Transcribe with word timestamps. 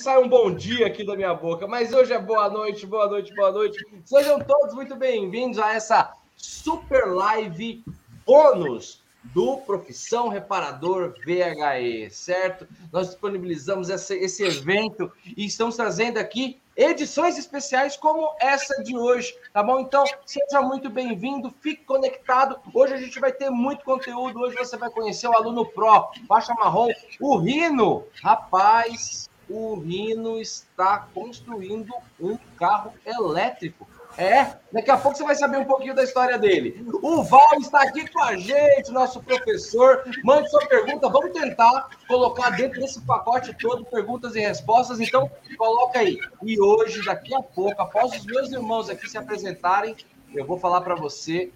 sai 0.00 0.18
um 0.18 0.28
bom 0.28 0.50
dia 0.50 0.86
aqui 0.86 1.04
da 1.04 1.14
minha 1.14 1.34
boca, 1.34 1.66
mas 1.66 1.92
hoje 1.92 2.10
é 2.12 2.18
boa 2.18 2.48
noite, 2.48 2.86
boa 2.86 3.06
noite, 3.06 3.34
boa 3.34 3.52
noite. 3.52 3.84
Sejam 4.02 4.38
todos 4.38 4.74
muito 4.74 4.96
bem-vindos 4.96 5.58
a 5.58 5.74
essa 5.74 6.14
super 6.36 7.04
live 7.06 7.84
bônus 8.24 9.02
do 9.22 9.58
Profissão 9.58 10.28
Reparador 10.28 11.12
VHE, 11.26 12.08
certo? 12.10 12.66
Nós 12.90 13.08
disponibilizamos 13.08 13.90
esse, 13.90 14.14
esse 14.16 14.42
evento 14.42 15.12
e 15.36 15.44
estamos 15.44 15.76
trazendo 15.76 16.16
aqui 16.16 16.58
edições 16.74 17.36
especiais 17.36 17.94
como 17.94 18.34
essa 18.40 18.82
de 18.82 18.96
hoje, 18.96 19.36
tá 19.52 19.62
bom? 19.62 19.80
Então, 19.80 20.02
seja 20.24 20.62
muito 20.62 20.88
bem-vindo, 20.88 21.54
fique 21.60 21.84
conectado. 21.84 22.58
Hoje 22.72 22.94
a 22.94 22.96
gente 22.96 23.20
vai 23.20 23.32
ter 23.32 23.50
muito 23.50 23.84
conteúdo. 23.84 24.40
Hoje 24.40 24.56
você 24.56 24.78
vai 24.78 24.88
conhecer 24.88 25.28
o 25.28 25.36
aluno 25.36 25.66
Pro, 25.66 26.08
faixa 26.26 26.54
marrom, 26.54 26.88
o 27.20 27.36
Rino. 27.36 28.06
Rapaz, 28.22 29.28
o 29.50 29.74
Rino 29.74 30.40
está 30.40 31.08
construindo 31.12 31.92
um 32.20 32.38
carro 32.56 32.94
elétrico. 33.04 33.86
É, 34.16 34.56
daqui 34.72 34.90
a 34.90 34.96
pouco 34.96 35.16
você 35.16 35.24
vai 35.24 35.34
saber 35.34 35.58
um 35.58 35.64
pouquinho 35.64 35.94
da 35.94 36.02
história 36.02 36.36
dele. 36.36 36.84
O 37.02 37.22
Val 37.22 37.58
está 37.60 37.82
aqui 37.82 38.08
com 38.10 38.22
a 38.22 38.36
gente, 38.36 38.90
nosso 38.90 39.22
professor. 39.22 40.02
Mande 40.24 40.50
sua 40.50 40.66
pergunta, 40.66 41.08
vamos 41.08 41.32
tentar 41.32 41.90
colocar 42.08 42.50
dentro 42.50 42.80
desse 42.80 43.00
pacote 43.02 43.56
todo 43.58 43.84
perguntas 43.84 44.34
e 44.34 44.40
respostas. 44.40 45.00
Então, 45.00 45.30
coloca 45.56 46.00
aí. 46.00 46.18
E 46.42 46.60
hoje, 46.60 47.04
daqui 47.04 47.34
a 47.34 47.42
pouco, 47.42 47.80
após 47.80 48.12
os 48.12 48.26
meus 48.26 48.50
irmãos 48.50 48.90
aqui 48.90 49.08
se 49.08 49.16
apresentarem, 49.16 49.96
eu 50.34 50.44
vou 50.44 50.58
falar 50.58 50.80
para 50.80 50.94
você 50.94 51.52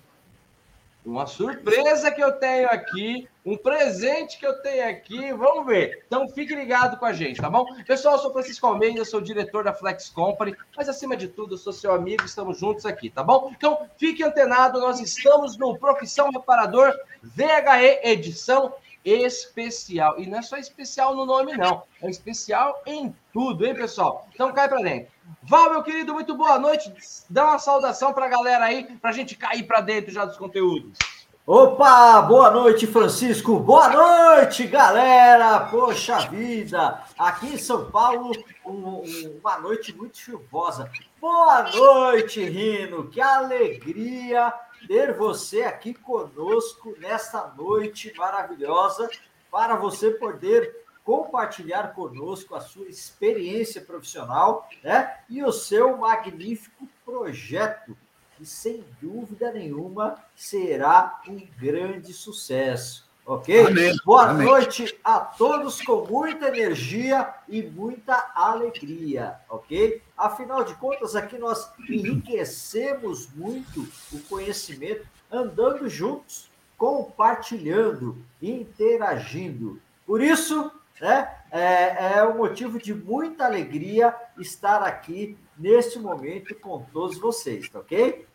uma 1.05 1.27
surpresa 1.27 2.11
que 2.11 2.23
eu 2.23 2.33
tenho 2.33 2.69
aqui, 2.69 3.29
um 3.45 3.57
presente 3.57 4.39
que 4.39 4.47
eu 4.47 4.63
tenho 4.63 4.89
aqui, 4.89 5.33
vamos 5.35 5.67
ver. 5.67 6.03
Então 6.07 6.27
fique 6.29 6.55
ligado 6.55 6.97
com 6.97 7.05
a 7.05 7.13
gente, 7.13 7.41
tá 7.41 7.51
bom? 7.51 7.67
Pessoal, 7.87 8.15
eu 8.15 8.21
sou 8.21 8.33
Francisco 8.33 8.67
Almeida, 8.67 9.05
sou 9.05 9.21
diretor 9.21 9.65
da 9.65 9.75
Flex 9.75 10.09
Company, 10.09 10.57
mas 10.75 10.89
acima 10.89 11.15
de 11.17 11.29
tudo, 11.29 11.55
eu 11.55 11.59
sou 11.59 11.73
seu 11.73 11.93
amigo, 11.93 12.25
estamos 12.25 12.59
juntos 12.59 12.87
aqui, 12.87 13.11
tá 13.11 13.23
bom? 13.23 13.53
Então 13.55 13.87
fique 13.99 14.23
antenado, 14.23 14.81
nós 14.81 14.99
estamos 14.99 15.59
no 15.59 15.79
Profissão 15.79 16.31
Reparador 16.31 16.93
VHE 17.23 18.01
edição 18.03 18.73
especial. 19.05 20.19
E 20.19 20.27
não 20.27 20.39
é 20.39 20.43
só 20.43 20.57
especial 20.57 21.15
no 21.15 21.27
nome, 21.27 21.57
não. 21.57 21.83
É 22.03 22.09
especial 22.09 22.83
em 22.87 23.15
tudo, 23.33 23.67
hein, 23.67 23.75
pessoal? 23.75 24.27
Então 24.35 24.53
cai 24.53 24.69
para 24.69 24.83
dentro. 24.83 25.13
Val, 25.43 25.71
meu 25.71 25.83
querido, 25.83 26.15
muito 26.15 26.35
boa 26.35 26.59
noite. 26.59 26.93
Dá 27.29 27.45
uma 27.47 27.59
saudação 27.59 28.13
para 28.13 28.27
a 28.27 28.29
galera 28.29 28.65
aí, 28.65 28.85
para 28.97 29.11
a 29.11 29.13
gente 29.13 29.37
cair 29.37 29.65
para 29.65 29.81
dentro 29.81 30.13
já 30.13 30.25
dos 30.25 30.37
conteúdos. 30.37 30.99
Opa, 31.47 32.23
boa 32.23 32.51
noite, 32.51 32.87
Francisco. 32.87 33.61
Boa 33.61 33.91
noite, 33.91 34.67
galera. 34.67 35.61
Poxa 35.61 36.21
vida, 36.21 37.03
aqui 37.19 37.49
em 37.49 37.59
São 37.59 37.91
Paulo, 37.91 38.33
um, 38.65 39.03
uma 39.41 39.59
noite 39.59 39.95
muito 39.95 40.17
chuvosa. 40.17 40.91
Boa 41.21 41.65
noite, 41.65 42.43
Rino. 42.43 43.09
Que 43.11 43.21
alegria 43.21 44.55
ter 44.87 45.15
você 45.15 45.63
aqui 45.63 45.95
conosco 45.95 46.95
nesta 46.99 47.49
noite 47.49 48.13
maravilhosa 48.17 49.09
para 49.51 49.77
você 49.77 50.11
poder 50.11 50.85
compartilhar 51.05 51.95
conosco 51.95 52.55
a 52.55 52.61
sua 52.61 52.89
experiência 52.89 53.81
profissional 53.83 54.69
né? 54.83 55.19
e 55.29 55.45
o 55.45 55.53
seu 55.53 55.97
magnífico 55.99 56.89
projeto, 57.05 57.97
que 58.37 58.47
sem 58.47 58.85
dúvida 59.01 59.53
nenhuma 59.53 60.17
será 60.35 61.21
um 61.29 61.47
grande 61.59 62.13
sucesso. 62.13 63.04
Ok? 63.27 63.67
Amém. 63.67 63.97
Boa 64.05 64.31
Amém. 64.31 64.47
noite 64.47 64.99
a 65.03 65.19
todos 65.19 65.81
com 65.81 66.05
muita 66.05 66.49
energia 66.49 67.33
e 67.49 67.63
muita 67.63 68.33
alegria, 68.35 69.37
ok? 69.49 70.03
Afinal 70.17 70.63
de 70.63 70.75
contas, 70.75 71.17
aqui 71.17 71.39
nós 71.39 71.73
enriquecemos 71.89 73.31
muito 73.35 73.89
o 74.13 74.19
conhecimento 74.29 75.07
andando 75.33 75.89
juntos, 75.89 76.51
compartilhando, 76.77 78.19
interagindo. 78.43 79.81
Por 80.07 80.21
isso, 80.21 80.71
né? 81.01 81.35
É, 81.51 82.19
é 82.19 82.29
um 82.29 82.37
motivo 82.37 82.79
de 82.79 82.93
muita 82.93 83.47
alegria 83.47 84.15
estar 84.39 84.83
aqui 84.83 85.39
neste 85.57 85.99
momento 85.99 86.55
com 86.57 86.85
todos 86.93 87.17
vocês, 87.19 87.71
tá 87.71 87.79
ok? 87.79 88.27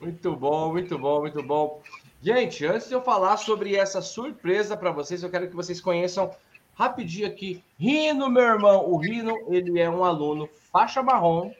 Muito 0.00 0.36
bom, 0.36 0.70
muito 0.70 0.96
bom, 0.96 1.20
muito 1.20 1.42
bom. 1.42 1.82
Gente, 2.20 2.66
antes 2.66 2.88
de 2.88 2.94
eu 2.94 3.00
falar 3.00 3.36
sobre 3.36 3.76
essa 3.76 4.02
surpresa 4.02 4.76
para 4.76 4.90
vocês, 4.90 5.22
eu 5.22 5.30
quero 5.30 5.48
que 5.48 5.54
vocês 5.54 5.80
conheçam 5.80 6.34
rapidinho 6.74 7.28
aqui. 7.28 7.62
Rino, 7.78 8.28
meu 8.28 8.42
irmão, 8.42 8.90
o 8.90 8.96
Rino, 8.96 9.36
ele 9.48 9.78
é 9.78 9.88
um 9.88 10.04
aluno 10.04 10.48
faixa 10.72 11.00
marrom. 11.00 11.52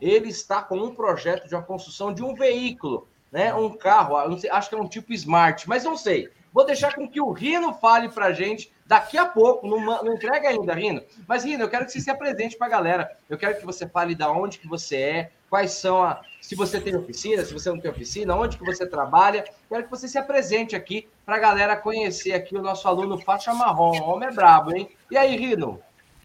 Ele 0.00 0.28
está 0.28 0.62
com 0.62 0.76
um 0.78 0.94
projeto 0.94 1.48
de 1.48 1.56
uma 1.56 1.62
construção 1.62 2.14
de 2.14 2.22
um 2.22 2.34
veículo, 2.34 3.08
né? 3.32 3.52
Um 3.52 3.76
carro, 3.76 4.16
acho 4.16 4.68
que 4.68 4.74
é 4.76 4.78
um 4.78 4.88
tipo 4.88 5.12
Smart, 5.12 5.68
mas 5.68 5.82
não 5.82 5.96
sei. 5.96 6.28
Vou 6.56 6.64
deixar 6.64 6.94
com 6.94 7.06
que 7.06 7.20
o 7.20 7.32
Rino 7.32 7.74
fale 7.74 8.08
para 8.08 8.28
a 8.28 8.32
gente 8.32 8.72
daqui 8.86 9.18
a 9.18 9.26
pouco. 9.26 9.68
Não, 9.68 9.78
não, 9.78 10.14
entrega 10.14 10.48
ainda, 10.48 10.72
Rino. 10.72 11.02
Mas, 11.28 11.44
Rino, 11.44 11.62
eu 11.62 11.68
quero 11.68 11.84
que 11.84 11.92
você 11.92 12.00
se 12.00 12.10
apresente 12.10 12.56
para 12.56 12.66
a 12.66 12.70
galera. 12.70 13.10
Eu 13.28 13.36
quero 13.36 13.58
que 13.58 13.66
você 13.66 13.86
fale 13.86 14.14
da 14.14 14.32
onde 14.32 14.58
que 14.58 14.66
você 14.66 14.96
é, 14.96 15.30
quais 15.50 15.72
são 15.72 16.02
a. 16.02 16.22
Se 16.40 16.54
você 16.54 16.80
tem 16.80 16.96
oficina, 16.96 17.44
se 17.44 17.52
você 17.52 17.68
não 17.68 17.78
tem 17.78 17.90
oficina, 17.90 18.34
onde 18.34 18.56
que 18.56 18.64
você 18.64 18.86
trabalha. 18.86 19.44
Quero 19.68 19.84
que 19.84 19.90
você 19.90 20.08
se 20.08 20.16
apresente 20.16 20.74
aqui 20.74 21.06
para 21.26 21.36
a 21.36 21.38
galera 21.38 21.76
conhecer 21.76 22.32
aqui 22.32 22.56
o 22.56 22.62
nosso 22.62 22.88
aluno 22.88 23.18
faixa 23.18 23.52
marrom. 23.52 24.00
O 24.00 24.08
homem 24.12 24.30
é 24.30 24.32
brabo, 24.32 24.74
hein? 24.74 24.88
E 25.10 25.18
aí, 25.18 25.36
Rino? 25.36 25.78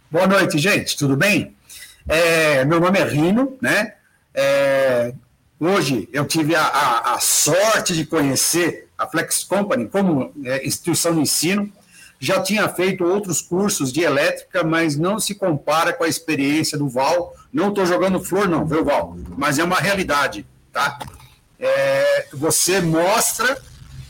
Boa 0.10 0.28
noite, 0.28 0.58
gente. 0.58 0.96
Tudo 0.96 1.18
bem? 1.18 1.58
É, 2.08 2.64
meu 2.64 2.80
nome 2.80 2.98
é 2.98 3.04
Rino, 3.04 3.58
né? 3.62 3.96
É, 4.34 5.14
hoje 5.60 6.08
eu 6.14 6.26
tive 6.26 6.56
a, 6.56 6.64
a, 6.64 7.16
a 7.16 7.20
sorte 7.20 7.94
de 7.94 8.06
conhecer 8.06 8.88
a 9.02 9.08
Flex 9.08 9.44
Company 9.44 9.88
como 9.88 10.32
é, 10.46 10.66
instituição 10.66 11.16
de 11.16 11.22
ensino. 11.22 11.72
Já 12.20 12.40
tinha 12.40 12.70
feito 12.70 13.04
outros 13.04 13.42
cursos 13.42 13.92
de 13.92 14.02
elétrica, 14.02 14.64
mas 14.64 14.96
não 14.96 15.20
se 15.20 15.34
compara 15.34 15.92
com 15.92 16.04
a 16.04 16.08
experiência 16.08 16.78
do 16.78 16.88
Val. 16.88 17.36
Não 17.52 17.70
estou 17.70 17.84
jogando 17.84 18.24
flor, 18.24 18.48
não, 18.48 18.64
viu, 18.64 18.86
Val? 18.86 19.18
Mas 19.36 19.58
é 19.58 19.64
uma 19.64 19.78
realidade, 19.78 20.46
tá? 20.72 21.00
É, 21.60 22.28
você 22.32 22.80
mostra 22.80 23.60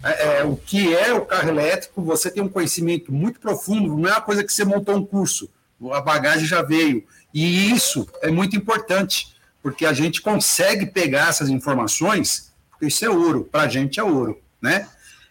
é, 0.04 0.40
é, 0.40 0.44
o 0.44 0.58
que 0.58 0.94
é 0.94 1.14
o 1.14 1.26
carro 1.26 1.48
elétrico, 1.48 2.02
você 2.02 2.30
tem 2.30 2.44
um 2.44 2.50
conhecimento 2.50 3.14
muito 3.14 3.40
profundo, 3.40 3.96
não 3.96 4.10
é 4.10 4.12
uma 4.12 4.22
coisa 4.22 4.44
que 4.44 4.52
você 4.52 4.66
montou 4.66 4.96
um 4.98 5.06
curso, 5.06 5.50
a 5.94 6.02
bagagem 6.02 6.46
já 6.46 6.62
veio. 6.62 7.06
E 7.34 7.72
isso 7.72 8.06
é 8.22 8.30
muito 8.30 8.58
importante, 8.58 9.34
porque 9.64 9.86
a 9.86 9.94
gente 9.94 10.22
consegue 10.22 10.86
pegar 10.86 11.30
essas 11.30 11.48
informações, 11.48 12.52
porque 12.70 12.88
isso 12.88 13.06
é 13.06 13.10
ouro, 13.10 13.48
para 13.50 13.62
a 13.64 13.68
gente 13.70 14.02
é 14.02 14.04
ouro 14.04 14.42
né? 14.62 14.88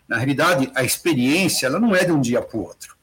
Na 0.08 0.16
realidade, 0.16 0.70
a 0.74 0.82
experiência 0.82 1.66
ela 1.66 1.78
não 1.78 1.94
é 1.94 2.04
de 2.04 2.12
um 2.12 2.20
dia 2.20 2.42
para 2.42 2.58
o 2.58 2.62
outro. 2.62 2.96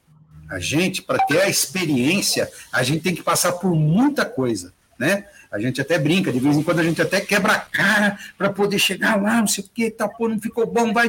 A 0.49 0.59
gente, 0.59 1.01
para 1.01 1.19
ter 1.25 1.41
a 1.41 1.49
experiência, 1.49 2.49
a 2.71 2.83
gente 2.83 3.01
tem 3.01 3.15
que 3.15 3.23
passar 3.23 3.53
por 3.53 3.73
muita 3.75 4.25
coisa, 4.25 4.73
né? 4.97 5.25
A 5.51 5.59
gente 5.59 5.79
até 5.79 5.97
brinca, 5.97 6.31
de 6.31 6.39
vez 6.39 6.57
em 6.57 6.63
quando 6.63 6.79
a 6.79 6.83
gente 6.83 7.01
até 7.01 7.21
quebra 7.21 7.53
a 7.53 7.59
cara 7.59 8.19
para 8.37 8.49
poder 8.49 8.79
chegar 8.79 9.21
lá, 9.21 9.39
não 9.39 9.47
sei 9.47 9.63
o 9.63 9.69
que, 9.73 9.89
tá, 9.89 10.07
pô, 10.07 10.27
não 10.27 10.39
ficou 10.39 10.65
bom, 10.67 10.93
vai. 10.93 11.07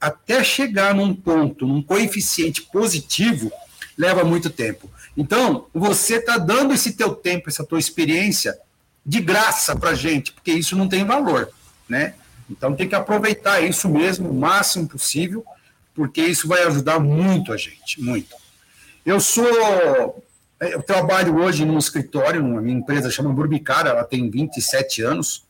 Até 0.00 0.42
chegar 0.42 0.94
num 0.94 1.14
ponto, 1.14 1.66
num 1.66 1.82
coeficiente 1.82 2.62
positivo, 2.62 3.52
leva 3.96 4.24
muito 4.24 4.48
tempo. 4.48 4.90
Então, 5.16 5.66
você 5.74 6.16
está 6.16 6.38
dando 6.38 6.72
esse 6.72 6.92
teu 6.92 7.14
tempo, 7.14 7.48
essa 7.48 7.64
tua 7.64 7.78
experiência, 7.78 8.56
de 9.04 9.20
graça 9.20 9.74
para 9.74 9.94
gente, 9.94 10.32
porque 10.32 10.52
isso 10.52 10.76
não 10.76 10.88
tem 10.88 11.04
valor, 11.04 11.50
né? 11.88 12.14
Então 12.48 12.74
tem 12.74 12.88
que 12.88 12.94
aproveitar 12.94 13.60
isso 13.60 13.88
mesmo 13.88 14.30
o 14.30 14.34
máximo 14.34 14.88
possível, 14.88 15.44
porque 15.94 16.22
isso 16.22 16.48
vai 16.48 16.62
ajudar 16.64 16.98
muito 16.98 17.52
a 17.52 17.56
gente, 17.56 18.00
muito. 18.00 18.34
Eu 19.04 19.20
sou 19.20 20.22
eu 20.60 20.82
trabalho 20.82 21.38
hoje 21.38 21.64
num 21.64 21.78
escritório, 21.78 22.42
numa 22.42 22.60
minha 22.60 22.76
empresa 22.76 23.10
chama 23.10 23.32
Burbicara, 23.32 23.90
ela 23.90 24.04
tem 24.04 24.28
27 24.28 25.02
anos. 25.02 25.46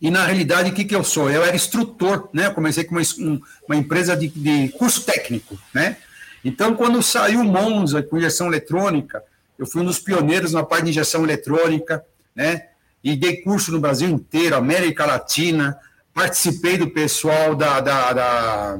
E 0.00 0.10
na 0.10 0.26
realidade, 0.26 0.70
o 0.70 0.74
que, 0.74 0.84
que 0.84 0.94
eu 0.94 1.02
sou? 1.02 1.30
Eu 1.30 1.42
era 1.42 1.56
instrutor, 1.56 2.28
né? 2.32 2.46
Eu 2.46 2.54
comecei 2.54 2.84
com 2.84 2.94
uma, 2.94 3.40
uma 3.66 3.76
empresa 3.76 4.14
de, 4.14 4.28
de 4.28 4.68
curso 4.70 5.02
técnico, 5.04 5.58
né? 5.72 5.96
Então, 6.44 6.76
quando 6.76 7.02
saiu 7.02 7.40
o 7.40 7.44
Monza 7.44 8.02
com 8.02 8.18
injeção 8.18 8.48
eletrônica, 8.48 9.22
eu 9.58 9.66
fui 9.66 9.80
um 9.80 9.86
dos 9.86 9.98
pioneiros 9.98 10.52
na 10.52 10.62
parte 10.62 10.84
de 10.84 10.90
injeção 10.90 11.24
eletrônica, 11.24 12.04
né? 12.36 12.68
E 13.04 13.14
dei 13.14 13.42
curso 13.42 13.70
no 13.70 13.78
Brasil 13.78 14.08
inteiro, 14.08 14.56
América 14.56 15.04
Latina, 15.04 15.78
participei 16.14 16.78
do 16.78 16.88
pessoal 16.88 17.54
da, 17.54 17.78
da, 17.78 18.12
da 18.14 18.78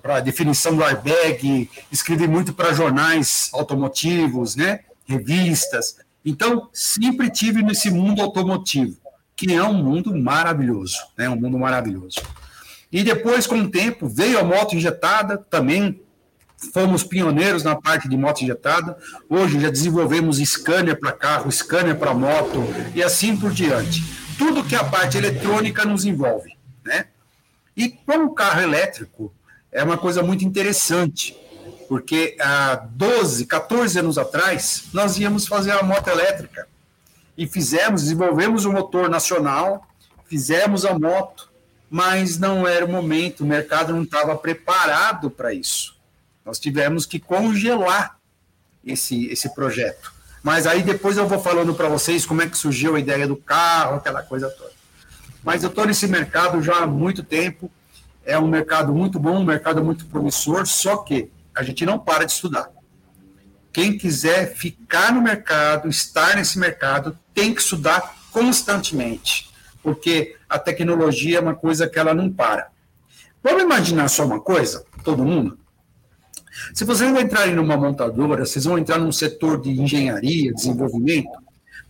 para 0.00 0.20
definição 0.20 0.76
do 0.76 0.84
airbag, 0.84 1.68
escrevi 1.90 2.28
muito 2.28 2.52
para 2.52 2.72
jornais 2.72 3.50
automotivos, 3.52 4.54
né, 4.54 4.80
revistas. 5.06 5.96
Então, 6.24 6.68
sempre 6.72 7.30
tive 7.30 7.62
nesse 7.62 7.90
mundo 7.90 8.22
automotivo, 8.22 8.96
que 9.34 9.52
é 9.52 9.62
um 9.62 9.82
mundo 9.82 10.14
maravilhoso, 10.16 10.96
né, 11.16 11.28
um 11.28 11.36
mundo 11.36 11.58
maravilhoso. 11.58 12.20
E 12.92 13.02
depois, 13.02 13.46
com 13.46 13.60
o 13.60 13.70
tempo, 13.70 14.08
veio 14.08 14.38
a 14.38 14.44
moto 14.44 14.76
injetada, 14.76 15.36
também 15.36 16.00
fomos 16.72 17.04
pioneiros 17.04 17.62
na 17.62 17.76
parte 17.76 18.08
de 18.08 18.16
moto 18.16 18.42
injetada. 18.42 18.96
Hoje 19.28 19.60
já 19.60 19.70
desenvolvemos 19.70 20.38
scanner 20.38 20.98
para 20.98 21.12
carro, 21.12 21.50
scanner 21.50 21.96
para 21.96 22.12
moto 22.12 22.64
e 22.94 23.02
assim 23.02 23.36
por 23.36 23.52
diante. 23.52 24.02
Tudo 24.36 24.64
que 24.64 24.74
a 24.74 24.84
parte 24.84 25.16
eletrônica 25.16 25.84
nos 25.84 26.04
envolve, 26.04 26.56
né? 26.84 27.06
E 27.76 27.88
com 27.88 28.24
o 28.24 28.34
carro 28.34 28.60
elétrico 28.60 29.32
é 29.70 29.84
uma 29.84 29.96
coisa 29.96 30.22
muito 30.22 30.44
interessante, 30.44 31.36
porque 31.88 32.36
há 32.40 32.74
12, 32.90 33.46
14 33.46 33.98
anos 33.98 34.18
atrás 34.18 34.84
nós 34.92 35.18
íamos 35.18 35.46
fazer 35.46 35.72
a 35.72 35.82
moto 35.82 36.08
elétrica 36.08 36.66
e 37.36 37.46
fizemos, 37.46 38.02
desenvolvemos 38.02 38.64
o 38.64 38.70
um 38.70 38.72
motor 38.72 39.08
nacional, 39.08 39.86
fizemos 40.26 40.84
a 40.84 40.98
moto, 40.98 41.50
mas 41.88 42.36
não 42.38 42.66
era 42.66 42.84
o 42.84 42.88
momento, 42.88 43.42
o 43.42 43.46
mercado 43.46 43.92
não 43.92 44.02
estava 44.02 44.36
preparado 44.36 45.30
para 45.30 45.54
isso. 45.54 45.97
Nós 46.48 46.58
tivemos 46.58 47.04
que 47.04 47.18
congelar 47.20 48.18
esse, 48.82 49.26
esse 49.26 49.54
projeto. 49.54 50.10
Mas 50.42 50.66
aí 50.66 50.82
depois 50.82 51.18
eu 51.18 51.28
vou 51.28 51.38
falando 51.38 51.74
para 51.74 51.90
vocês 51.90 52.24
como 52.24 52.40
é 52.40 52.48
que 52.48 52.56
surgiu 52.56 52.96
a 52.96 52.98
ideia 52.98 53.28
do 53.28 53.36
carro, 53.36 53.96
aquela 53.96 54.22
coisa 54.22 54.48
toda. 54.48 54.72
Mas 55.44 55.62
eu 55.62 55.68
estou 55.68 55.84
nesse 55.84 56.06
mercado 56.06 56.62
já 56.62 56.78
há 56.78 56.86
muito 56.86 57.22
tempo, 57.22 57.70
é 58.24 58.38
um 58.38 58.48
mercado 58.48 58.94
muito 58.94 59.18
bom, 59.18 59.40
um 59.40 59.44
mercado 59.44 59.84
muito 59.84 60.06
promissor, 60.06 60.66
só 60.66 60.96
que 60.96 61.30
a 61.54 61.62
gente 61.62 61.84
não 61.84 61.98
para 61.98 62.24
de 62.24 62.32
estudar. 62.32 62.70
Quem 63.70 63.98
quiser 63.98 64.54
ficar 64.54 65.12
no 65.12 65.20
mercado, 65.20 65.86
estar 65.86 66.36
nesse 66.36 66.58
mercado, 66.58 67.18
tem 67.34 67.52
que 67.52 67.60
estudar 67.60 68.16
constantemente, 68.30 69.50
porque 69.82 70.34
a 70.48 70.58
tecnologia 70.58 71.36
é 71.36 71.42
uma 71.42 71.54
coisa 71.54 71.86
que 71.86 71.98
ela 71.98 72.14
não 72.14 72.32
para. 72.32 72.70
Vamos 73.42 73.62
imaginar 73.62 74.08
só 74.08 74.24
uma 74.24 74.40
coisa, 74.40 74.86
todo 75.04 75.26
mundo? 75.26 75.57
Se 76.74 76.84
vocês 76.84 77.10
vão 77.10 77.20
entrar 77.20 77.48
em 77.48 77.58
uma 77.58 77.76
montadora, 77.76 78.44
vocês 78.44 78.64
vão 78.64 78.78
entrar 78.78 78.98
num 78.98 79.12
setor 79.12 79.60
de 79.60 79.70
engenharia, 79.70 80.52
desenvolvimento, 80.52 81.30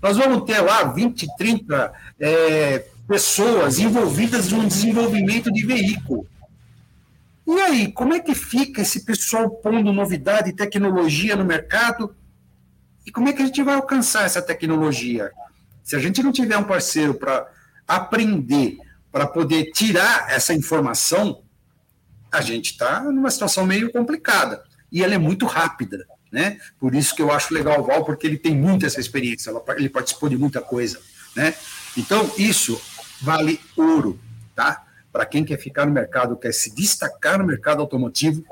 nós 0.00 0.16
vamos 0.16 0.44
ter 0.44 0.60
lá 0.60 0.84
20, 0.84 1.26
30 1.36 1.92
é, 2.20 2.84
pessoas 3.06 3.78
envolvidas 3.78 4.52
no 4.52 4.66
desenvolvimento 4.66 5.52
de 5.52 5.66
veículo. 5.66 6.26
E 7.46 7.60
aí, 7.60 7.92
como 7.92 8.14
é 8.14 8.20
que 8.20 8.34
fica 8.34 8.82
esse 8.82 9.04
pessoal 9.04 9.48
pondo 9.48 9.92
novidade 9.92 10.50
e 10.50 10.52
tecnologia 10.52 11.34
no 11.34 11.44
mercado? 11.44 12.14
E 13.06 13.10
como 13.10 13.28
é 13.28 13.32
que 13.32 13.42
a 13.42 13.46
gente 13.46 13.62
vai 13.62 13.74
alcançar 13.74 14.26
essa 14.26 14.42
tecnologia? 14.42 15.32
Se 15.82 15.96
a 15.96 15.98
gente 15.98 16.22
não 16.22 16.30
tiver 16.30 16.58
um 16.58 16.64
parceiro 16.64 17.14
para 17.14 17.48
aprender, 17.86 18.76
para 19.10 19.26
poder 19.26 19.72
tirar 19.72 20.30
essa 20.30 20.52
informação, 20.52 21.40
a 22.30 22.40
gente 22.40 22.72
está 22.72 23.02
numa 23.02 23.30
situação 23.30 23.66
meio 23.66 23.90
complicada. 23.90 24.62
E 24.90 25.02
ela 25.02 25.14
é 25.14 25.18
muito 25.18 25.46
rápida, 25.46 26.06
né? 26.32 26.58
Por 26.78 26.94
isso 26.94 27.14
que 27.14 27.22
eu 27.22 27.30
acho 27.30 27.52
legal 27.52 27.80
o 27.80 27.84
Val, 27.84 28.04
porque 28.04 28.26
ele 28.26 28.38
tem 28.38 28.54
muita 28.54 28.86
essa 28.86 29.00
experiência, 29.00 29.52
ele 29.76 29.88
participou 29.88 30.28
de 30.28 30.36
muita 30.36 30.60
coisa, 30.60 31.00
né? 31.36 31.54
Então, 31.96 32.30
isso 32.38 32.80
vale 33.20 33.60
ouro, 33.76 34.18
tá? 34.54 34.88
para 35.12 35.26
quem 35.26 35.44
quer 35.44 35.58
ficar 35.58 35.86
no 35.86 35.92
mercado, 35.92 36.36
quer 36.36 36.52
se 36.52 36.74
destacar 36.74 37.38
no 37.38 37.44
mercado 37.44 37.80
automotivo, 37.80 38.44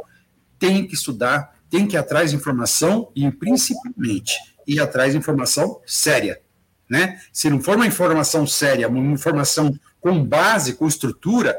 tem 0.58 0.86
que 0.86 0.94
estudar, 0.94 1.54
tem 1.70 1.86
que 1.86 1.96
ir 1.96 1.98
atrás 1.98 2.30
de 2.30 2.36
informação 2.36 3.10
e, 3.14 3.30
principalmente, 3.30 4.34
ir 4.66 4.80
atrás 4.80 5.12
de 5.12 5.18
informação 5.18 5.80
séria. 5.86 6.40
Né? 6.88 7.20
Se 7.32 7.50
não 7.50 7.60
for 7.60 7.76
uma 7.76 7.86
informação 7.86 8.46
séria, 8.46 8.88
uma 8.88 9.12
informação 9.12 9.78
com 10.00 10.24
base, 10.24 10.74
com 10.74 10.86
estrutura, 10.86 11.56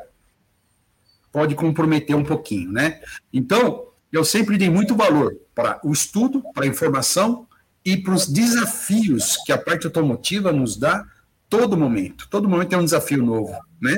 pode 1.31 1.55
comprometer 1.55 2.15
um 2.15 2.23
pouquinho. 2.23 2.71
Né? 2.71 2.99
Então, 3.31 3.87
eu 4.11 4.23
sempre 4.23 4.57
dei 4.57 4.69
muito 4.69 4.95
valor 4.95 5.35
para 5.53 5.79
o 5.83 5.91
estudo, 5.91 6.43
para 6.53 6.65
a 6.65 6.67
informação 6.67 7.47
e 7.83 7.97
para 7.97 8.13
os 8.13 8.27
desafios 8.27 9.37
que 9.45 9.51
a 9.51 9.57
parte 9.57 9.85
automotiva 9.85 10.51
nos 10.51 10.77
dá 10.77 11.05
todo 11.49 11.77
momento. 11.77 12.27
Todo 12.29 12.49
momento 12.49 12.73
é 12.73 12.77
um 12.77 12.85
desafio 12.85 13.23
novo. 13.23 13.55
Né? 13.81 13.97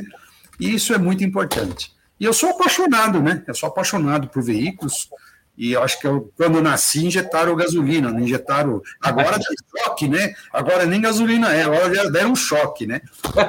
E 0.60 0.74
isso 0.74 0.94
é 0.94 0.98
muito 0.98 1.24
importante. 1.24 1.94
E 2.20 2.26
eu 2.26 2.34
sou 2.34 2.50
apaixonado, 2.50 3.22
né? 3.22 3.44
Eu 3.48 3.56
sou 3.56 3.70
apaixonado 3.70 4.28
por 4.28 4.44
veículos. 4.44 5.10
E 5.58 5.72
eu 5.72 5.82
acho 5.82 6.00
que 6.00 6.08
eu, 6.08 6.32
quando 6.36 6.58
eu 6.58 6.62
nasci, 6.62 7.06
injetaram 7.06 7.56
gasolina, 7.56 8.12
não 8.12 8.20
injetaram. 8.20 8.82
Agora 9.02 9.38
dá 9.38 9.46
choque, 9.78 10.08
né? 10.08 10.34
Agora 10.52 10.86
nem 10.86 11.00
gasolina 11.00 11.54
é, 11.54 11.64
agora 11.64 11.94
já 11.94 12.10
deram 12.10 12.32
um 12.32 12.36
choque, 12.36 12.86
né? 12.86 13.02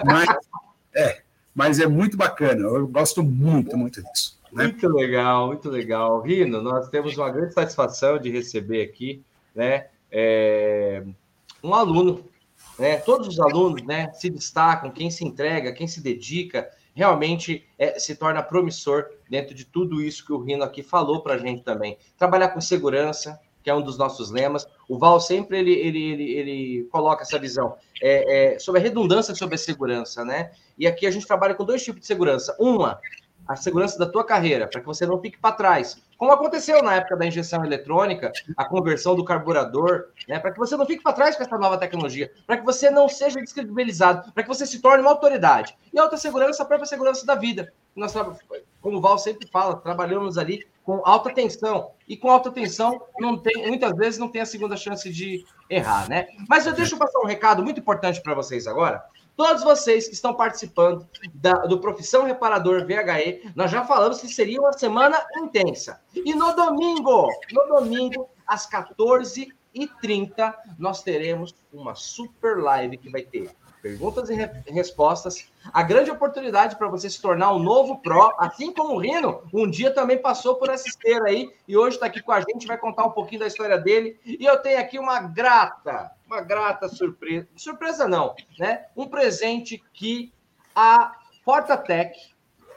Mas 0.04 0.28
é, 0.94 1.22
mas 1.60 1.78
é 1.78 1.86
muito 1.86 2.16
bacana. 2.16 2.62
Eu 2.62 2.88
gosto 2.88 3.22
muito, 3.22 3.76
muito 3.76 4.02
disso. 4.02 4.40
Né? 4.50 4.64
Muito 4.64 4.88
legal, 4.88 5.48
muito 5.48 5.68
legal. 5.68 6.22
Rino, 6.22 6.62
nós 6.62 6.88
temos 6.88 7.18
uma 7.18 7.30
grande 7.30 7.52
satisfação 7.52 8.18
de 8.18 8.30
receber 8.30 8.82
aqui, 8.82 9.22
né? 9.54 9.88
É, 10.10 11.04
um 11.62 11.74
aluno, 11.74 12.24
né? 12.78 12.96
Todos 12.96 13.28
os 13.28 13.38
alunos, 13.38 13.82
né? 13.82 14.10
Se 14.14 14.30
destacam, 14.30 14.90
quem 14.90 15.10
se 15.10 15.22
entrega, 15.22 15.70
quem 15.74 15.86
se 15.86 16.00
dedica 16.00 16.66
realmente 16.94 17.62
é, 17.78 17.98
se 17.98 18.16
torna 18.16 18.42
promissor 18.42 19.10
dentro 19.28 19.54
de 19.54 19.66
tudo 19.66 20.00
isso 20.00 20.24
que 20.24 20.32
o 20.32 20.42
Rino 20.42 20.64
aqui 20.64 20.82
falou 20.82 21.20
para 21.20 21.34
a 21.34 21.38
gente 21.38 21.62
também. 21.62 21.98
Trabalhar 22.16 22.48
com 22.48 22.60
segurança, 22.62 23.38
que 23.62 23.70
é 23.70 23.74
um 23.74 23.82
dos 23.82 23.98
nossos 23.98 24.30
lemas. 24.30 24.66
O 24.88 24.98
Val 24.98 25.20
sempre 25.20 25.58
ele, 25.58 25.72
ele, 25.72 26.02
ele, 26.02 26.30
ele 26.32 26.88
coloca 26.90 27.22
essa 27.22 27.38
visão 27.38 27.76
é, 28.02 28.54
é, 28.54 28.58
sobre 28.58 28.80
a 28.80 28.84
redundância 28.84 29.34
sobre 29.34 29.54
a 29.54 29.58
segurança, 29.58 30.24
né? 30.24 30.50
E 30.78 30.86
aqui 30.86 31.06
a 31.06 31.10
gente 31.10 31.26
trabalha 31.26 31.54
com 31.54 31.64
dois 31.64 31.82
tipos 31.84 32.00
de 32.00 32.06
segurança. 32.06 32.56
Uma 32.58 33.00
a 33.50 33.56
segurança 33.56 33.98
da 33.98 34.06
tua 34.06 34.24
carreira, 34.24 34.68
para 34.68 34.80
que 34.80 34.86
você 34.86 35.04
não 35.04 35.20
fique 35.20 35.36
para 35.36 35.54
trás. 35.54 36.00
Como 36.16 36.30
aconteceu 36.30 36.80
na 36.84 36.94
época 36.94 37.16
da 37.16 37.26
injeção 37.26 37.64
eletrônica, 37.64 38.30
a 38.56 38.64
conversão 38.64 39.16
do 39.16 39.24
carburador, 39.24 40.10
né, 40.28 40.38
para 40.38 40.52
que 40.52 40.58
você 40.58 40.76
não 40.76 40.86
fique 40.86 41.02
para 41.02 41.14
trás 41.14 41.34
com 41.34 41.42
essa 41.42 41.58
nova 41.58 41.76
tecnologia, 41.76 42.30
para 42.46 42.58
que 42.58 42.64
você 42.64 42.90
não 42.90 43.08
seja 43.08 43.40
descredibilizado, 43.40 44.30
para 44.32 44.44
que 44.44 44.48
você 44.48 44.64
se 44.64 44.80
torne 44.80 45.02
uma 45.02 45.10
autoridade. 45.10 45.76
E 45.92 45.98
a 45.98 46.02
outra 46.04 46.16
segurança, 46.16 46.62
a 46.62 46.66
própria 46.66 46.86
segurança 46.86 47.26
da 47.26 47.34
vida. 47.34 47.72
Nós, 47.94 48.14
como 48.80 48.98
o 48.98 49.00
Val 49.00 49.18
sempre 49.18 49.48
fala, 49.48 49.76
trabalhamos 49.76 50.38
ali 50.38 50.66
com 50.84 51.02
alta 51.04 51.32
tensão. 51.32 51.92
E 52.08 52.16
com 52.16 52.30
alta 52.30 52.50
tensão, 52.50 53.00
não 53.18 53.36
tem, 53.36 53.66
muitas 53.68 53.92
vezes 53.96 54.18
não 54.18 54.28
tem 54.28 54.42
a 54.42 54.46
segunda 54.46 54.76
chance 54.76 55.10
de 55.10 55.44
errar, 55.68 56.08
né? 56.08 56.28
Mas 56.48 56.66
eu 56.66 56.72
deixo 56.72 56.96
passar 56.96 57.20
um 57.20 57.26
recado 57.26 57.62
muito 57.62 57.80
importante 57.80 58.22
para 58.22 58.34
vocês 58.34 58.66
agora, 58.66 59.04
Todos 59.40 59.64
vocês 59.64 60.06
que 60.06 60.12
estão 60.12 60.34
participando 60.34 61.08
da, 61.32 61.54
do 61.64 61.80
Profissão 61.80 62.24
Reparador 62.24 62.84
VHE, 62.84 63.50
nós 63.56 63.70
já 63.70 63.82
falamos 63.86 64.20
que 64.20 64.28
seria 64.28 64.60
uma 64.60 64.74
semana 64.74 65.18
intensa. 65.38 65.98
E 66.14 66.34
no 66.34 66.54
domingo, 66.54 67.26
no 67.50 67.64
domingo, 67.74 68.28
às 68.46 68.68
14h30, 68.68 70.54
nós 70.78 71.02
teremos 71.02 71.54
uma 71.72 71.94
super 71.94 72.62
live 72.62 72.98
que 72.98 73.08
vai 73.08 73.22
ter 73.22 73.50
perguntas 73.80 74.30
e 74.30 74.34
re 74.34 74.48
respostas. 74.66 75.48
A 75.72 75.82
grande 75.82 76.10
oportunidade 76.10 76.76
para 76.76 76.88
você 76.88 77.08
se 77.08 77.20
tornar 77.20 77.52
um 77.52 77.58
novo 77.58 77.98
pró, 77.98 78.34
assim 78.38 78.72
como 78.72 78.94
o 78.94 78.98
Rino, 78.98 79.42
um 79.52 79.68
dia 79.68 79.90
também 79.92 80.18
passou 80.18 80.56
por 80.56 80.68
essa 80.68 80.88
esteira 80.88 81.26
aí 81.28 81.50
e 81.66 81.76
hoje 81.76 81.96
está 81.96 82.06
aqui 82.06 82.22
com 82.22 82.32
a 82.32 82.40
gente, 82.40 82.66
vai 82.66 82.78
contar 82.78 83.04
um 83.04 83.10
pouquinho 83.10 83.40
da 83.40 83.46
história 83.46 83.78
dele. 83.78 84.18
E 84.24 84.44
eu 84.44 84.58
tenho 84.58 84.78
aqui 84.78 84.98
uma 84.98 85.20
grata, 85.20 86.10
uma 86.26 86.40
grata 86.40 86.88
surpresa. 86.88 87.48
Surpresa 87.56 88.06
não, 88.06 88.34
né? 88.58 88.86
Um 88.96 89.06
presente 89.06 89.82
que 89.92 90.32
a 90.74 91.12
Fortatec 91.44 92.18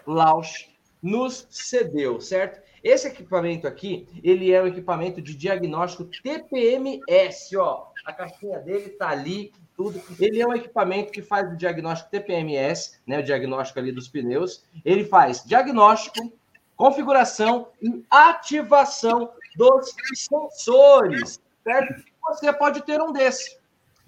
Lausch 0.05 0.69
nos 1.01 1.47
cedeu, 1.49 2.19
certo? 2.19 2.61
Esse 2.83 3.07
equipamento 3.07 3.65
aqui, 3.65 4.07
ele 4.21 4.51
é 4.51 4.61
um 4.61 4.67
equipamento 4.67 5.21
de 5.21 5.33
diagnóstico 5.35 6.09
TPMS, 6.21 7.55
ó. 7.55 7.87
A 8.05 8.11
caixinha 8.11 8.59
dele 8.59 8.89
tá 8.89 9.09
ali, 9.09 9.53
tudo. 9.75 10.01
Ele 10.19 10.41
é 10.41 10.47
um 10.47 10.53
equipamento 10.53 11.11
que 11.11 11.21
faz 11.21 11.51
o 11.51 11.57
diagnóstico 11.57 12.11
TPMS, 12.11 12.99
né, 13.05 13.19
o 13.19 13.23
diagnóstico 13.23 13.79
ali 13.79 13.91
dos 13.91 14.07
pneus. 14.07 14.63
Ele 14.83 15.05
faz 15.05 15.43
diagnóstico, 15.43 16.31
configuração 16.75 17.67
e 17.81 18.03
ativação 18.09 19.31
dos 19.55 19.93
sensores, 20.15 21.39
certo? 21.63 22.03
Você 22.27 22.51
pode 22.53 22.81
ter 22.81 23.01
um 23.01 23.11
desse. 23.11 23.57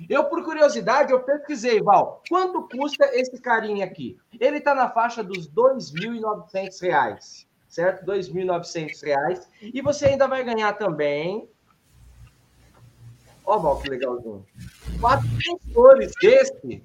Eu, 0.09 0.25
por 0.25 0.43
curiosidade, 0.43 1.11
eu 1.11 1.21
pesquisei, 1.21 1.81
Val, 1.81 2.21
quanto 2.27 2.67
custa 2.67 3.05
esse 3.13 3.39
carinha 3.39 3.85
aqui? 3.85 4.17
Ele 4.39 4.57
está 4.57 4.75
na 4.75 4.89
faixa 4.89 5.23
dos 5.23 5.45
R$ 5.47 5.53
2.900, 5.55 7.45
certo? 7.67 8.11
R$ 8.11 8.19
2.900. 8.19 9.47
E 9.61 9.81
você 9.81 10.07
ainda 10.07 10.27
vai 10.27 10.43
ganhar 10.43 10.73
também 10.73 11.47
Ó, 13.45 13.59
Val, 13.59 13.79
que 13.79 13.89
legalzinho. 13.89 14.43
Quatro 14.99 15.27
sensores 15.41 16.11
desse 16.21 16.83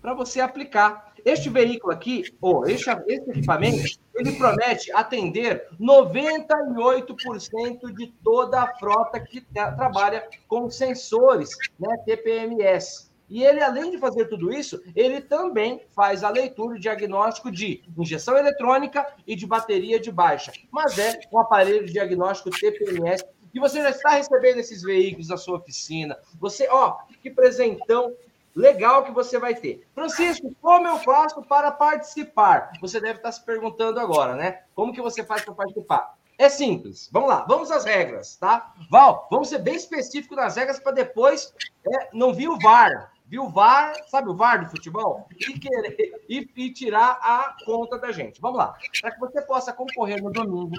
para 0.00 0.14
você 0.14 0.40
aplicar. 0.40 1.12
Este 1.24 1.50
veículo 1.50 1.92
aqui, 1.92 2.24
ou 2.40 2.64
este, 2.66 2.88
este 3.08 3.30
equipamento, 3.30 3.98
ele 4.14 4.32
promete 4.32 4.90
atender 4.92 5.66
98% 5.80 7.92
de 7.92 8.06
toda 8.22 8.62
a 8.62 8.74
frota 8.76 9.20
que 9.20 9.40
trabalha 9.52 10.26
com 10.46 10.70
sensores, 10.70 11.50
né, 11.78 11.96
TPMS. 12.06 13.08
E 13.28 13.44
ele, 13.44 13.62
além 13.62 13.90
de 13.90 13.98
fazer 13.98 14.26
tudo 14.26 14.50
isso, 14.50 14.80
ele 14.96 15.20
também 15.20 15.82
faz 15.94 16.24
a 16.24 16.30
leitura 16.30 16.76
e 16.76 16.80
diagnóstico 16.80 17.50
de 17.50 17.82
injeção 17.98 18.38
eletrônica 18.38 19.06
e 19.26 19.36
de 19.36 19.46
bateria 19.46 20.00
de 20.00 20.10
baixa. 20.10 20.50
Mas 20.70 20.98
é 20.98 21.20
um 21.30 21.38
aparelho 21.38 21.84
de 21.84 21.92
diagnóstico 21.92 22.50
TPMS 22.50 23.22
que 23.58 23.60
você 23.60 23.82
já 23.82 23.90
está 23.90 24.10
recebendo 24.10 24.58
esses 24.58 24.82
veículos 24.82 25.28
na 25.28 25.36
sua 25.36 25.58
oficina. 25.58 26.16
Você, 26.38 26.68
ó, 26.70 26.98
que 27.20 27.28
presentão 27.28 28.14
legal 28.54 29.04
que 29.04 29.10
você 29.10 29.38
vai 29.38 29.54
ter. 29.54 29.86
Francisco, 29.94 30.54
como 30.62 30.86
eu 30.86 30.98
faço 30.98 31.42
para 31.42 31.72
participar? 31.72 32.70
Você 32.80 33.00
deve 33.00 33.18
estar 33.18 33.32
se 33.32 33.44
perguntando 33.44 33.98
agora, 33.98 34.36
né? 34.36 34.62
Como 34.74 34.92
que 34.92 35.02
você 35.02 35.24
faz 35.24 35.44
para 35.44 35.54
participar? 35.54 36.16
É 36.38 36.48
simples. 36.48 37.10
Vamos 37.12 37.28
lá, 37.28 37.44
vamos 37.48 37.70
às 37.72 37.84
regras, 37.84 38.36
tá? 38.36 38.72
Val, 38.88 39.26
vamos 39.28 39.48
ser 39.48 39.58
bem 39.58 39.74
específico 39.74 40.36
nas 40.36 40.56
regras 40.56 40.78
para 40.78 40.92
depois 40.92 41.52
é, 41.84 42.10
não 42.12 42.32
vir 42.32 42.48
o 42.48 42.58
VAR. 42.58 43.12
Viu 43.26 43.44
o 43.44 43.50
VAR, 43.50 43.92
sabe 44.08 44.30
o 44.30 44.36
VAR 44.36 44.64
do 44.64 44.70
futebol? 44.70 45.26
E, 45.36 45.58
querer, 45.58 46.22
e, 46.28 46.48
e 46.56 46.72
tirar 46.72 47.18
a 47.20 47.56
conta 47.64 47.98
da 47.98 48.12
gente. 48.12 48.40
Vamos 48.40 48.58
lá. 48.58 48.74
Para 49.00 49.10
que 49.10 49.20
você 49.20 49.42
possa 49.42 49.72
concorrer 49.72 50.22
no 50.22 50.30
domingo, 50.30 50.76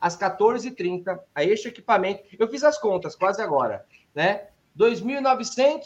às 0.00 0.16
14h30, 0.16 1.18
a 1.34 1.44
este 1.44 1.68
equipamento. 1.68 2.22
Eu 2.38 2.48
fiz 2.48 2.62
as 2.62 2.78
contas 2.78 3.16
quase 3.16 3.42
agora, 3.42 3.84
né? 4.14 4.48
2.900, 4.78 5.82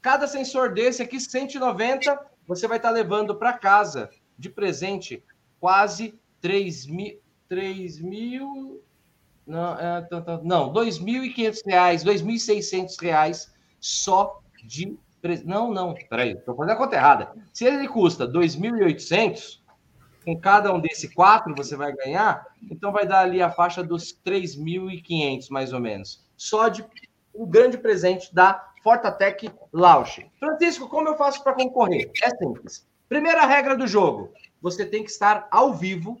cada 0.00 0.26
sensor 0.26 0.72
desse 0.72 1.02
aqui, 1.02 1.18
190, 1.18 2.26
você 2.46 2.68
vai 2.68 2.76
estar 2.76 2.90
levando 2.90 3.34
para 3.34 3.52
casa 3.52 4.10
de 4.38 4.48
presente 4.48 5.22
quase 5.58 6.18
3 6.40 6.86
mil. 6.86 7.20
3 7.48 8.00
mil. 8.00 8.82
Não, 9.46 9.74
é, 9.74 10.08
não, 10.44 10.72
2.500 10.72 11.62
reais, 11.66 12.04
2.600 12.04 13.02
reais 13.02 13.52
só 13.80 14.40
de 14.64 14.96
não, 15.44 15.70
não, 15.70 15.94
peraí, 16.08 16.32
estou 16.32 16.56
fazendo 16.56 16.72
a 16.72 16.76
conta 16.76 16.96
errada. 16.96 17.32
Se 17.52 17.66
ele 17.66 17.86
custa 17.86 18.26
2.800, 18.26 19.60
com 20.24 20.38
cada 20.38 20.72
um 20.72 20.80
desse 20.80 21.12
quatro 21.14 21.54
você 21.54 21.76
vai 21.76 21.92
ganhar, 21.92 22.46
então 22.70 22.92
vai 22.92 23.06
dar 23.06 23.20
ali 23.20 23.40
a 23.40 23.50
faixa 23.50 23.82
dos 23.82 24.12
3.500, 24.24 25.48
mais 25.50 25.72
ou 25.72 25.80
menos. 25.80 26.24
Só 26.36 26.68
de 26.68 26.84
um 27.34 27.46
grande 27.46 27.78
presente 27.78 28.34
da 28.34 28.72
Fortatec 28.82 29.50
Launch. 29.72 30.30
Francisco, 30.38 30.88
como 30.88 31.08
eu 31.08 31.16
faço 31.16 31.42
para 31.42 31.54
concorrer? 31.54 32.10
É 32.22 32.30
simples. 32.30 32.86
Primeira 33.08 33.44
regra 33.46 33.76
do 33.76 33.86
jogo: 33.86 34.32
você 34.60 34.84
tem 34.84 35.04
que 35.04 35.10
estar 35.10 35.46
ao 35.50 35.74
vivo 35.74 36.20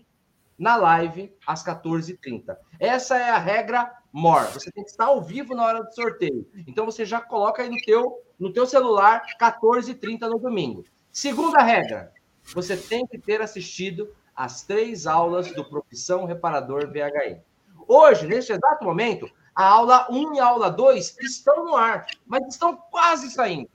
na 0.58 0.76
live 0.76 1.32
às 1.46 1.64
14h30. 1.64 2.56
Essa 2.78 3.16
é 3.16 3.30
a 3.30 3.38
regra 3.38 3.90
more. 4.12 4.52
Você 4.52 4.70
tem 4.70 4.84
que 4.84 4.90
estar 4.90 5.06
ao 5.06 5.22
vivo 5.22 5.54
na 5.54 5.64
hora 5.64 5.82
do 5.82 5.94
sorteio. 5.94 6.46
Então 6.66 6.84
você 6.84 7.04
já 7.04 7.20
coloca 7.20 7.62
aí 7.62 7.70
no 7.70 7.80
teu, 7.82 8.22
no 8.38 8.52
teu 8.52 8.66
celular 8.66 9.22
14h30 9.40 10.20
no 10.28 10.38
domingo. 10.38 10.84
Segunda 11.10 11.62
regra, 11.62 12.12
você 12.54 12.76
tem 12.76 13.06
que 13.06 13.18
ter 13.18 13.40
assistido 13.40 14.14
as 14.34 14.62
três 14.62 15.06
aulas 15.06 15.52
do 15.52 15.64
Profissão 15.64 16.24
Reparador 16.24 16.88
VHE. 16.88 17.40
Hoje, 17.86 18.26
neste 18.26 18.52
exato 18.52 18.84
momento, 18.84 19.30
a 19.54 19.66
aula 19.66 20.06
1 20.10 20.34
e 20.34 20.40
a 20.40 20.46
aula 20.46 20.70
2 20.70 21.18
estão 21.20 21.64
no 21.64 21.76
ar, 21.76 22.06
mas 22.26 22.46
estão 22.48 22.76
quase 22.76 23.30
saindo. 23.30 23.68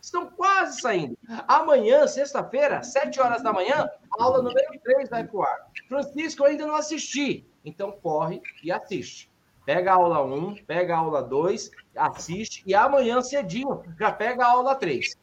Estão 0.00 0.26
quase 0.26 0.80
saindo. 0.80 1.16
Amanhã, 1.48 2.06
sexta-feira, 2.06 2.82
7 2.82 3.20
horas 3.20 3.42
da 3.42 3.52
manhã, 3.52 3.88
a 4.18 4.22
aula 4.22 4.42
número 4.42 4.80
3 4.82 5.08
vai 5.08 5.24
para 5.24 5.36
o 5.36 5.42
ar. 5.42 5.70
Francisco, 5.88 6.42
eu 6.42 6.46
ainda 6.48 6.66
não 6.66 6.74
assisti. 6.74 7.46
Então 7.64 7.92
corre 7.92 8.42
e 8.62 8.72
assiste. 8.72 9.30
Pega 9.64 9.92
a 9.92 9.94
aula 9.94 10.24
1, 10.24 10.64
pega 10.64 10.94
a 10.94 10.98
aula 10.98 11.22
2, 11.22 11.70
assiste 11.94 12.64
e 12.66 12.74
amanhã 12.74 13.20
cedinho 13.20 13.82
já 13.98 14.10
pega 14.10 14.44
a 14.44 14.50
aula 14.50 14.74
3. 14.74 15.16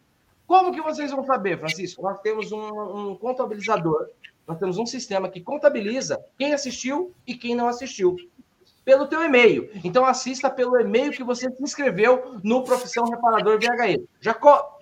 Como 0.47 0.71
que 0.71 0.81
vocês 0.81 1.11
vão 1.11 1.23
saber, 1.25 1.59
Francisco? 1.59 2.01
Nós 2.01 2.19
temos 2.21 2.51
um, 2.51 3.11
um 3.11 3.15
contabilizador, 3.15 4.09
nós 4.49 4.57
temos 4.57 4.79
um 4.79 4.85
sistema 4.85 5.29
que 5.29 5.41
contabiliza 5.41 6.19
quem 6.35 6.55
assistiu 6.55 7.13
e 7.27 7.35
quem 7.35 7.53
não 7.53 7.67
assistiu 7.67 8.15
pelo 8.83 9.05
teu 9.05 9.23
e-mail. 9.23 9.69
Então 9.83 10.03
assista 10.03 10.49
pelo 10.49 10.75
e-mail 10.81 11.11
que 11.11 11.23
você 11.23 11.51
se 11.51 11.61
inscreveu 11.61 12.39
no 12.43 12.63
Profissão 12.63 13.05
Reparador 13.05 13.59
VHE. 13.59 14.09
Já 14.19 14.35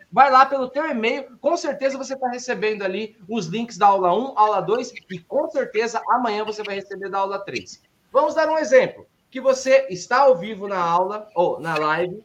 vai 0.09 0.31
lá 0.31 0.45
pelo 0.45 0.69
teu 0.69 0.89
e-mail, 0.89 1.37
com 1.41 1.57
certeza 1.57 1.97
você 1.97 2.13
está 2.13 2.29
recebendo 2.29 2.83
ali 2.83 3.17
os 3.27 3.47
links 3.47 3.77
da 3.77 3.87
aula 3.87 4.15
1, 4.15 4.39
aula 4.39 4.61
2 4.61 4.93
e 5.11 5.19
com 5.19 5.49
certeza 5.49 6.01
amanhã 6.11 6.45
você 6.45 6.63
vai 6.63 6.75
receber 6.75 7.09
da 7.09 7.17
aula 7.17 7.37
3. 7.43 7.83
Vamos 8.09 8.33
dar 8.33 8.47
um 8.47 8.57
exemplo 8.57 9.05
que 9.29 9.41
você 9.41 9.85
está 9.89 10.21
ao 10.21 10.37
vivo 10.37 10.69
na 10.69 10.79
aula 10.79 11.27
ou 11.35 11.59
na 11.59 11.77
live, 11.77 12.23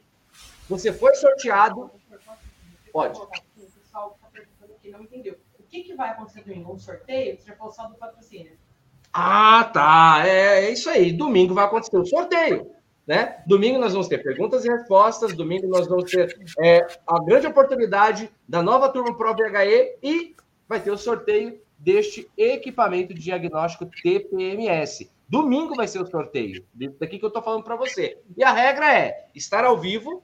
você 0.69 0.93
foi 0.93 1.13
sorteado. 1.17 1.91
Pode. 2.93 3.21
Não 4.85 5.03
entendeu. 5.03 5.37
Que, 5.73 5.83
que 5.85 5.95
vai 5.95 6.11
acontecer 6.11 6.43
domingo? 6.43 6.75
Um 6.75 6.79
sorteio? 6.79 7.41
Você 7.41 7.47
já 7.47 7.57
falou 7.57 7.73
só 7.73 7.87
do 7.87 7.95
patrocínio. 7.95 8.53
Ah, 9.11 9.71
tá. 9.73 10.23
É, 10.27 10.67
é 10.67 10.71
isso 10.71 10.91
aí. 10.91 11.11
Domingo 11.11 11.55
vai 11.55 11.65
acontecer 11.65 11.97
o 11.97 12.05
sorteio. 12.05 12.71
Né? 13.07 13.43
Domingo 13.47 13.79
nós 13.79 13.93
vamos 13.93 14.07
ter 14.07 14.23
perguntas 14.23 14.67
e 14.67 14.69
respostas. 14.69 15.35
Domingo 15.35 15.67
nós 15.67 15.89
vamos 15.89 16.11
ter 16.11 16.39
é, 16.63 16.87
a 17.07 17.25
grande 17.25 17.47
oportunidade 17.47 18.31
da 18.47 18.63
nova 18.63 18.91
turma 18.91 19.17
Pro 19.17 19.35
VHE 19.35 19.97
e 20.03 20.37
vai 20.69 20.79
ter 20.79 20.91
o 20.91 20.99
sorteio 20.99 21.59
deste 21.79 22.31
equipamento 22.37 23.15
de 23.15 23.23
diagnóstico 23.23 23.91
TPMS. 24.03 25.11
Domingo 25.27 25.75
vai 25.75 25.89
ser 25.89 26.03
o 26.03 26.07
sorteio, 26.07 26.67
daqui 27.01 27.19
que 27.19 27.25
eu 27.25 27.29
estou 27.29 27.43
falando 27.43 27.65
para 27.65 27.77
você. 27.77 28.19
E 28.37 28.45
a 28.45 28.53
regra 28.53 28.95
é 28.95 29.27
estar 29.35 29.65
ao 29.65 29.81
vivo 29.81 30.23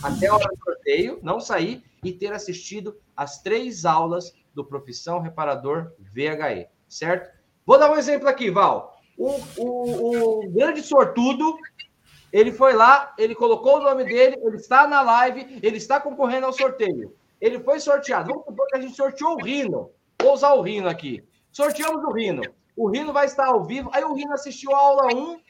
até 0.00 0.28
a 0.28 0.34
hora 0.34 0.48
do 0.48 0.64
sorteio, 0.64 1.18
não 1.20 1.40
sair 1.40 1.82
e 2.04 2.12
ter 2.12 2.32
assistido 2.32 2.96
as 3.16 3.42
três 3.42 3.84
aulas 3.84 4.32
do 4.54 4.64
Profissão 4.64 5.20
Reparador 5.20 5.92
VHE, 5.98 6.68
certo? 6.88 7.30
Vou 7.66 7.78
dar 7.78 7.90
um 7.90 7.96
exemplo 7.96 8.28
aqui, 8.28 8.50
Val. 8.50 8.96
O, 9.16 9.40
o, 9.56 10.44
o 10.44 10.50
grande 10.50 10.82
sortudo, 10.82 11.56
ele 12.32 12.52
foi 12.52 12.72
lá, 12.72 13.14
ele 13.18 13.34
colocou 13.34 13.78
o 13.78 13.82
nome 13.82 14.04
dele, 14.04 14.36
ele 14.42 14.56
está 14.56 14.86
na 14.86 15.00
live, 15.00 15.58
ele 15.62 15.76
está 15.76 16.00
concorrendo 16.00 16.46
ao 16.46 16.52
sorteio. 16.52 17.14
Ele 17.40 17.60
foi 17.60 17.78
sorteado. 17.78 18.28
Vamos 18.28 18.44
supor 18.44 18.66
que 18.68 18.76
a 18.76 18.80
gente 18.80 18.96
sorteou 18.96 19.34
o 19.34 19.42
Rino. 19.42 19.90
Vou 20.20 20.32
usar 20.32 20.54
o 20.54 20.62
Rino 20.62 20.88
aqui. 20.88 21.22
Sorteamos 21.52 22.02
o 22.04 22.12
Rino. 22.12 22.42
O 22.76 22.88
Rino 22.88 23.12
vai 23.12 23.26
estar 23.26 23.46
ao 23.46 23.64
vivo. 23.64 23.90
Aí 23.92 24.02
o 24.02 24.14
Rino 24.14 24.32
assistiu 24.32 24.74
a 24.74 24.78
aula 24.78 25.14
1, 25.14 25.40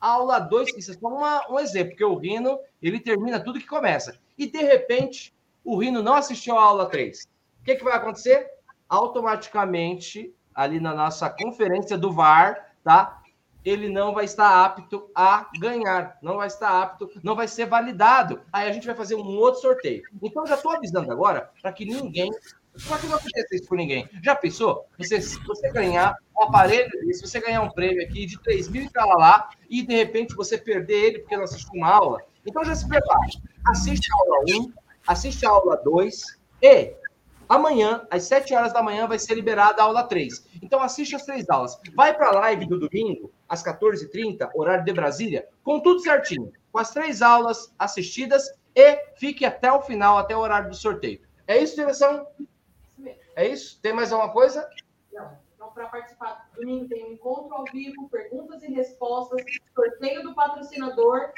a 0.00 0.08
aula 0.08 0.38
2. 0.38 0.76
Isso 0.76 0.92
é 0.92 0.94
só 0.94 1.08
uma, 1.08 1.50
um 1.50 1.58
exemplo, 1.58 1.90
porque 1.90 2.04
o 2.04 2.16
Rino, 2.16 2.58
ele 2.80 3.00
termina 3.00 3.42
tudo 3.42 3.58
que 3.58 3.66
começa. 3.66 4.16
E, 4.38 4.46
de 4.46 4.62
repente, 4.62 5.34
o 5.64 5.76
Rino 5.76 6.02
não 6.02 6.14
assistiu 6.14 6.56
a 6.56 6.62
aula 6.62 6.86
3. 6.86 7.28
O 7.62 7.64
que, 7.64 7.76
que 7.76 7.84
vai 7.84 7.94
acontecer? 7.94 8.46
Automaticamente, 8.88 10.34
ali 10.52 10.80
na 10.80 10.92
nossa 10.94 11.30
conferência 11.30 11.96
do 11.96 12.12
VAR, 12.12 12.74
tá? 12.82 13.22
Ele 13.64 13.88
não 13.88 14.12
vai 14.12 14.24
estar 14.24 14.64
apto 14.64 15.08
a 15.14 15.48
ganhar, 15.60 16.18
não 16.20 16.38
vai 16.38 16.48
estar 16.48 16.82
apto, 16.82 17.08
não 17.22 17.36
vai 17.36 17.46
ser 17.46 17.66
validado. 17.66 18.42
Aí 18.52 18.68
a 18.68 18.72
gente 18.72 18.86
vai 18.86 18.96
fazer 18.96 19.14
um 19.14 19.38
outro 19.38 19.60
sorteio. 19.60 20.02
Então, 20.20 20.44
já 20.44 20.56
estou 20.56 20.72
avisando 20.72 21.12
agora 21.12 21.50
para 21.62 21.72
que 21.72 21.84
ninguém 21.84 22.28
só 22.74 22.96
que 22.96 23.06
não 23.06 23.16
acontece 23.16 23.56
isso 23.56 23.68
com 23.68 23.74
ninguém. 23.74 24.08
Já 24.22 24.34
pensou? 24.34 24.86
Você, 24.98 25.20
você 25.20 25.70
ganhar 25.70 26.16
um 26.36 26.44
aparelho, 26.44 26.90
se 27.12 27.20
você 27.20 27.38
ganhar 27.40 27.62
um 27.62 27.70
prêmio 27.70 28.02
aqui 28.02 28.24
de 28.24 28.40
3 28.40 28.68
mil 28.68 28.84
e 28.84 28.90
tal 28.90 29.08
lá, 29.18 29.50
e 29.68 29.86
de 29.86 29.94
repente 29.94 30.34
você 30.34 30.56
perder 30.56 30.94
ele 30.94 31.18
porque 31.20 31.36
não 31.36 31.44
assistiu 31.44 31.70
uma 31.74 31.88
aula, 31.88 32.18
então 32.46 32.64
já 32.64 32.74
se 32.74 32.88
prepare. 32.88 33.32
Assiste 33.68 34.08
a 34.10 34.16
aula 34.16 34.44
1, 34.48 34.72
assiste 35.06 35.46
a 35.46 35.50
aula 35.50 35.76
2 35.84 36.22
e 36.62 36.94
amanhã, 37.48 38.06
às 38.10 38.24
7 38.24 38.54
horas 38.54 38.72
da 38.72 38.82
manhã, 38.82 39.06
vai 39.06 39.18
ser 39.18 39.34
liberada 39.34 39.82
a 39.82 39.84
aula 39.84 40.04
3. 40.04 40.46
Então 40.62 40.82
assiste 40.82 41.14
as 41.14 41.24
três 41.24 41.48
aulas. 41.48 41.78
Vai 41.94 42.14
para 42.14 42.28
a 42.28 42.40
live 42.40 42.66
do 42.66 42.78
domingo, 42.78 43.32
às 43.48 43.62
14h30, 43.62 44.50
horário 44.54 44.84
de 44.84 44.92
Brasília, 44.92 45.48
com 45.62 45.80
tudo 45.80 46.00
certinho, 46.00 46.52
com 46.70 46.78
as 46.78 46.92
três 46.92 47.22
aulas 47.22 47.74
assistidas 47.78 48.50
e 48.74 48.96
fique 49.16 49.44
até 49.44 49.70
o 49.70 49.82
final, 49.82 50.18
até 50.18 50.36
o 50.36 50.40
horário 50.40 50.70
do 50.70 50.76
sorteio. 50.76 51.20
É 51.46 51.58
isso, 51.58 51.76
direção? 51.76 52.26
É 53.36 53.46
isso? 53.46 53.80
Tem 53.80 53.92
mais 53.92 54.12
alguma 54.12 54.32
coisa? 54.32 54.68
Não. 55.12 55.36
Então, 55.54 55.70
para 55.72 55.86
participar 55.86 56.48
do 56.54 56.60
domingo, 56.60 56.88
tem 56.88 57.04
um 57.04 57.12
encontro 57.12 57.54
ao 57.54 57.64
vivo, 57.64 58.08
perguntas 58.08 58.62
e 58.62 58.72
respostas, 58.72 59.42
sorteio 59.74 60.22
do 60.22 60.34
patrocinador. 60.34 61.30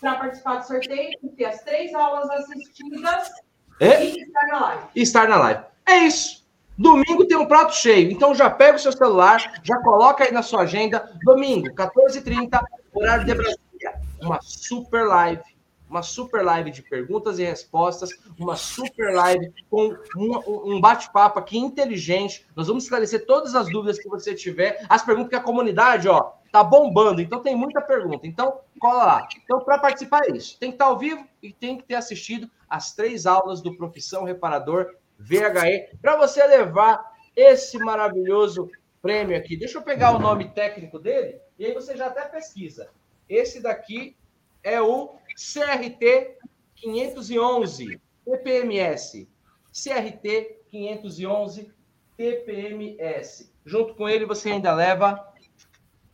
Para 0.00 0.16
participar 0.16 0.56
do 0.56 0.66
sorteio, 0.66 1.18
tem 1.36 1.46
as 1.46 1.62
três 1.62 1.94
aulas 1.94 2.28
assistidas 2.30 3.30
é? 3.80 4.04
e 4.04 4.22
estar 4.22 4.46
na 4.46 4.60
live. 4.60 4.82
E 4.94 5.02
estar 5.02 5.28
na 5.28 5.36
live. 5.36 5.64
É 5.86 5.96
isso. 5.98 6.46
Domingo 6.78 7.26
tem 7.26 7.36
um 7.36 7.46
prato 7.46 7.74
cheio. 7.74 8.10
Então 8.10 8.34
já 8.34 8.50
pega 8.50 8.76
o 8.76 8.80
seu 8.80 8.92
celular, 8.92 9.60
já 9.62 9.78
coloca 9.78 10.24
aí 10.24 10.32
na 10.32 10.42
sua 10.42 10.62
agenda. 10.62 11.10
Domingo, 11.24 11.68
14h30, 11.74 12.60
horário 12.92 13.24
de 13.24 13.34
Brasília. 13.34 14.00
Uma 14.20 14.38
super 14.42 15.06
live 15.06 15.42
uma 15.88 16.02
super 16.02 16.44
live 16.44 16.70
de 16.70 16.82
perguntas 16.82 17.38
e 17.38 17.44
respostas, 17.44 18.10
uma 18.38 18.56
super 18.56 19.14
live 19.14 19.52
com 19.70 19.96
um, 20.16 20.74
um 20.74 20.80
bate-papo 20.80 21.38
aqui 21.38 21.58
inteligente. 21.58 22.46
Nós 22.54 22.66
vamos 22.66 22.84
esclarecer 22.84 23.24
todas 23.24 23.54
as 23.54 23.70
dúvidas 23.70 23.98
que 23.98 24.08
você 24.08 24.34
tiver, 24.34 24.84
as 24.88 25.02
perguntas 25.02 25.30
que 25.30 25.36
a 25.36 25.40
comunidade, 25.40 26.08
ó, 26.08 26.32
tá 26.50 26.62
bombando. 26.62 27.20
Então 27.20 27.40
tem 27.40 27.54
muita 27.54 27.80
pergunta. 27.80 28.26
Então 28.26 28.60
cola 28.78 29.04
lá. 29.04 29.28
Então 29.42 29.60
para 29.60 29.78
participar 29.78 30.22
é 30.24 30.36
isso. 30.36 30.58
Tem 30.58 30.70
que 30.70 30.74
estar 30.74 30.86
ao 30.86 30.98
vivo 30.98 31.24
e 31.42 31.52
tem 31.52 31.76
que 31.76 31.84
ter 31.84 31.94
assistido 31.94 32.50
as 32.68 32.94
três 32.94 33.26
aulas 33.26 33.60
do 33.62 33.76
Profissão 33.76 34.24
Reparador 34.24 34.94
VHE, 35.18 35.96
para 36.00 36.16
você 36.16 36.44
levar 36.46 37.12
esse 37.34 37.78
maravilhoso 37.78 38.70
prêmio 39.00 39.36
aqui. 39.36 39.56
Deixa 39.56 39.78
eu 39.78 39.82
pegar 39.82 40.16
o 40.16 40.18
nome 40.18 40.50
técnico 40.50 40.98
dele 40.98 41.38
e 41.58 41.66
aí 41.66 41.72
você 41.72 41.96
já 41.96 42.06
até 42.06 42.22
pesquisa. 42.26 42.90
Esse 43.28 43.60
daqui 43.60 44.16
é 44.62 44.80
o 44.80 45.16
CRT 45.34 46.38
511 46.74 48.00
TPMS. 48.24 49.28
CRT 49.72 50.60
511 50.68 51.72
TPMS. 52.16 53.52
Junto 53.64 53.94
com 53.94 54.08
ele 54.08 54.24
você 54.24 54.50
ainda 54.50 54.74
leva 54.74 55.32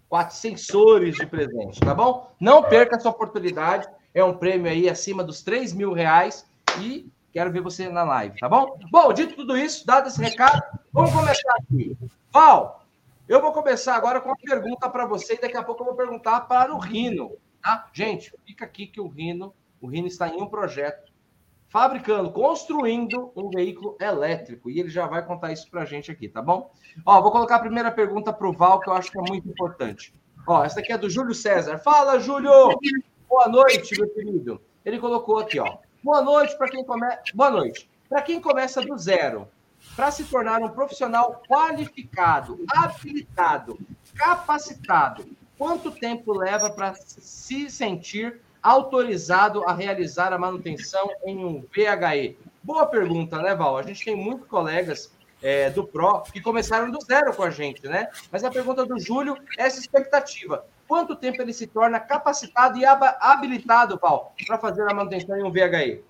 quatro 0.09 0.37
sensores 0.37 1.15
de 1.15 1.27
presente, 1.27 1.81
tá 1.81 1.95
bom? 1.95 2.31
Não 2.39 2.63
perca 2.63 2.97
essa 2.97 3.09
oportunidade. 3.09 3.89
É 4.14 4.23
um 4.23 4.37
prêmio 4.37 4.71
aí 4.71 4.88
acima 4.88 5.25
dos 5.25 5.42
3 5.42 5.73
mil 5.73 5.92
reais 5.92 6.47
e 6.81 7.11
quero 7.33 7.50
ver 7.50 7.62
você 7.62 7.88
na 7.88 8.02
live, 8.02 8.38
tá 8.38 8.49
bom? 8.49 8.78
Bom, 8.90 9.12
dito 9.12 9.35
tudo 9.35 9.57
isso, 9.57 9.87
dado 9.87 10.09
esse 10.09 10.21
recado, 10.21 10.61
vamos 10.92 11.12
começar 11.12 11.54
aqui. 11.61 11.97
Val, 12.31 12.85
eu 13.28 13.40
vou 13.40 13.52
começar 13.52 13.95
agora 13.95 14.21
com 14.21 14.28
uma 14.28 14.37
pergunta 14.37 14.88
para 14.90 15.07
você 15.07 15.35
e 15.35 15.40
daqui 15.40 15.57
a 15.57 15.62
pouco 15.62 15.83
eu 15.83 15.87
vou 15.87 15.95
perguntar 15.95 16.42
para 16.42 16.75
o 16.75 16.78
Rino, 16.78 17.33
tá? 17.62 17.88
Gente, 17.92 18.35
fica 18.45 18.64
aqui 18.64 18.87
que 18.87 19.00
o 19.00 19.09
Rino, 19.09 19.54
o 19.81 19.87
Rino 19.87 20.07
está 20.07 20.28
em 20.28 20.42
um 20.42 20.47
projeto 20.47 21.12
fabricando, 21.73 22.31
construindo 22.31 23.33
um 23.35 23.49
veículo 23.49 23.97
elétrico. 23.99 24.69
E 24.69 24.78
ele 24.78 24.90
já 24.90 25.07
vai 25.07 25.25
contar 25.25 25.52
isso 25.52 25.71
para 25.71 25.81
a 25.81 25.87
gente 25.87 26.11
aqui, 26.11 26.28
tá 26.28 26.42
bom? 26.42 26.71
Ó, 27.04 27.23
vou 27.23 27.33
colocar 27.33 27.57
a 27.57 27.61
primeira 27.61 27.90
pergunta 27.90 28.31
para 28.31 28.47
o 28.47 28.52
Val, 28.52 28.78
que 28.78 28.90
eu 28.90 28.92
acho 28.92 29.11
que 29.11 29.19
é 29.19 29.23
muito 29.23 29.49
importante. 29.49 30.14
Ó, 30.47 30.62
essa 30.62 30.81
aqui 30.81 30.92
é 30.92 30.99
do 30.99 31.09
Júlio 31.09 31.35
César. 31.35 31.78
Fala, 31.78 32.21
Júlio! 32.21 32.78
Boa 33.33 33.49
noite, 33.49 33.99
meu 33.99 34.11
querido. 34.11 34.61
Ele 34.85 34.99
colocou 34.99 35.39
aqui, 35.39 35.59
ó. 35.59 35.79
Boa 36.05 36.21
noite 36.21 36.55
para 36.59 36.69
quem 36.69 36.85
começa. 36.85 37.23
Boa 37.35 37.51
noite. 37.51 37.89
Para 38.07 38.21
quem 38.21 38.39
começa 38.39 38.83
do 38.83 38.95
zero, 38.99 39.49
para 39.97 40.11
se 40.11 40.25
tornar 40.25 40.61
um 40.61 40.69
profissional 40.69 41.41
qualificado, 41.49 42.62
habilitado, 42.71 43.79
capacitado, 44.15 45.25
quanto 45.57 45.91
tempo 45.91 46.35
leva 46.35 46.69
para 46.69 46.95
se 46.95 47.71
sentir 47.71 48.39
autorizado 48.62 49.67
a 49.67 49.73
realizar 49.73 50.35
a 50.35 50.39
manutenção 50.39 51.11
em 51.25 51.43
um 51.43 51.62
VHE? 51.75 52.37
Boa 52.62 52.85
pergunta, 52.85 53.41
né, 53.41 53.55
Val? 53.55 53.79
A 53.79 53.83
gente 53.83 54.05
tem 54.05 54.15
muitos 54.15 54.47
colegas 54.47 55.11
é, 55.41 55.71
do 55.71 55.87
PRO 55.87 56.21
que 56.31 56.43
começaram 56.43 56.91
do 56.91 57.01
zero 57.01 57.35
com 57.35 57.45
a 57.45 57.51
gente, 57.51 57.89
né? 57.89 58.09
Mas 58.31 58.45
a 58.45 58.51
pergunta 58.51 58.85
do 58.85 59.01
Júlio 59.01 59.39
é 59.57 59.62
essa 59.62 59.81
expectativa. 59.81 60.67
Quanto 60.93 61.17
tempo 61.17 61.41
ele 61.41 61.55
se 61.55 61.67
torna 61.67 61.99
capacitado 61.99 62.77
e 62.77 62.85
habilitado, 62.85 63.99
Val, 63.99 64.35
para 64.47 64.59
fazer 64.59 64.83
a 64.83 64.93
manutenção 64.93 65.39
em 65.39 65.43
um 65.43 65.51
VHE? 65.51 66.05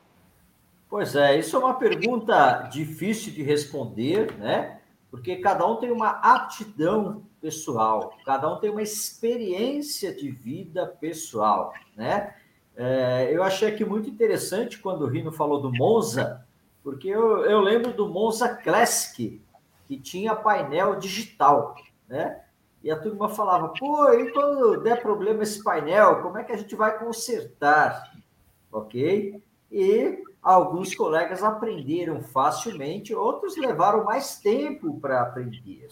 Pois 0.91 1.15
é, 1.15 1.39
isso 1.39 1.55
é 1.55 1.59
uma 1.61 1.75
pergunta 1.75 2.69
difícil 2.69 3.33
de 3.33 3.45
responder, 3.45 4.37
né? 4.39 4.81
Porque 5.09 5.37
cada 5.37 5.65
um 5.65 5.76
tem 5.76 5.93
uma 5.93 6.09
aptidão 6.09 7.23
pessoal, 7.41 8.19
cada 8.26 8.52
um 8.52 8.59
tem 8.59 8.71
uma 8.71 8.83
experiência 8.83 10.13
de 10.13 10.33
vida 10.33 10.85
pessoal, 10.85 11.73
né? 11.97 12.35
É, 12.76 13.30
eu 13.30 13.45
achei 13.45 13.69
aqui 13.69 13.85
muito 13.85 14.11
interessante 14.11 14.80
quando 14.80 15.02
o 15.02 15.09
Rino 15.09 15.30
falou 15.30 15.63
do 15.63 15.73
Monza, 15.73 16.45
porque 16.83 17.06
eu, 17.06 17.45
eu 17.45 17.61
lembro 17.61 17.93
do 17.93 18.09
Monza 18.09 18.49
Classic, 18.49 19.41
que 19.87 19.97
tinha 19.97 20.35
painel 20.35 20.97
digital, 20.97 21.76
né? 22.09 22.42
E 22.82 22.90
a 22.90 22.99
turma 22.99 23.28
falava, 23.28 23.68
pô, 23.68 24.10
e 24.12 24.32
quando 24.32 24.80
der 24.82 25.00
problema 25.00 25.42
esse 25.42 25.62
painel, 25.62 26.21
como 26.21 26.38
é 26.38 26.45
que 26.45 26.52
a 26.52 26.56
gente 26.56 26.75
vai 26.75 26.99
consertar? 26.99 28.12
Ok? 28.73 29.40
E 29.71 30.23
alguns 30.42 30.95
colegas 30.95 31.42
aprenderam 31.42 32.23
facilmente, 32.23 33.14
outros 33.14 33.56
levaram 33.56 34.04
mais 34.04 34.38
tempo 34.38 34.99
para 34.99 35.23
aprender, 35.23 35.88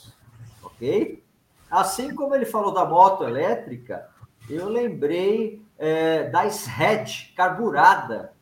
ok? 0.63 1.23
Assim 1.71 2.13
como 2.15 2.35
ele 2.35 2.45
falou 2.45 2.73
da 2.73 2.85
moto 2.85 3.23
elétrica, 3.23 4.09
eu 4.49 4.69
lembrei 4.69 5.63
é, 5.79 6.25
da 6.25 6.45
SRED 6.47 7.33
carburada, 7.37 8.33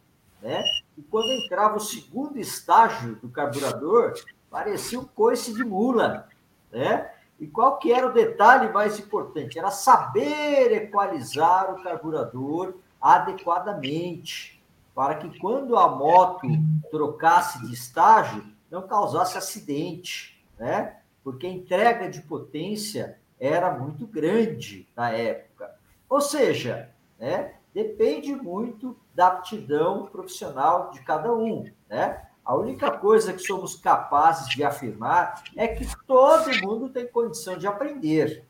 né? 0.40 0.62
E 0.96 1.02
quando 1.02 1.30
entrava 1.30 1.76
o 1.76 1.80
segundo 1.80 2.38
estágio 2.38 3.16
do 3.16 3.28
carburador, 3.28 4.14
parecia 4.50 4.98
um 4.98 5.04
coice 5.04 5.52
de 5.52 5.62
mula, 5.62 6.26
né? 6.72 7.10
E 7.38 7.46
qual 7.46 7.78
que 7.78 7.92
era 7.92 8.08
o 8.08 8.12
detalhe 8.12 8.72
mais 8.72 8.98
importante? 8.98 9.58
Era 9.58 9.70
saber 9.70 10.72
equalizar 10.72 11.72
o 11.72 11.82
carburador 11.82 12.74
adequadamente, 13.00 14.62
para 14.94 15.14
que 15.14 15.38
quando 15.38 15.76
a 15.76 15.88
moto 15.88 16.48
trocasse 16.90 17.64
de 17.64 17.72
estágio, 17.72 18.44
não 18.68 18.82
causasse 18.82 19.38
acidente, 19.38 20.44
né? 20.58 20.96
Porque 21.22 21.46
a 21.46 21.50
entrega 21.50 22.10
de 22.10 22.20
potência 22.22 23.18
era 23.38 23.70
muito 23.70 24.06
grande 24.06 24.88
na 24.96 25.10
época. 25.10 25.74
Ou 26.08 26.20
seja, 26.20 26.90
né? 27.18 27.54
Depende 27.72 28.34
muito 28.34 28.96
da 29.14 29.28
aptidão 29.28 30.06
profissional 30.06 30.90
de 30.90 31.00
cada 31.02 31.32
um, 31.32 31.70
né? 31.88 32.27
A 32.48 32.56
única 32.56 32.90
coisa 32.90 33.34
que 33.34 33.40
somos 33.40 33.74
capazes 33.74 34.48
de 34.48 34.64
afirmar 34.64 35.44
é 35.54 35.68
que 35.68 35.86
todo 36.06 36.48
mundo 36.62 36.88
tem 36.88 37.06
condição 37.06 37.58
de 37.58 37.66
aprender, 37.66 38.42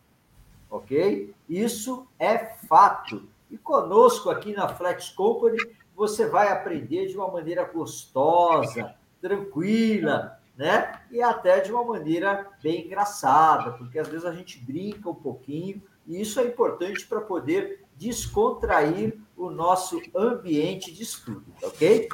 ok? 0.71 1.35
Isso 1.49 2.07
é 2.17 2.39
fato. 2.39 3.29
E 3.51 3.59
conosco 3.59 4.31
aqui 4.31 4.53
na 4.53 4.69
Flex 4.69 5.09
Company, 5.09 5.59
você 5.97 6.29
vai 6.29 6.47
aprender 6.47 7.09
de 7.09 7.17
uma 7.17 7.29
maneira 7.29 7.65
gostosa, 7.65 8.95
tranquila, 9.21 10.39
né? 10.57 11.01
E 11.11 11.21
até 11.21 11.59
de 11.59 11.73
uma 11.73 11.83
maneira 11.83 12.47
bem 12.63 12.87
engraçada, 12.87 13.73
porque 13.73 13.99
às 13.99 14.07
vezes 14.07 14.25
a 14.25 14.33
gente 14.33 14.61
brinca 14.61 15.11
um 15.11 15.15
pouquinho, 15.15 15.83
e 16.07 16.21
isso 16.21 16.39
é 16.39 16.45
importante 16.45 17.05
para 17.05 17.21
poder 17.21 17.85
descontrair 17.97 19.19
o 19.37 19.51
nosso 19.51 20.01
ambiente 20.15 20.95
de 20.95 21.03
estudo, 21.03 21.53
ok? 21.61 22.09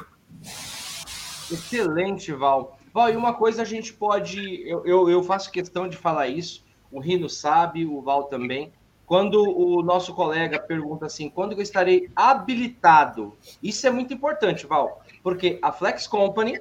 Excelente, 1.51 2.31
Val. 2.31 2.77
Val, 2.93 3.09
e 3.09 3.15
uma 3.15 3.33
coisa 3.33 3.61
a 3.61 3.65
gente 3.65 3.93
pode. 3.93 4.67
Eu, 4.67 4.85
eu, 4.85 5.09
eu, 5.09 5.23
faço 5.23 5.51
questão 5.51 5.87
de 5.87 5.97
falar 5.97 6.27
isso, 6.27 6.63
o 6.91 6.99
Rino 6.99 7.29
sabe, 7.29 7.85
o 7.85 8.01
Val 8.01 8.25
também. 8.25 8.71
Quando 9.05 9.43
o 9.43 9.83
nosso 9.83 10.15
colega 10.15 10.59
pergunta 10.59 11.05
assim, 11.05 11.29
quando 11.29 11.51
eu 11.51 11.61
estarei 11.61 12.09
habilitado? 12.15 13.33
Isso 13.61 13.85
é 13.85 13.91
muito 13.91 14.13
importante, 14.13 14.65
Val, 14.65 15.03
porque 15.21 15.59
a 15.61 15.71
Flex 15.71 16.07
Company, 16.07 16.59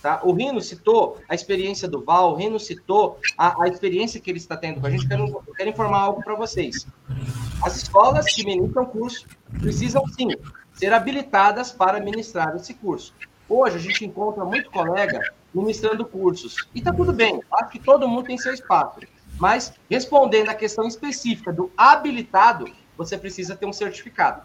tá? 0.00 0.20
O 0.22 0.32
Rino 0.32 0.60
citou 0.60 1.18
a 1.28 1.34
experiência 1.34 1.88
do 1.88 2.04
Val, 2.04 2.32
o 2.32 2.36
Rino 2.36 2.60
citou 2.60 3.18
a, 3.36 3.64
a 3.64 3.68
experiência 3.68 4.20
que 4.20 4.30
ele 4.30 4.38
está 4.38 4.56
tendo 4.56 4.80
com 4.80 4.86
a 4.86 4.90
gente. 4.90 5.08
Quero, 5.08 5.42
quero 5.56 5.70
informar 5.70 6.00
algo 6.00 6.22
para 6.22 6.36
vocês. 6.36 6.86
As 7.64 7.76
escolas 7.76 8.26
que 8.32 8.44
ministram 8.44 8.86
curso 8.86 9.26
precisam 9.58 10.06
sim 10.06 10.28
ser 10.72 10.92
habilitadas 10.92 11.72
para 11.72 11.98
ministrar 11.98 12.54
esse 12.54 12.72
curso. 12.74 13.12
Hoje 13.52 13.78
a 13.78 13.80
gente 13.80 14.06
encontra 14.06 14.44
muito 14.44 14.70
colega 14.70 15.20
ministrando 15.52 16.06
cursos. 16.06 16.68
E 16.72 16.78
está 16.78 16.92
tudo 16.92 17.12
bem, 17.12 17.42
acho 17.52 17.72
que 17.72 17.80
todo 17.80 18.06
mundo 18.06 18.26
tem 18.26 18.38
seu 18.38 18.54
espaço. 18.54 19.00
Mas 19.40 19.72
respondendo 19.90 20.50
à 20.50 20.54
questão 20.54 20.86
específica 20.86 21.52
do 21.52 21.68
habilitado, 21.76 22.70
você 22.96 23.18
precisa 23.18 23.56
ter 23.56 23.66
um 23.66 23.72
certificado 23.72 24.42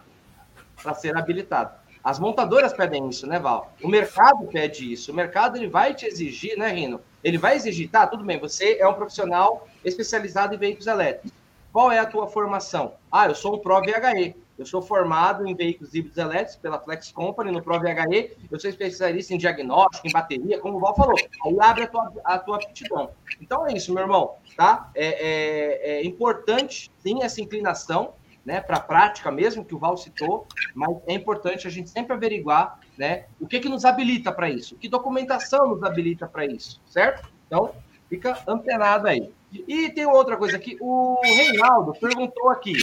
para 0.82 0.96
ser 0.96 1.16
habilitado. 1.16 1.72
As 2.04 2.18
montadoras 2.18 2.74
pedem 2.74 3.08
isso, 3.08 3.28
né, 3.28 3.38
Val? 3.38 3.76
O 3.84 3.88
mercado 3.88 4.48
pede 4.48 4.92
isso. 4.92 5.12
O 5.12 5.16
mercado 5.16 5.56
ele 5.56 5.68
vai 5.68 5.94
te 5.94 6.08
exigir, 6.08 6.58
né, 6.58 6.70
Rino? 6.70 7.00
Ele 7.24 7.38
vai 7.38 7.56
exigir, 7.56 7.92
tá, 7.92 8.08
tudo 8.08 8.24
bem, 8.24 8.40
você 8.40 8.78
é 8.80 8.88
um 8.88 8.94
profissional 8.96 9.68
especializado 9.84 10.56
em 10.56 10.58
veículos 10.58 10.88
elétricos. 10.88 11.32
Qual 11.72 11.92
é 11.92 12.00
a 12.00 12.06
tua 12.08 12.28
formação? 12.28 12.94
Ah, 13.12 13.28
eu 13.28 13.36
sou 13.36 13.56
um 13.56 13.60
Pro 13.60 13.82
VHE. 13.82 14.36
Eu 14.58 14.66
sou 14.66 14.82
formado 14.82 15.46
em 15.46 15.54
veículos 15.54 15.94
híbridos 15.94 16.18
elétricos 16.18 16.56
pela 16.56 16.80
Flex 16.80 17.12
Company, 17.12 17.52
no 17.52 17.62
Pro 17.62 17.80
VHE. 17.80 18.38
Eu 18.50 18.60
sou 18.60 18.70
especialista 18.70 19.34
em 19.34 19.38
diagnóstico, 19.38 20.08
em 20.08 20.12
bateria, 20.12 20.60
como 20.60 20.78
o 20.78 20.80
Val 20.80 20.96
falou. 20.96 21.16
Aí 21.46 21.58
abre 21.60 21.84
a 21.84 21.88
tua, 21.88 22.14
a 22.24 22.40
tua 22.40 22.56
aptidão. 22.56 23.12
Então 23.42 23.68
é 23.68 23.74
isso, 23.74 23.94
meu 23.94 24.04
irmão, 24.04 24.36
tá? 24.56 24.90
É, 24.96 25.08
é, 25.08 25.98
é 25.98 26.06
importante, 26.06 26.90
sim, 27.00 27.22
essa 27.22 27.42
inclinação, 27.42 28.14
né, 28.46 28.62
para 28.62 28.78
a 28.78 28.80
prática 28.80 29.30
mesmo, 29.30 29.66
que 29.66 29.76
o 29.76 29.80
Val 29.80 29.98
citou, 29.98 30.48
mas 30.74 30.96
é 31.08 31.14
importante 31.14 31.68
a 31.68 31.70
gente 31.70 31.90
sempre 31.90 32.14
averiguar, 32.14 32.80
né, 32.98 33.26
o 33.42 33.48
que 33.48 33.60
que 33.60 33.68
nos 33.68 33.84
habilita 33.84 34.32
para 34.32 34.50
isso, 34.50 34.76
que 34.76 34.88
documentação 34.88 35.68
nos 35.68 35.84
habilita 35.84 36.28
para 36.28 36.46
isso, 36.46 36.80
certo? 36.86 37.28
Então, 37.48 37.74
fica 38.08 38.38
antenado 38.48 39.08
aí. 39.08 39.34
E 39.52 39.90
tem 39.90 40.06
outra 40.06 40.38
coisa 40.38 40.58
aqui, 40.58 40.78
o 40.80 41.20
Reinaldo 41.24 41.94
perguntou 41.94 42.50
aqui, 42.50 42.74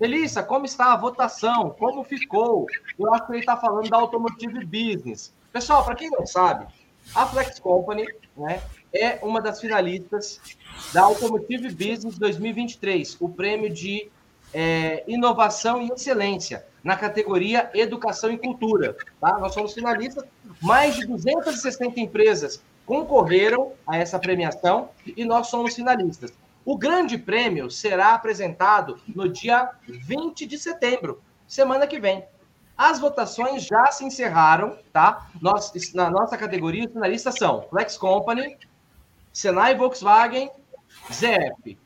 Melissa, 0.00 0.42
como 0.42 0.64
está 0.64 0.92
a 0.92 0.96
votação? 0.96 1.70
Como 1.70 2.04
ficou? 2.04 2.66
Eu 2.98 3.12
acho 3.12 3.26
que 3.26 3.32
ele 3.32 3.40
está 3.40 3.56
falando 3.56 3.88
da 3.88 3.96
Automotive 3.96 4.64
Business. 4.64 5.34
Pessoal, 5.52 5.84
para 5.84 5.96
quem 5.96 6.08
não 6.10 6.24
sabe, 6.24 6.66
a 7.14 7.26
Flex 7.26 7.58
Company 7.58 8.06
né, 8.36 8.62
é 8.92 9.18
uma 9.22 9.40
das 9.40 9.60
finalistas 9.60 10.40
da 10.92 11.02
Automotive 11.02 11.70
Business 11.70 12.16
2023, 12.18 13.16
o 13.20 13.28
prêmio 13.28 13.70
de 13.70 14.08
é, 14.54 15.02
inovação 15.08 15.82
e 15.82 15.88
excelência 15.88 16.64
na 16.82 16.96
categoria 16.96 17.70
Educação 17.74 18.30
e 18.30 18.38
Cultura. 18.38 18.96
Tá? 19.20 19.38
Nós 19.38 19.52
somos 19.52 19.74
finalistas, 19.74 20.24
mais 20.62 20.94
de 20.94 21.06
260 21.06 21.98
empresas 21.98 22.62
concorreram 22.86 23.72
a 23.86 23.98
essa 23.98 24.18
premiação 24.18 24.90
e 25.06 25.24
nós 25.24 25.48
somos 25.48 25.74
finalistas. 25.74 26.32
O 26.68 26.76
grande 26.76 27.16
prêmio 27.16 27.70
será 27.70 28.12
apresentado 28.12 29.00
no 29.16 29.26
dia 29.26 29.70
20 29.88 30.44
de 30.44 30.58
setembro, 30.58 31.22
semana 31.46 31.86
que 31.86 31.98
vem. 31.98 32.26
As 32.76 33.00
votações 33.00 33.64
já 33.64 33.86
se 33.86 34.04
encerraram, 34.04 34.76
tá? 34.92 35.30
Nós, 35.40 35.72
na 35.94 36.10
nossa 36.10 36.36
categoria, 36.36 36.84
os 36.84 36.92
finalistas 36.92 37.36
são 37.36 37.62
Flex 37.70 37.96
Company, 37.96 38.58
Senai 39.32 39.74
Volkswagen, 39.76 40.50
ZF, 41.10 41.78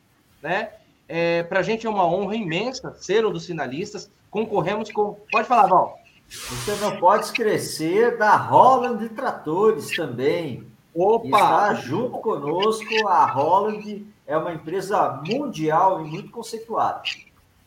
né? 0.43 0.71
É, 1.09 1.45
Para 1.45 1.61
a 1.61 1.63
gente 1.63 1.87
é 1.87 1.89
uma 1.89 2.05
honra 2.05 2.35
imensa 2.35 2.93
ser 2.95 3.25
um 3.25 3.31
dos 3.31 3.47
finalistas. 3.47 4.11
Concorremos 4.33 4.91
com. 4.91 5.17
Pode 5.31 5.47
falar, 5.47 5.69
Val. 5.69 5.97
Você 6.29 6.75
não 6.81 6.97
pode 6.97 7.27
esquecer 7.27 8.19
da 8.19 8.35
Holland 8.35 9.09
Tratores 9.11 9.95
também. 9.95 10.67
Opa! 10.93 11.27
Está 11.29 11.75
junto 11.75 12.19
conosco. 12.19 13.07
A 13.07 13.25
Holland 13.27 14.11
é 14.33 14.37
uma 14.39 14.55
empresa 14.55 15.21
mundial 15.29 16.01
e 16.01 16.09
muito 16.09 16.31
conceituada. 16.31 17.03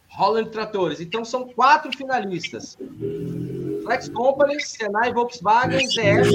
Holland 0.09 0.49
Tratores. 0.49 0.99
Então 0.99 1.23
são 1.23 1.47
quatro 1.47 1.95
finalistas: 1.95 2.75
Flex 3.83 4.09
Company, 4.09 4.59
Senai 4.59 5.13
Volkswagen, 5.13 5.87
ZF. 5.87 6.31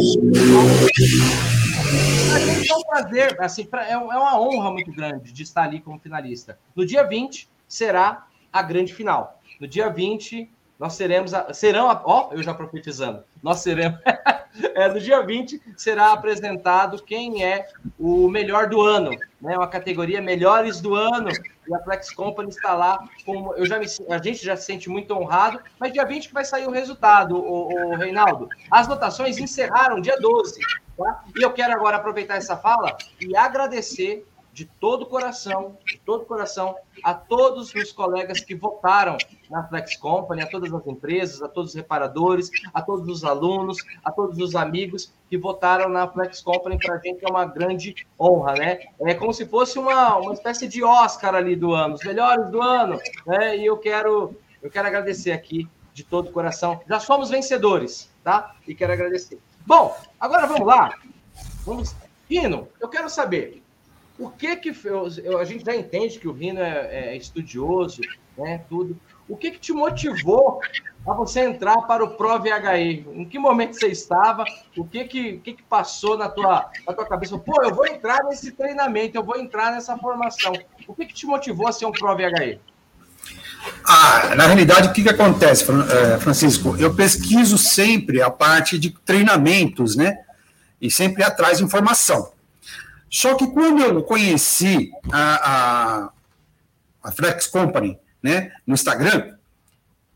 A 2.32 2.38
gente 2.38 2.70
é 2.70 2.76
um 2.76 2.82
prazer, 2.82 3.36
assim, 3.40 3.68
é, 3.72 3.92
é 3.92 3.96
uma 3.96 4.40
honra 4.40 4.70
muito 4.70 4.92
grande 4.92 5.32
de 5.32 5.42
estar 5.42 5.64
ali 5.64 5.80
como 5.80 5.98
finalista. 5.98 6.56
No 6.76 6.86
dia 6.86 7.02
20 7.02 7.50
será 7.66 8.28
a 8.52 8.62
grande 8.62 8.94
final. 8.94 9.40
No 9.60 9.66
dia 9.66 9.88
20, 9.88 10.48
nós 10.80 10.94
seremos. 10.94 11.34
A, 11.34 11.52
serão. 11.52 11.88
Ó, 12.04 12.30
oh, 12.30 12.34
eu 12.34 12.42
já 12.42 12.54
profetizando. 12.54 13.22
Nós 13.42 13.60
seremos. 13.60 14.00
é, 14.74 14.88
no 14.88 14.98
dia 14.98 15.20
20 15.20 15.60
será 15.76 16.12
apresentado 16.12 17.02
quem 17.02 17.44
é 17.44 17.68
o 17.98 18.28
melhor 18.30 18.66
do 18.66 18.80
ano, 18.80 19.10
né? 19.42 19.58
Uma 19.58 19.68
categoria 19.68 20.22
melhores 20.22 20.80
do 20.80 20.94
ano. 20.94 21.28
E 21.68 21.74
a 21.74 21.78
Flex 21.80 22.10
Company 22.14 22.48
está 22.48 22.72
lá. 22.72 23.06
Com, 23.26 23.54
eu 23.56 23.66
já 23.66 23.78
me, 23.78 23.84
a 24.08 24.22
gente 24.22 24.42
já 24.42 24.56
se 24.56 24.64
sente 24.64 24.88
muito 24.88 25.14
honrado, 25.14 25.60
mas 25.78 25.92
dia 25.92 26.04
20 26.06 26.28
que 26.28 26.34
vai 26.34 26.46
sair 26.46 26.66
o 26.66 26.70
resultado, 26.70 27.36
o, 27.36 27.90
o 27.90 27.96
Reinaldo. 27.96 28.48
As 28.70 28.86
votações 28.86 29.36
encerraram 29.36 30.00
dia 30.00 30.18
12. 30.18 30.60
Tá? 30.96 31.24
E 31.36 31.42
eu 31.42 31.52
quero 31.52 31.74
agora 31.74 31.98
aproveitar 31.98 32.36
essa 32.36 32.56
fala 32.56 32.96
e 33.20 33.36
agradecer 33.36 34.26
de 34.52 34.64
todo 34.64 35.02
o 35.02 35.06
coração, 35.06 35.76
de 35.86 35.98
todo 35.98 36.22
o 36.22 36.26
coração, 36.26 36.76
a 37.04 37.14
todos 37.14 37.74
os 37.74 37.92
colegas 37.92 38.40
que 38.40 38.54
votaram 38.54 39.16
na 39.48 39.62
Flex 39.64 39.96
Company, 39.96 40.42
a 40.42 40.46
todas 40.46 40.72
as 40.72 40.86
empresas, 40.86 41.42
a 41.42 41.48
todos 41.48 41.70
os 41.70 41.76
reparadores, 41.76 42.50
a 42.74 42.82
todos 42.82 43.08
os 43.08 43.24
alunos, 43.24 43.78
a 44.04 44.10
todos 44.10 44.38
os 44.38 44.54
amigos 44.56 45.12
que 45.28 45.38
votaram 45.38 45.88
na 45.88 46.08
Flex 46.08 46.40
Company. 46.40 46.78
Para 46.78 46.96
a 46.96 46.98
gente 46.98 47.24
é 47.24 47.28
uma 47.28 47.44
grande 47.44 48.06
honra, 48.18 48.54
né? 48.54 48.80
É 49.00 49.14
como 49.14 49.32
se 49.32 49.46
fosse 49.46 49.78
uma, 49.78 50.16
uma 50.16 50.34
espécie 50.34 50.66
de 50.66 50.82
Oscar 50.82 51.34
ali 51.34 51.54
do 51.54 51.72
ano, 51.72 51.94
os 51.94 52.04
melhores 52.04 52.50
do 52.50 52.60
ano, 52.60 53.00
né? 53.26 53.56
E 53.56 53.66
eu 53.66 53.78
quero, 53.78 54.36
eu 54.62 54.70
quero 54.70 54.88
agradecer 54.88 55.32
aqui 55.32 55.68
de 55.94 56.04
todo 56.04 56.28
o 56.28 56.32
coração. 56.32 56.80
Já 56.88 56.98
somos 56.98 57.30
vencedores, 57.30 58.10
tá? 58.24 58.54
E 58.66 58.74
quero 58.74 58.92
agradecer. 58.92 59.38
Bom, 59.66 59.96
agora 60.18 60.46
vamos 60.46 60.66
lá. 60.66 60.94
Vamos. 61.64 61.94
Rino, 62.28 62.68
eu 62.80 62.88
quero 62.88 63.10
saber 63.10 63.59
o 64.20 64.30
que 64.30 64.54
que 64.56 64.72
eu, 64.84 65.38
a 65.38 65.44
gente 65.44 65.64
já 65.64 65.74
entende 65.74 66.18
que 66.18 66.28
o 66.28 66.32
Rino 66.32 66.60
é, 66.60 67.12
é, 67.12 67.16
estudioso, 67.16 68.02
né? 68.36 68.62
Tudo. 68.68 69.00
O 69.26 69.36
que 69.36 69.50
que 69.50 69.58
te 69.58 69.72
motivou 69.72 70.60
a 71.06 71.14
você 71.14 71.40
entrar 71.40 71.82
para 71.82 72.04
o 72.04 72.16
Pro 72.16 72.38
VHE? 72.38 73.06
Em 73.14 73.24
que 73.24 73.38
momento 73.38 73.78
você 73.78 73.86
estava? 73.86 74.44
O 74.76 74.84
que 74.84 75.04
que, 75.04 75.38
que, 75.38 75.54
que 75.54 75.62
passou 75.62 76.18
na 76.18 76.28
tua, 76.28 76.70
na 76.86 76.92
tua 76.92 77.06
cabeça? 77.06 77.38
Pô, 77.38 77.62
eu 77.62 77.74
vou 77.74 77.86
entrar 77.86 78.22
nesse 78.24 78.52
treinamento, 78.52 79.16
eu 79.16 79.24
vou 79.24 79.38
entrar 79.38 79.72
nessa 79.72 79.96
formação. 79.96 80.52
O 80.86 80.94
que 80.94 81.06
que 81.06 81.14
te 81.14 81.26
motivou 81.26 81.66
a 81.66 81.72
ser 81.72 81.86
um 81.86 81.92
Pro 81.92 82.14
VHE? 82.14 82.60
Ah, 83.86 84.34
na 84.36 84.46
realidade, 84.46 84.88
o 84.88 84.92
que, 84.92 85.02
que 85.02 85.08
acontece, 85.08 85.64
eh, 85.64 86.18
Francisco? 86.18 86.76
Eu 86.78 86.94
pesquiso 86.94 87.56
sempre 87.56 88.20
a 88.20 88.30
parte 88.30 88.78
de 88.78 88.90
treinamentos, 88.90 89.96
né? 89.96 90.18
E 90.80 90.90
sempre 90.90 91.22
atrás 91.22 91.58
de 91.58 91.64
informação. 91.64 92.32
Só 93.10 93.34
que 93.34 93.46
quando 93.48 93.82
eu 93.82 94.02
conheci 94.04 94.92
a, 95.10 95.50
a, 95.50 96.10
a 97.02 97.12
Flex 97.12 97.48
Company, 97.48 97.98
né, 98.22 98.52
no 98.64 98.74
Instagram, 98.74 99.34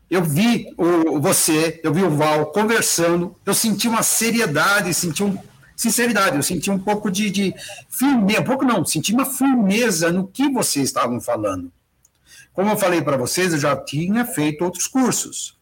eu 0.09 0.23
vi 0.23 0.73
o, 0.77 1.19
você, 1.19 1.81
eu 1.83 1.93
vi 1.93 2.03
o 2.03 2.15
Val 2.15 2.47
conversando, 2.47 3.35
eu 3.45 3.53
senti 3.53 3.87
uma 3.87 4.01
seriedade, 4.01 4.93
senti 4.93 5.23
um, 5.23 5.37
sinceridade, 5.75 6.37
eu 6.37 6.43
senti 6.43 6.71
um 6.71 6.79
pouco 6.79 7.11
de, 7.11 7.29
de 7.29 7.53
firmeza, 7.89 8.41
um 8.41 8.45
pouco 8.45 8.63
não, 8.63 8.85
senti 8.85 9.13
uma 9.13 9.25
firmeza 9.25 10.11
no 10.11 10.27
que 10.27 10.49
vocês 10.49 10.85
estavam 10.85 11.19
falando. 11.19 11.71
Como 12.53 12.69
eu 12.69 12.77
falei 12.77 13.01
para 13.01 13.17
vocês, 13.17 13.51
eu 13.51 13.59
já 13.59 13.75
tinha 13.75 14.23
feito 14.23 14.63
outros 14.63 14.87
cursos, 14.87 15.57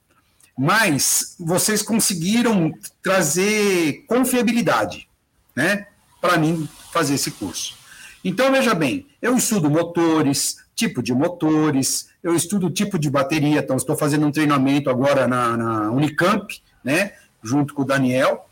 mas 0.55 1.35
vocês 1.39 1.81
conseguiram 1.81 2.71
trazer 3.01 4.05
confiabilidade, 4.07 5.09
né, 5.55 5.87
para 6.23 6.37
mim 6.37 6.69
fazer 6.93 7.15
esse 7.15 7.31
curso. 7.31 7.75
Então, 8.23 8.49
veja 8.49 8.73
bem, 8.73 9.05
eu 9.21 9.35
estudo 9.35 9.69
motores, 9.69 10.55
tipo 10.73 11.03
de 11.03 11.13
motores, 11.13 12.07
eu 12.23 12.33
estudo 12.33 12.69
tipo 12.69 12.97
de 12.97 13.09
bateria, 13.09 13.59
então 13.59 13.75
estou 13.75 13.97
fazendo 13.97 14.25
um 14.25 14.31
treinamento 14.31 14.89
agora 14.89 15.27
na, 15.27 15.57
na 15.57 15.91
Unicamp, 15.91 16.47
né, 16.81 17.11
junto 17.43 17.73
com 17.73 17.81
o 17.81 17.85
Daniel, 17.85 18.47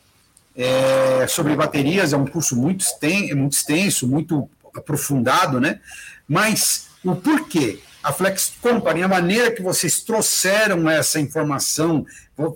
é, 0.54 1.26
sobre 1.30 1.56
baterias, 1.56 2.12
é 2.12 2.18
um 2.18 2.28
curso 2.28 2.58
muito 2.58 2.82
extenso, 2.82 3.38
muito, 3.38 3.54
extenso, 3.54 4.06
muito 4.06 4.50
aprofundado, 4.76 5.62
né, 5.62 5.80
mas 6.28 6.90
o 7.06 7.16
porquê? 7.16 7.80
a 8.04 8.12
Flex 8.12 8.54
Company, 8.60 9.04
a 9.04 9.08
maneira 9.08 9.52
que 9.52 9.62
vocês 9.62 10.02
trouxeram 10.02 10.90
essa 10.90 11.20
informação, 11.20 12.04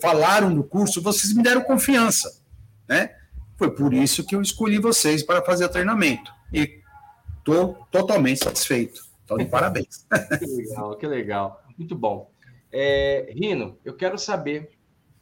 falaram 0.02 0.52
do 0.52 0.64
curso, 0.64 1.04
vocês 1.04 1.32
me 1.34 1.44
deram 1.44 1.62
confiança, 1.62 2.36
né? 2.88 3.12
Foi 3.58 3.72
por 3.72 3.94
isso 3.94 4.26
que 4.26 4.36
eu 4.36 4.42
escolhi 4.42 4.80
vocês 4.80 5.24
para 5.24 5.42
fazer 5.42 5.70
treinamento. 5.70 6.32
E 6.54 6.82
estou 7.38 7.88
totalmente 7.92 8.44
satisfeito. 8.44 9.02
Então, 9.24 9.38
de 9.38 9.46
parabéns. 9.46 10.06
Que 10.40 10.46
legal, 10.46 10.98
que 10.98 11.08
legal. 11.08 11.64
Muito 11.78 11.96
bom. 11.96 12.30
É, 12.72 13.32
Rino, 13.36 13.78
eu 13.86 13.96
quero 13.96 14.18
saber 14.18 14.72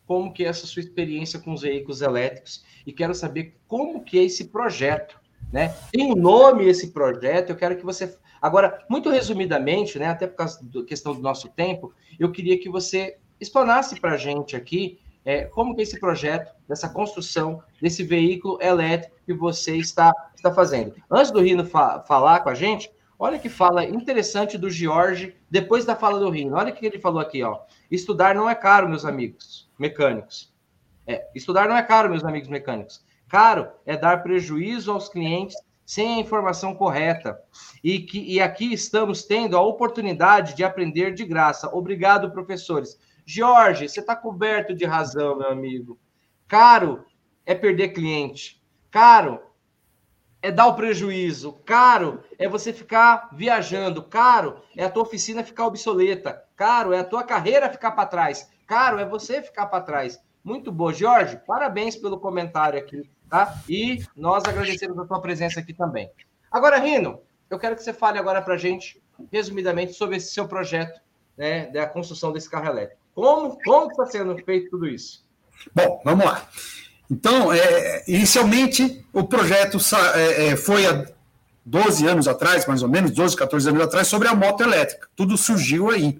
como 0.05 0.33
que 0.33 0.43
é 0.43 0.47
essa 0.47 0.65
sua 0.65 0.81
experiência 0.81 1.39
com 1.39 1.53
os 1.53 1.61
veículos 1.61 2.01
elétricos 2.01 2.63
e 2.85 2.91
quero 2.91 3.13
saber 3.13 3.55
como 3.67 4.03
que 4.03 4.19
é 4.19 4.23
esse 4.23 4.45
projeto, 4.45 5.19
né? 5.51 5.73
Tem 5.91 6.11
um 6.11 6.15
nome 6.15 6.67
esse 6.67 6.91
projeto, 6.91 7.51
eu 7.51 7.55
quero 7.55 7.77
que 7.77 7.85
você 7.85 8.17
Agora, 8.43 8.83
muito 8.89 9.09
resumidamente, 9.09 9.97
né, 9.97 10.07
até 10.07 10.27
por 10.27 10.35
causa 10.35 10.59
da 10.61 10.83
questão 10.83 11.15
do 11.15 11.21
nosso 11.21 11.47
tempo, 11.47 11.93
eu 12.19 12.29
queria 12.29 12.59
que 12.59 12.67
você 12.67 13.15
explanasse 13.39 13.97
para 14.01 14.15
a 14.15 14.17
gente 14.17 14.53
aqui 14.53 14.99
é, 15.25 15.45
como 15.45 15.73
que 15.73 15.81
é 15.81 15.83
esse 15.83 15.99
projeto, 15.99 16.53
dessa 16.67 16.89
construção 16.89 17.61
desse 17.81 18.03
veículo 18.03 18.57
elétrico 18.61 19.15
que 19.25 19.33
você 19.33 19.77
está, 19.77 20.11
está 20.35 20.53
fazendo. 20.53 20.93
Antes 21.09 21.31
do 21.31 21.41
Rino 21.41 21.65
fa 21.65 22.01
falar 22.01 22.41
com 22.41 22.49
a 22.49 22.53
gente, 22.53 22.91
olha 23.17 23.39
que 23.39 23.49
fala 23.49 23.85
interessante 23.85 24.57
do 24.57 24.69
Jorge, 24.69 25.35
depois 25.49 25.85
da 25.85 25.95
fala 25.95 26.19
do 26.19 26.29
Rino. 26.29 26.55
Olha 26.55 26.73
o 26.73 26.75
que 26.75 26.85
ele 26.85 26.99
falou 26.99 27.19
aqui, 27.19 27.41
ó. 27.43 27.61
Estudar 27.89 28.35
não 28.35 28.49
é 28.49 28.55
caro, 28.55 28.89
meus 28.89 29.05
amigos 29.05 29.69
mecânicos. 29.79 30.53
É, 31.07 31.27
estudar 31.35 31.67
não 31.67 31.75
é 31.75 31.83
caro, 31.83 32.09
meus 32.09 32.23
amigos 32.23 32.49
mecânicos. 32.49 33.03
Caro 33.29 33.69
é 33.85 33.97
dar 33.97 34.23
prejuízo 34.23 34.91
aos 34.91 35.09
clientes 35.09 35.55
sem 35.85 36.15
a 36.15 36.19
informação 36.19 36.73
correta. 36.73 37.37
E, 37.83 37.99
que, 37.99 38.19
e 38.19 38.39
aqui 38.41 38.73
estamos 38.73 39.23
tendo 39.23 39.57
a 39.57 39.61
oportunidade 39.61 40.55
de 40.55 40.63
aprender 40.63 41.13
de 41.13 41.25
graça. 41.25 41.69
Obrigado, 41.73 42.31
professores. 42.31 42.97
Jorge, 43.25 43.87
você 43.87 43.99
está 43.99 44.15
coberto 44.15 44.73
de 44.73 44.85
razão, 44.85 45.37
meu 45.37 45.49
amigo. 45.49 45.99
Caro 46.47 47.05
é 47.45 47.55
perder 47.55 47.89
cliente. 47.89 48.61
Caro 48.91 49.39
é 50.41 50.51
dar 50.51 50.67
o 50.67 50.75
prejuízo. 50.75 51.53
Caro 51.65 52.23
é 52.37 52.47
você 52.47 52.73
ficar 52.73 53.29
viajando. 53.31 54.03
Caro 54.03 54.61
é 54.75 54.83
a 54.83 54.89
tua 54.89 55.03
oficina 55.03 55.43
ficar 55.43 55.67
obsoleta. 55.67 56.43
Caro 56.55 56.93
é 56.93 56.99
a 56.99 57.03
tua 57.03 57.23
carreira 57.23 57.69
ficar 57.69 57.91
para 57.91 58.05
trás. 58.05 58.49
Caro 58.67 58.99
é 58.99 59.05
você 59.05 59.41
ficar 59.41 59.67
para 59.67 59.83
trás. 59.83 60.21
Muito 60.43 60.71
bom, 60.71 60.91
Jorge. 60.91 61.39
Parabéns 61.47 61.95
pelo 61.95 62.19
comentário 62.19 62.77
aqui, 62.77 63.09
tá? 63.29 63.57
E 63.69 64.03
nós 64.15 64.43
agradecemos 64.43 64.99
a 64.99 65.05
tua 65.05 65.21
presença 65.21 65.61
aqui 65.61 65.73
também. 65.73 66.11
Agora, 66.51 66.77
Rino, 66.77 67.21
eu 67.49 67.57
quero 67.57 67.75
que 67.75 67.83
você 67.83 67.93
fale 67.93 68.19
agora 68.19 68.41
para 68.41 68.57
gente, 68.57 69.01
resumidamente, 69.31 69.93
sobre 69.93 70.17
esse 70.17 70.33
seu 70.33 70.47
projeto, 70.47 70.99
né, 71.37 71.67
da 71.67 71.87
construção 71.87 72.31
desse 72.31 72.49
carro 72.49 72.67
elétrico. 72.67 73.02
Como, 73.15 73.57
como 73.63 73.91
está 73.91 74.05
sendo 74.05 74.35
feito 74.43 74.71
tudo 74.71 74.87
isso? 74.87 75.23
Bom, 75.73 76.01
vamos 76.03 76.25
lá. 76.25 76.47
Então, 77.09 77.53
é, 77.53 78.03
inicialmente, 78.07 79.05
o 79.13 79.23
projeto 79.23 79.77
é, 80.15 80.47
é 80.47 80.55
foi 80.55 80.85
há 80.85 81.05
12 81.65 82.07
anos 82.07 82.27
atrás, 82.27 82.65
mais 82.65 82.81
ou 82.81 82.89
menos, 82.89 83.11
12, 83.11 83.35
14 83.35 83.69
anos 83.69 83.81
atrás, 83.81 84.07
sobre 84.07 84.27
a 84.27 84.35
moto 84.35 84.61
elétrica. 84.61 85.07
Tudo 85.15 85.37
surgiu 85.37 85.89
aí. 85.89 86.19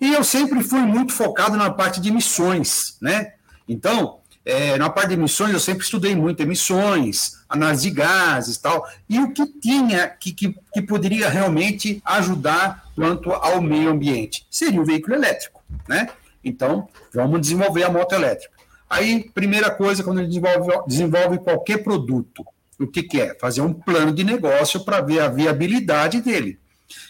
E 0.00 0.12
eu 0.12 0.22
sempre 0.22 0.62
fui 0.62 0.80
muito 0.80 1.12
focado 1.12 1.56
na 1.56 1.70
parte 1.70 2.00
de 2.00 2.08
emissões, 2.08 2.96
né? 3.00 3.32
Então, 3.68 4.18
é, 4.44 4.78
na 4.78 4.88
parte 4.88 5.08
de 5.08 5.14
emissões, 5.14 5.52
eu 5.52 5.60
sempre 5.60 5.82
estudei 5.82 6.14
muito 6.14 6.40
emissões, 6.40 7.38
análise 7.48 7.82
de 7.82 7.90
gases 7.90 8.56
tal, 8.58 8.86
e 9.08 9.18
o 9.18 9.32
que 9.32 9.44
tinha 9.46 10.08
que, 10.08 10.32
que, 10.32 10.54
que 10.72 10.82
poderia 10.82 11.28
realmente 11.28 12.00
ajudar 12.04 12.86
quanto 12.94 13.32
ao 13.32 13.60
meio 13.60 13.90
ambiente 13.90 14.46
seria 14.48 14.80
o 14.80 14.84
veículo 14.84 15.16
elétrico, 15.16 15.55
né? 15.88 16.08
Então, 16.44 16.88
vamos 17.12 17.40
desenvolver 17.40 17.84
a 17.84 17.90
moto 17.90 18.14
elétrica. 18.14 18.54
Aí, 18.88 19.28
primeira 19.34 19.70
coisa, 19.70 20.04
quando 20.04 20.18
gente 20.18 20.28
desenvolve, 20.28 20.86
desenvolve 20.86 21.38
qualquer 21.38 21.78
produto, 21.78 22.44
o 22.78 22.86
que, 22.86 23.02
que 23.02 23.20
é? 23.20 23.34
Fazer 23.38 23.60
um 23.60 23.72
plano 23.72 24.12
de 24.12 24.22
negócio 24.22 24.84
para 24.84 25.00
ver 25.00 25.20
a 25.20 25.28
viabilidade 25.28 26.20
dele. 26.20 26.58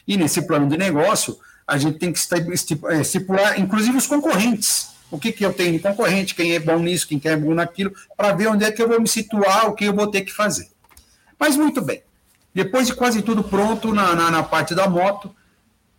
E 0.07 0.17
nesse 0.17 0.43
plano 0.47 0.69
de 0.69 0.79
negócio, 0.79 1.39
a 1.67 1.77
gente 1.77 1.99
tem 1.99 2.13
que 2.13 2.21
é, 2.89 3.01
estipular, 3.01 3.61
inclusive, 3.61 3.97
os 3.97 4.07
concorrentes. 4.07 4.91
O 5.11 5.19
que, 5.19 5.33
que 5.33 5.45
eu 5.45 5.53
tenho 5.53 5.73
de 5.73 5.79
concorrente, 5.79 6.35
quem 6.35 6.55
é 6.55 6.59
bom 6.59 6.79
nisso, 6.79 7.07
quem 7.07 7.21
é 7.25 7.37
bom 7.37 7.55
naquilo, 7.55 7.93
para 8.17 8.33
ver 8.33 8.49
onde 8.49 8.65
é 8.65 8.73
que 8.73 8.83
eu 8.83 8.89
vou 8.89 9.01
me 9.01 9.09
situar, 9.09 9.69
o 9.69 9.75
que 9.75 9.85
eu 9.85 9.95
vou 9.95 10.07
ter 10.07 10.23
que 10.23 10.33
fazer. 10.33 10.69
Mas 11.39 11.57
muito 11.57 11.83
bem. 11.83 12.03
Depois 12.55 12.87
de 12.87 12.95
quase 12.95 13.23
tudo 13.23 13.45
pronto 13.45 13.93
na, 13.93 14.15
na, 14.15 14.31
na 14.31 14.43
parte 14.43 14.75
da 14.75 14.89
moto, 14.89 15.35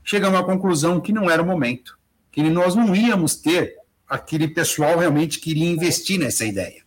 chegamos 0.04 0.40
à 0.40 0.44
conclusão 0.44 1.00
que 1.00 1.14
não 1.14 1.30
era 1.30 1.42
o 1.42 1.46
momento, 1.46 1.98
que 2.38 2.44
nós 2.52 2.76
não 2.76 2.96
íamos 2.96 3.36
ter 3.36 3.78
aquele 4.08 4.48
pessoal 4.48 5.00
realmente 5.00 5.40
que 5.40 5.50
iria 5.50 5.72
investir 5.72 6.20
nessa 6.20 6.46
ideia. 6.46 6.84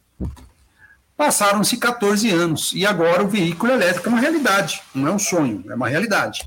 Passaram-se 1.16 1.76
14 1.76 2.30
anos 2.30 2.72
e 2.72 2.86
agora 2.86 3.24
o 3.24 3.28
veículo 3.28 3.72
elétrico 3.72 4.08
é 4.08 4.12
uma 4.12 4.20
realidade, 4.20 4.80
não 4.94 5.08
é 5.08 5.10
um 5.10 5.18
sonho, 5.18 5.64
é 5.68 5.74
uma 5.74 5.88
realidade. 5.88 6.46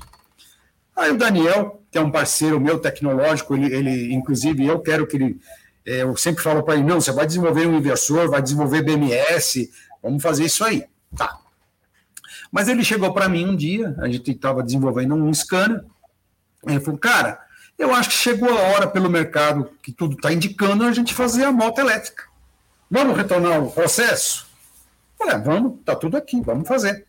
Aí 0.96 1.10
o 1.10 1.18
Daniel, 1.18 1.82
que 1.90 1.98
é 1.98 2.00
um 2.00 2.10
parceiro 2.10 2.58
meu 2.58 2.78
tecnológico, 2.78 3.54
ele, 3.54 3.74
ele 3.74 4.14
inclusive 4.14 4.64
eu 4.64 4.80
quero 4.80 5.06
que 5.06 5.16
ele, 5.16 5.38
é, 5.84 6.00
eu 6.00 6.16
sempre 6.16 6.42
falo 6.42 6.62
para 6.62 6.72
ele, 6.72 6.84
não, 6.84 6.98
você 6.98 7.12
vai 7.12 7.26
desenvolver 7.26 7.66
um 7.66 7.76
inversor, 7.76 8.30
vai 8.30 8.40
desenvolver 8.40 8.80
BMS, 8.80 9.70
vamos 10.02 10.22
fazer 10.22 10.46
isso 10.46 10.64
aí. 10.64 10.82
Tá. 11.14 11.38
Mas 12.50 12.68
ele 12.68 12.82
chegou 12.82 13.12
para 13.12 13.28
mim 13.28 13.44
um 13.44 13.54
dia, 13.54 13.94
a 13.98 14.08
gente 14.08 14.30
estava 14.30 14.62
desenvolvendo 14.62 15.14
um 15.14 15.34
scanner, 15.34 15.84
ele 16.66 16.80
falou, 16.80 16.98
cara, 16.98 17.44
eu 17.78 17.94
acho 17.94 18.10
que 18.10 18.16
chegou 18.16 18.48
a 18.50 18.62
hora 18.62 18.86
pelo 18.86 19.10
mercado 19.10 19.70
que 19.82 19.92
tudo 19.92 20.14
está 20.14 20.32
indicando 20.32 20.84
a 20.84 20.92
gente 20.92 21.12
fazer 21.12 21.44
a 21.44 21.52
moto 21.52 21.78
elétrica. 21.78 22.24
Vamos 22.90 23.16
retornar 23.16 23.62
o 23.62 23.72
processo? 23.72 24.46
Falei, 25.18 25.34
ah, 25.34 25.38
vamos, 25.38 25.80
está 25.80 25.96
tudo 25.96 26.16
aqui, 26.16 26.40
vamos 26.40 26.68
fazer. 26.68 27.06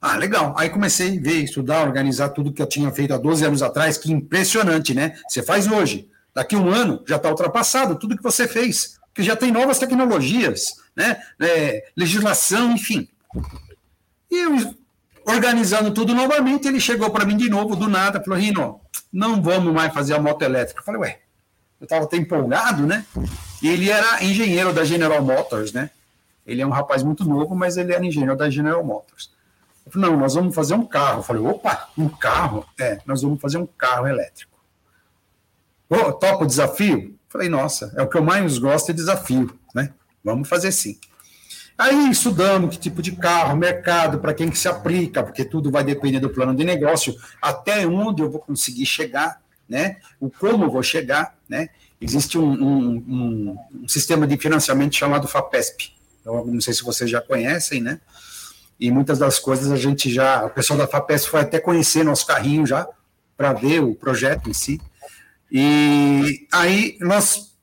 Ah, 0.00 0.16
legal. 0.16 0.54
Aí 0.56 0.70
comecei 0.70 1.18
a 1.18 1.20
ver, 1.20 1.42
estudar, 1.42 1.86
organizar 1.86 2.30
tudo 2.30 2.52
que 2.52 2.62
eu 2.62 2.66
tinha 2.66 2.90
feito 2.90 3.12
há 3.14 3.18
12 3.18 3.44
anos 3.44 3.62
atrás, 3.62 3.98
que 3.98 4.12
impressionante, 4.12 4.94
né? 4.94 5.16
Você 5.28 5.42
faz 5.42 5.66
hoje, 5.66 6.08
daqui 6.34 6.54
um 6.56 6.68
ano 6.68 7.02
já 7.06 7.16
está 7.16 7.28
ultrapassado 7.28 7.96
tudo 7.96 8.16
que 8.16 8.22
você 8.22 8.46
fez, 8.46 8.98
que 9.12 9.22
já 9.22 9.34
tem 9.34 9.50
novas 9.50 9.78
tecnologias, 9.78 10.76
né? 10.94 11.20
É, 11.40 11.90
legislação, 11.96 12.72
enfim. 12.72 13.08
E 14.30 14.36
eu, 14.36 14.74
organizando 15.26 15.92
tudo 15.92 16.14
novamente, 16.14 16.68
ele 16.68 16.80
chegou 16.80 17.10
para 17.10 17.24
mim 17.24 17.36
de 17.36 17.50
novo, 17.50 17.74
do 17.74 17.88
nada, 17.88 18.22
falou, 18.22 18.38
Rino, 18.38 18.80
não 19.12 19.42
vamos 19.42 19.72
mais 19.72 19.92
fazer 19.92 20.14
a 20.14 20.20
moto 20.20 20.42
elétrica. 20.42 20.80
Eu 20.80 20.84
falei, 20.84 21.00
ué, 21.00 21.18
eu 21.80 21.84
estava 21.84 22.04
até 22.04 22.16
empolgado, 22.16 22.86
né? 22.86 23.04
E 23.62 23.68
ele 23.68 23.90
era 23.90 24.22
engenheiro 24.22 24.72
da 24.72 24.84
General 24.84 25.22
Motors, 25.22 25.72
né? 25.72 25.90
Ele 26.46 26.62
é 26.62 26.66
um 26.66 26.70
rapaz 26.70 27.02
muito 27.02 27.24
novo, 27.24 27.54
mas 27.54 27.76
ele 27.76 27.92
era 27.92 28.04
engenheiro 28.04 28.36
da 28.36 28.48
General 28.48 28.82
Motors. 28.84 29.30
Eu 29.84 29.92
falei, 29.92 30.10
não, 30.10 30.18
nós 30.18 30.34
vamos 30.34 30.54
fazer 30.54 30.74
um 30.74 30.84
carro. 30.84 31.20
Eu 31.20 31.22
falei, 31.22 31.42
opa, 31.42 31.88
um 31.96 32.08
carro? 32.08 32.66
É, 32.78 32.98
nós 33.06 33.22
vamos 33.22 33.40
fazer 33.40 33.58
um 33.58 33.66
carro 33.66 34.06
elétrico. 34.06 34.58
Oh, 35.88 36.12
topa 36.12 36.44
o 36.44 36.46
desafio? 36.46 36.98
Eu 36.98 37.14
falei, 37.28 37.48
nossa, 37.48 37.92
é 37.96 38.02
o 38.02 38.08
que 38.08 38.16
eu 38.16 38.22
mais 38.22 38.58
gosto 38.58 38.90
é 38.90 38.94
desafio, 38.94 39.58
né? 39.74 39.92
Vamos 40.22 40.48
fazer 40.48 40.72
sim. 40.72 40.98
Aí 41.78 42.10
estudando 42.10 42.68
que 42.68 42.76
tipo 42.76 43.00
de 43.00 43.12
carro, 43.12 43.56
mercado, 43.56 44.18
para 44.18 44.34
quem 44.34 44.50
que 44.50 44.58
se 44.58 44.66
aplica, 44.66 45.22
porque 45.22 45.44
tudo 45.44 45.70
vai 45.70 45.84
depender 45.84 46.18
do 46.18 46.28
plano 46.28 46.54
de 46.54 46.64
negócio, 46.64 47.14
até 47.40 47.86
onde 47.86 48.20
eu 48.20 48.30
vou 48.30 48.40
conseguir 48.40 48.84
chegar, 48.84 49.40
né? 49.68 49.98
O 50.18 50.28
como 50.28 50.64
eu 50.64 50.70
vou 50.70 50.82
chegar, 50.82 51.36
né? 51.48 51.68
Existe 52.00 52.36
um, 52.36 52.50
um, 52.50 53.04
um, 53.08 53.58
um 53.82 53.88
sistema 53.88 54.26
de 54.26 54.36
financiamento 54.36 54.96
chamado 54.96 55.28
FAPESP. 55.28 55.92
Eu 56.24 56.44
não 56.46 56.60
sei 56.60 56.74
se 56.74 56.82
vocês 56.82 57.08
já 57.08 57.20
conhecem, 57.20 57.80
né? 57.80 58.00
e 58.78 58.90
muitas 58.90 59.18
das 59.18 59.38
coisas 59.38 59.72
a 59.72 59.76
gente 59.76 60.12
já, 60.12 60.44
o 60.44 60.50
pessoal 60.50 60.78
da 60.78 60.86
FAPES 60.86 61.26
foi 61.26 61.40
até 61.40 61.58
conhecer 61.58 62.04
nosso 62.04 62.26
carrinho 62.26 62.64
já, 62.64 62.86
para 63.36 63.52
ver 63.52 63.80
o 63.82 63.94
projeto 63.94 64.48
em 64.48 64.52
si. 64.52 64.80
E 65.50 66.46
aí 66.52 66.96
nós 67.00 67.56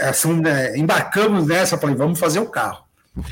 assim, 0.00 0.40
né, 0.40 0.76
embarcamos 0.76 1.46
nessa, 1.46 1.78
falei, 1.78 1.96
vamos 1.96 2.18
fazer 2.18 2.40
o 2.40 2.48
carro. 2.48 2.84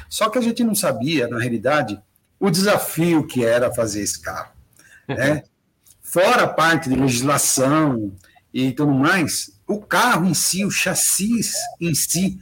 Só 0.09 0.29
que 0.29 0.39
a 0.39 0.41
gente 0.41 0.65
não 0.65 0.75
sabia, 0.75 1.29
na 1.29 1.39
realidade, 1.39 2.01
o 2.39 2.51
desafio 2.51 3.27
que 3.27 3.45
era 3.45 3.73
fazer 3.73 4.03
esse 4.03 4.21
carro. 4.21 4.51
Né? 5.07 5.43
Fora 6.03 6.45
a 6.45 6.49
parte 6.49 6.89
de 6.89 6.97
legislação 6.97 8.13
e 8.53 8.73
tudo 8.73 8.93
mais, 8.93 9.51
o 9.67 9.79
carro 9.81 10.27
em 10.27 10.35
si, 10.35 10.65
o 10.65 10.71
chassi 10.71 11.41
em 11.81 11.95
si, 11.95 12.39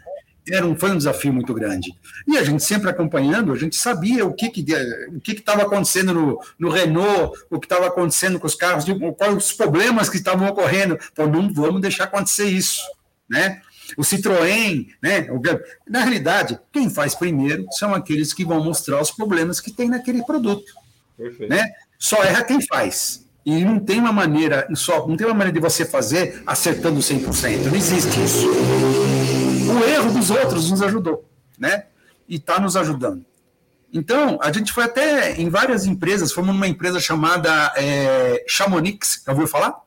era 0.49 0.65
um, 0.65 0.77
foi 0.77 0.93
um 0.93 0.97
desafio 0.97 1.33
muito 1.33 1.53
grande. 1.53 1.93
E 2.27 2.39
a 2.39 2.45
gente 2.45 2.63
sempre 2.63 2.89
acompanhando, 2.89 3.53
a 3.53 3.57
gente 3.57 3.75
sabia 3.75 4.25
o 4.25 4.33
que 4.33 4.49
que 4.49 4.65
o 5.09 5.21
que 5.21 5.33
estava 5.33 5.63
acontecendo 5.63 6.15
no, 6.15 6.41
no 6.59 6.71
Renault, 6.71 7.37
o 7.51 7.59
que 7.59 7.67
estava 7.67 7.89
acontecendo 7.89 8.39
com 8.39 8.47
os 8.47 8.55
carros, 8.55 8.85
quais 9.19 9.37
os 9.37 9.53
problemas 9.53 10.09
que 10.09 10.17
estavam 10.17 10.49
ocorrendo. 10.49 10.99
Então, 11.13 11.27
não 11.27 11.53
vamos 11.53 11.81
deixar 11.81 12.05
acontecer 12.05 12.47
isso, 12.47 12.81
né? 13.29 13.61
O 13.97 14.03
Citroën, 14.03 14.89
né? 15.03 15.29
Na 15.89 16.01
realidade, 16.01 16.59
quem 16.73 16.91
faz 16.91 17.15
primeiro 17.15 17.67
são 17.73 17.95
aqueles 17.95 18.33
que 18.33 18.45
vão 18.45 18.63
mostrar 18.63 19.01
os 19.01 19.11
problemas 19.11 19.61
que 19.61 19.71
tem 19.71 19.89
naquele 19.89 20.25
produto, 20.25 20.73
Perfeito. 21.17 21.51
né? 21.51 21.71
Só 21.99 22.23
erra 22.23 22.45
quem 22.45 22.61
faz. 22.61 23.27
E 23.45 23.65
não 23.65 23.79
tem 23.79 24.01
uma 24.01 24.13
maneira, 24.13 24.67
só, 24.75 25.07
não 25.07 25.17
tem 25.17 25.27
uma 25.27 25.35
maneira 25.35 25.53
de 25.53 25.61
você 25.61 25.85
fazer 25.85 26.43
acertando 26.45 26.99
100%. 26.99 27.67
Não 27.67 27.77
existe 27.77 28.23
isso. 28.23 28.49
O 29.71 29.85
erro 29.85 30.13
dos 30.13 30.31
outros 30.31 30.69
nos 30.71 30.83
ajudou, 30.83 31.25
né? 31.57 31.85
E 32.29 32.37
está 32.37 32.59
nos 32.59 32.77
ajudando. 32.77 33.25
Então, 33.93 34.39
a 34.43 34.51
gente 34.53 34.73
foi 34.73 34.85
até 34.85 35.41
em 35.41 35.49
várias 35.49 35.87
empresas, 35.87 36.33
fomos 36.33 36.53
numa 36.53 36.67
empresa 36.67 36.99
chamada 36.99 37.73
é, 37.77 38.45
Chamonix, 38.49 39.23
já 39.25 39.33
ouviu 39.33 39.47
falar? 39.47 39.86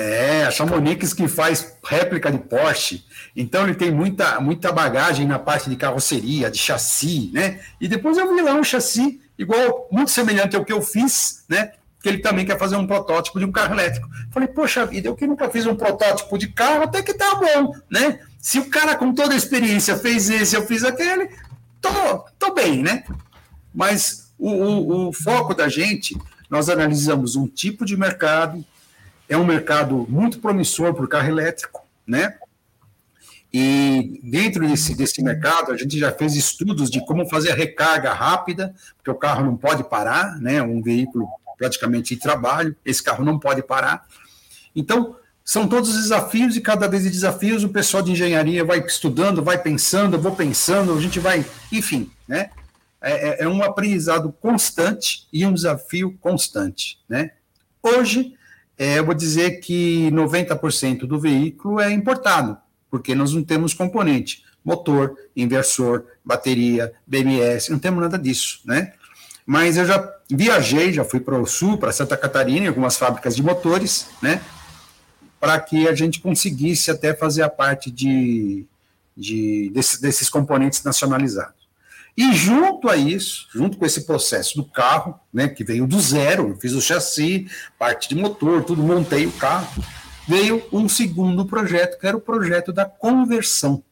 É, 0.00 0.44
a 0.46 0.50
Chamonix 0.50 1.12
que 1.12 1.28
faz 1.28 1.76
réplica 1.84 2.32
de 2.32 2.38
Porsche. 2.38 3.04
Então, 3.36 3.64
ele 3.64 3.74
tem 3.74 3.90
muita, 3.90 4.40
muita 4.40 4.72
bagagem 4.72 5.26
na 5.26 5.38
parte 5.38 5.68
de 5.68 5.76
carroceria, 5.76 6.50
de 6.50 6.56
chassi, 6.56 7.30
né? 7.34 7.60
E 7.78 7.86
depois 7.86 8.16
eu 8.16 8.34
vi 8.34 8.40
lá 8.40 8.54
um 8.54 8.64
chassi 8.64 9.20
igual, 9.38 9.88
muito 9.92 10.10
semelhante 10.10 10.56
ao 10.56 10.64
que 10.64 10.72
eu 10.72 10.80
fiz, 10.80 11.44
né? 11.48 11.72
que 12.02 12.08
ele 12.08 12.18
também 12.18 12.46
quer 12.46 12.58
fazer 12.58 12.76
um 12.76 12.86
protótipo 12.86 13.38
de 13.38 13.44
um 13.44 13.52
carro 13.52 13.74
elétrico. 13.74 14.08
Falei, 14.30 14.48
poxa 14.48 14.86
vida, 14.86 15.08
eu 15.08 15.14
que 15.14 15.26
nunca 15.26 15.50
fiz 15.50 15.66
um 15.66 15.76
protótipo 15.76 16.38
de 16.38 16.48
carro, 16.48 16.84
até 16.84 17.02
que 17.02 17.12
tá 17.12 17.34
bom, 17.34 17.74
né? 17.90 18.20
Se 18.38 18.58
o 18.58 18.70
cara 18.70 18.96
com 18.96 19.12
toda 19.12 19.34
a 19.34 19.36
experiência 19.36 19.98
fez 19.98 20.30
esse, 20.30 20.56
eu 20.56 20.66
fiz 20.66 20.82
aquele, 20.82 21.28
tô, 21.78 22.24
tô 22.38 22.54
bem, 22.54 22.82
né? 22.82 23.04
Mas 23.74 24.32
o, 24.38 24.50
o, 24.50 25.08
o 25.08 25.12
foco 25.12 25.52
da 25.52 25.68
gente, 25.68 26.16
nós 26.48 26.70
analisamos 26.70 27.36
um 27.36 27.46
tipo 27.46 27.84
de 27.84 27.98
mercado, 27.98 28.64
é 29.30 29.36
um 29.36 29.46
mercado 29.46 30.06
muito 30.08 30.40
promissor 30.40 30.92
para 30.92 31.04
o 31.04 31.08
carro 31.08 31.28
elétrico, 31.28 31.86
né? 32.04 32.36
E 33.52 34.20
dentro 34.24 34.66
desse, 34.68 34.94
desse 34.94 35.22
mercado, 35.22 35.70
a 35.70 35.76
gente 35.76 35.96
já 35.96 36.10
fez 36.10 36.34
estudos 36.34 36.90
de 36.90 37.04
como 37.06 37.28
fazer 37.28 37.52
a 37.52 37.54
recarga 37.54 38.12
rápida, 38.12 38.74
porque 38.96 39.10
o 39.10 39.14
carro 39.14 39.44
não 39.44 39.56
pode 39.56 39.84
parar, 39.84 40.36
né? 40.40 40.60
Um 40.60 40.82
veículo 40.82 41.28
praticamente 41.56 42.16
de 42.16 42.20
trabalho, 42.20 42.74
esse 42.84 43.00
carro 43.00 43.24
não 43.24 43.38
pode 43.38 43.62
parar. 43.62 44.04
Então, 44.74 45.16
são 45.44 45.68
todos 45.68 45.94
desafios 45.94 46.56
e 46.56 46.60
cada 46.60 46.88
vez 46.88 47.04
de 47.04 47.10
desafios 47.10 47.62
o 47.62 47.68
pessoal 47.68 48.02
de 48.02 48.10
engenharia 48.10 48.64
vai 48.64 48.80
estudando, 48.80 49.44
vai 49.44 49.62
pensando, 49.62 50.18
vou 50.18 50.34
pensando, 50.34 50.92
a 50.96 51.00
gente 51.00 51.20
vai, 51.20 51.46
enfim, 51.70 52.10
né? 52.26 52.50
É, 53.00 53.12
é, 53.12 53.44
é 53.44 53.48
um 53.48 53.62
aprendizado 53.62 54.32
constante 54.40 55.28
e 55.32 55.46
um 55.46 55.54
desafio 55.54 56.18
constante, 56.20 56.98
né? 57.08 57.30
Hoje, 57.80 58.36
é, 58.80 58.98
eu 58.98 59.04
vou 59.04 59.12
dizer 59.12 59.60
que 59.60 60.10
90% 60.10 61.00
do 61.00 61.20
veículo 61.20 61.80
é 61.80 61.92
importado, 61.92 62.56
porque 62.90 63.14
nós 63.14 63.34
não 63.34 63.44
temos 63.44 63.74
componente, 63.74 64.42
motor, 64.64 65.14
inversor, 65.36 66.06
bateria, 66.24 66.90
BMS, 67.06 67.70
não 67.70 67.78
temos 67.78 68.00
nada 68.00 68.18
disso, 68.18 68.62
né? 68.64 68.94
Mas 69.44 69.76
eu 69.76 69.84
já 69.84 70.10
viajei, 70.30 70.94
já 70.94 71.04
fui 71.04 71.20
para 71.20 71.38
o 71.38 71.44
sul, 71.44 71.76
para 71.76 71.92
Santa 71.92 72.16
Catarina, 72.16 72.64
em 72.64 72.68
algumas 72.68 72.96
fábricas 72.96 73.36
de 73.36 73.42
motores, 73.42 74.06
né? 74.22 74.40
Para 75.38 75.60
que 75.60 75.86
a 75.86 75.94
gente 75.94 76.18
conseguisse 76.18 76.90
até 76.90 77.12
fazer 77.12 77.42
a 77.42 77.50
parte 77.50 77.90
de, 77.90 78.64
de 79.14 79.70
desses, 79.74 80.00
desses 80.00 80.30
componentes 80.30 80.82
nacionalizados. 80.82 81.59
E 82.16 82.32
junto 82.34 82.88
a 82.88 82.96
isso, 82.96 83.48
junto 83.52 83.78
com 83.78 83.86
esse 83.86 84.04
processo 84.04 84.56
do 84.56 84.64
carro, 84.64 85.18
né, 85.32 85.48
que 85.48 85.64
veio 85.64 85.86
do 85.86 86.00
zero, 86.00 86.48
eu 86.48 86.56
fiz 86.56 86.72
o 86.72 86.80
chassi, 86.80 87.46
parte 87.78 88.08
de 88.08 88.14
motor, 88.14 88.64
tudo, 88.64 88.82
montei 88.82 89.26
o 89.26 89.32
carro, 89.32 89.82
veio 90.28 90.62
um 90.72 90.88
segundo 90.88 91.46
projeto, 91.46 91.98
que 91.98 92.06
era 92.06 92.16
o 92.16 92.20
projeto 92.20 92.72
da 92.72 92.84
conversão, 92.84 93.82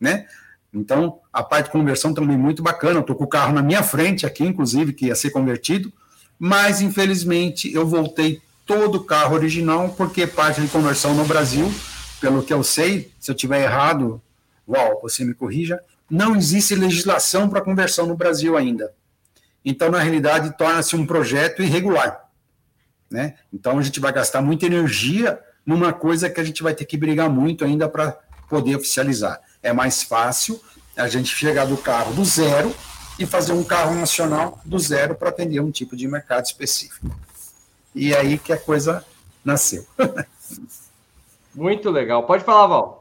né? 0.00 0.26
Então, 0.72 1.20
a 1.32 1.42
parte 1.42 1.66
de 1.66 1.72
conversão 1.72 2.12
também 2.12 2.36
muito 2.36 2.62
bacana, 2.62 3.00
eu 3.00 3.02
tô 3.02 3.14
com 3.14 3.24
o 3.24 3.28
carro 3.28 3.54
na 3.54 3.62
minha 3.62 3.82
frente 3.82 4.26
aqui, 4.26 4.44
inclusive, 4.44 4.92
que 4.92 5.06
ia 5.06 5.14
ser 5.14 5.30
convertido, 5.30 5.92
mas 6.38 6.80
infelizmente 6.80 7.72
eu 7.72 7.86
voltei 7.86 8.40
todo 8.66 8.96
o 8.96 9.04
carro 9.04 9.34
original, 9.34 9.88
porque 9.96 10.26
parte 10.26 10.60
de 10.60 10.68
conversão 10.68 11.14
no 11.14 11.24
Brasil, 11.24 11.72
pelo 12.20 12.42
que 12.42 12.52
eu 12.52 12.62
sei, 12.62 13.10
se 13.18 13.30
eu 13.30 13.34
tiver 13.34 13.62
errado, 13.62 14.20
Val, 14.66 15.00
você 15.00 15.24
me 15.24 15.32
corrija, 15.32 15.80
não 16.10 16.36
existe 16.36 16.74
legislação 16.74 17.48
para 17.48 17.60
conversão 17.60 18.06
no 18.06 18.16
Brasil 18.16 18.56
ainda. 18.56 18.92
Então, 19.64 19.90
na 19.90 19.98
realidade, 19.98 20.56
torna-se 20.56 20.96
um 20.96 21.06
projeto 21.06 21.62
irregular. 21.62 22.28
Né? 23.10 23.34
Então, 23.52 23.78
a 23.78 23.82
gente 23.82 24.00
vai 24.00 24.12
gastar 24.12 24.40
muita 24.40 24.66
energia 24.66 25.40
numa 25.64 25.92
coisa 25.92 26.30
que 26.30 26.40
a 26.40 26.44
gente 26.44 26.62
vai 26.62 26.74
ter 26.74 26.84
que 26.84 26.96
brigar 26.96 27.28
muito 27.28 27.64
ainda 27.64 27.88
para 27.88 28.18
poder 28.48 28.76
oficializar. 28.76 29.40
É 29.62 29.72
mais 29.72 30.02
fácil 30.02 30.60
a 30.96 31.06
gente 31.08 31.34
chegar 31.34 31.66
do 31.66 31.76
carro 31.76 32.14
do 32.14 32.24
zero 32.24 32.74
e 33.18 33.26
fazer 33.26 33.52
um 33.52 33.64
carro 33.64 33.94
nacional 33.94 34.60
do 34.64 34.78
zero 34.78 35.14
para 35.14 35.28
atender 35.28 35.60
um 35.60 35.70
tipo 35.70 35.96
de 35.96 36.08
mercado 36.08 36.46
específico. 36.46 37.10
E 37.94 38.14
é 38.14 38.20
aí 38.20 38.38
que 38.38 38.52
a 38.52 38.56
coisa 38.56 39.04
nasceu. 39.44 39.86
Muito 41.54 41.90
legal. 41.90 42.24
Pode 42.26 42.44
falar, 42.44 42.66
Val. 42.68 42.97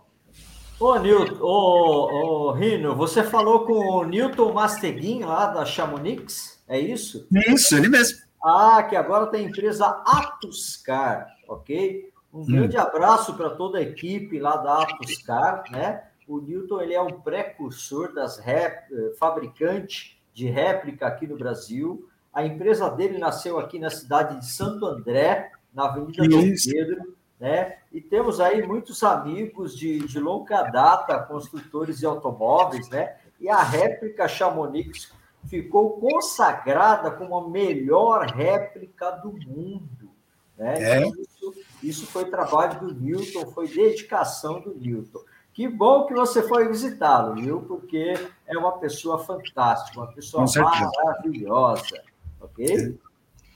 Ô, 0.80 0.96
Nilton, 1.00 1.44
ô, 1.44 2.50
ô, 2.50 2.52
Rino, 2.52 2.96
você 2.96 3.24
falou 3.24 3.66
com 3.66 3.74
o 3.74 4.04
Newton 4.04 4.54
Masteguin 4.54 5.24
lá 5.24 5.48
da 5.48 5.66
Chamonix, 5.66 6.64
é 6.68 6.80
isso? 6.80 7.28
Isso, 7.32 7.76
ele 7.76 7.90
mesmo. 7.90 8.20
Ah, 8.44 8.84
que 8.84 8.96
agora 8.96 9.26
tem 9.26 9.48
a 9.48 9.50
empresa 9.50 9.88
Atuscar, 10.06 11.28
ok? 11.48 12.12
Um 12.32 12.42
hum. 12.42 12.46
grande 12.46 12.78
abraço 12.78 13.36
para 13.36 13.50
toda 13.50 13.80
a 13.80 13.82
equipe 13.82 14.40
lá 14.40 14.58
da 14.58 14.84
Atuscar, 14.84 15.64
né? 15.72 16.04
O 16.28 16.40
Newton 16.40 16.82
ele 16.82 16.94
é 16.94 17.02
um 17.02 17.22
precursor 17.22 18.14
das 18.14 18.38
rep, 18.38 18.94
eh, 18.94 19.14
fabricante 19.18 20.22
de 20.32 20.48
réplica 20.48 21.08
aqui 21.08 21.26
no 21.26 21.38
Brasil. 21.38 22.08
A 22.32 22.46
empresa 22.46 22.88
dele 22.90 23.18
nasceu 23.18 23.58
aqui 23.58 23.80
na 23.80 23.90
cidade 23.90 24.40
de 24.40 24.46
Santo 24.46 24.86
André, 24.86 25.52
na 25.74 25.86
Avenida 25.86 26.28
Dom 26.28 26.42
Pedro 26.42 27.17
né? 27.40 27.78
E 27.92 28.02
temos 28.02 28.40
aí 28.40 28.66
muitos 28.66 29.04
amigos 29.04 29.78
de, 29.78 30.00
de 30.00 30.20
longa 30.20 30.64
data, 30.64 31.20
construtores 31.20 32.00
de 32.00 32.06
automóveis, 32.06 32.90
né? 32.90 33.18
E 33.40 33.50
a 33.50 33.62
réplica 33.62 34.28
Chamonix 34.28 35.12
ficou 35.46 36.00
consagrada 36.00 37.12
como 37.12 37.38
a 37.38 37.50
melhor 37.50 38.26
réplica 38.26 39.12
do 39.12 39.32
mundo, 39.32 40.10
né? 40.58 41.04
É. 41.04 41.08
Isso, 41.08 41.54
isso 41.84 42.08
foi 42.08 42.26
trabalho 42.26 42.80
do 42.80 42.94
Newton, 42.94 43.52
foi 43.52 43.68
dedicação 43.68 44.60
do 44.60 44.74
Newton. 44.74 45.20
Que 45.54 45.68
bom 45.68 46.06
que 46.06 46.14
você 46.14 46.44
foi 46.44 46.68
visitá-lo, 46.68 47.36
viu? 47.36 47.62
Porque 47.62 48.14
é 48.46 48.58
uma 48.58 48.78
pessoa 48.78 49.18
fantástica, 49.18 50.00
uma 50.00 50.12
pessoa 50.14 50.46
maravilhosa, 50.56 52.04
ok? 52.40 53.00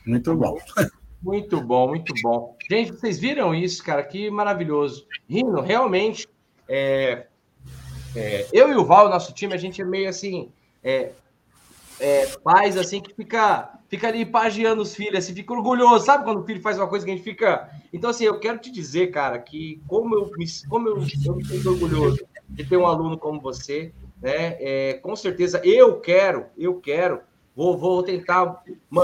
Muito 0.06 0.36
bom. 0.36 0.58
Muito 1.22 1.62
bom, 1.62 1.88
muito 1.88 2.14
bom. 2.24 2.58
Gente, 2.70 2.94
vocês 2.94 3.20
viram 3.20 3.54
isso, 3.54 3.84
cara? 3.84 4.02
Que 4.04 4.32
maravilhoso. 4.32 5.06
Rino, 5.30 5.62
realmente, 5.62 6.28
é, 6.68 7.28
é, 8.16 8.48
eu 8.52 8.72
e 8.72 8.76
o 8.76 8.84
Val, 8.84 9.08
nosso 9.08 9.32
time, 9.32 9.54
a 9.54 9.58
gente 9.58 9.82
é 9.82 9.86
meio 9.86 10.10
assim, 10.10 10.52
é, 10.84 11.12
é, 12.00 12.26
pais 12.44 12.76
assim 12.76 13.00
que 13.00 13.14
fica, 13.14 13.72
fica 13.88 14.08
ali 14.08 14.26
pagiando 14.26 14.82
os 14.82 14.96
filhos, 14.96 15.20
assim, 15.20 15.36
fica 15.36 15.54
orgulhoso, 15.54 16.06
sabe 16.06 16.24
quando 16.24 16.42
o 16.42 16.44
filho 16.44 16.62
faz 16.62 16.78
uma 16.78 16.88
coisa 16.88 17.06
que 17.06 17.12
a 17.12 17.16
gente 17.16 17.24
fica. 17.24 17.70
Então, 17.94 18.10
assim, 18.10 18.24
eu 18.24 18.40
quero 18.40 18.58
te 18.58 18.72
dizer, 18.72 19.12
cara, 19.12 19.38
que 19.38 19.80
como 19.88 20.16
eu 20.16 20.32
me, 20.36 20.46
como 20.68 20.88
eu, 20.88 20.98
eu 21.26 21.36
me 21.36 21.46
sinto 21.46 21.70
orgulhoso 21.70 22.26
de 22.50 22.66
ter 22.66 22.78
um 22.78 22.88
aluno 22.88 23.16
como 23.16 23.40
você, 23.40 23.94
né? 24.20 24.58
É, 24.60 24.94
com 24.96 25.16
certeza 25.16 25.62
eu 25.64 26.00
quero, 26.00 26.48
eu 26.58 26.76
quero, 26.80 27.22
vou, 27.56 27.78
vou 27.78 28.02
tentar, 28.02 28.64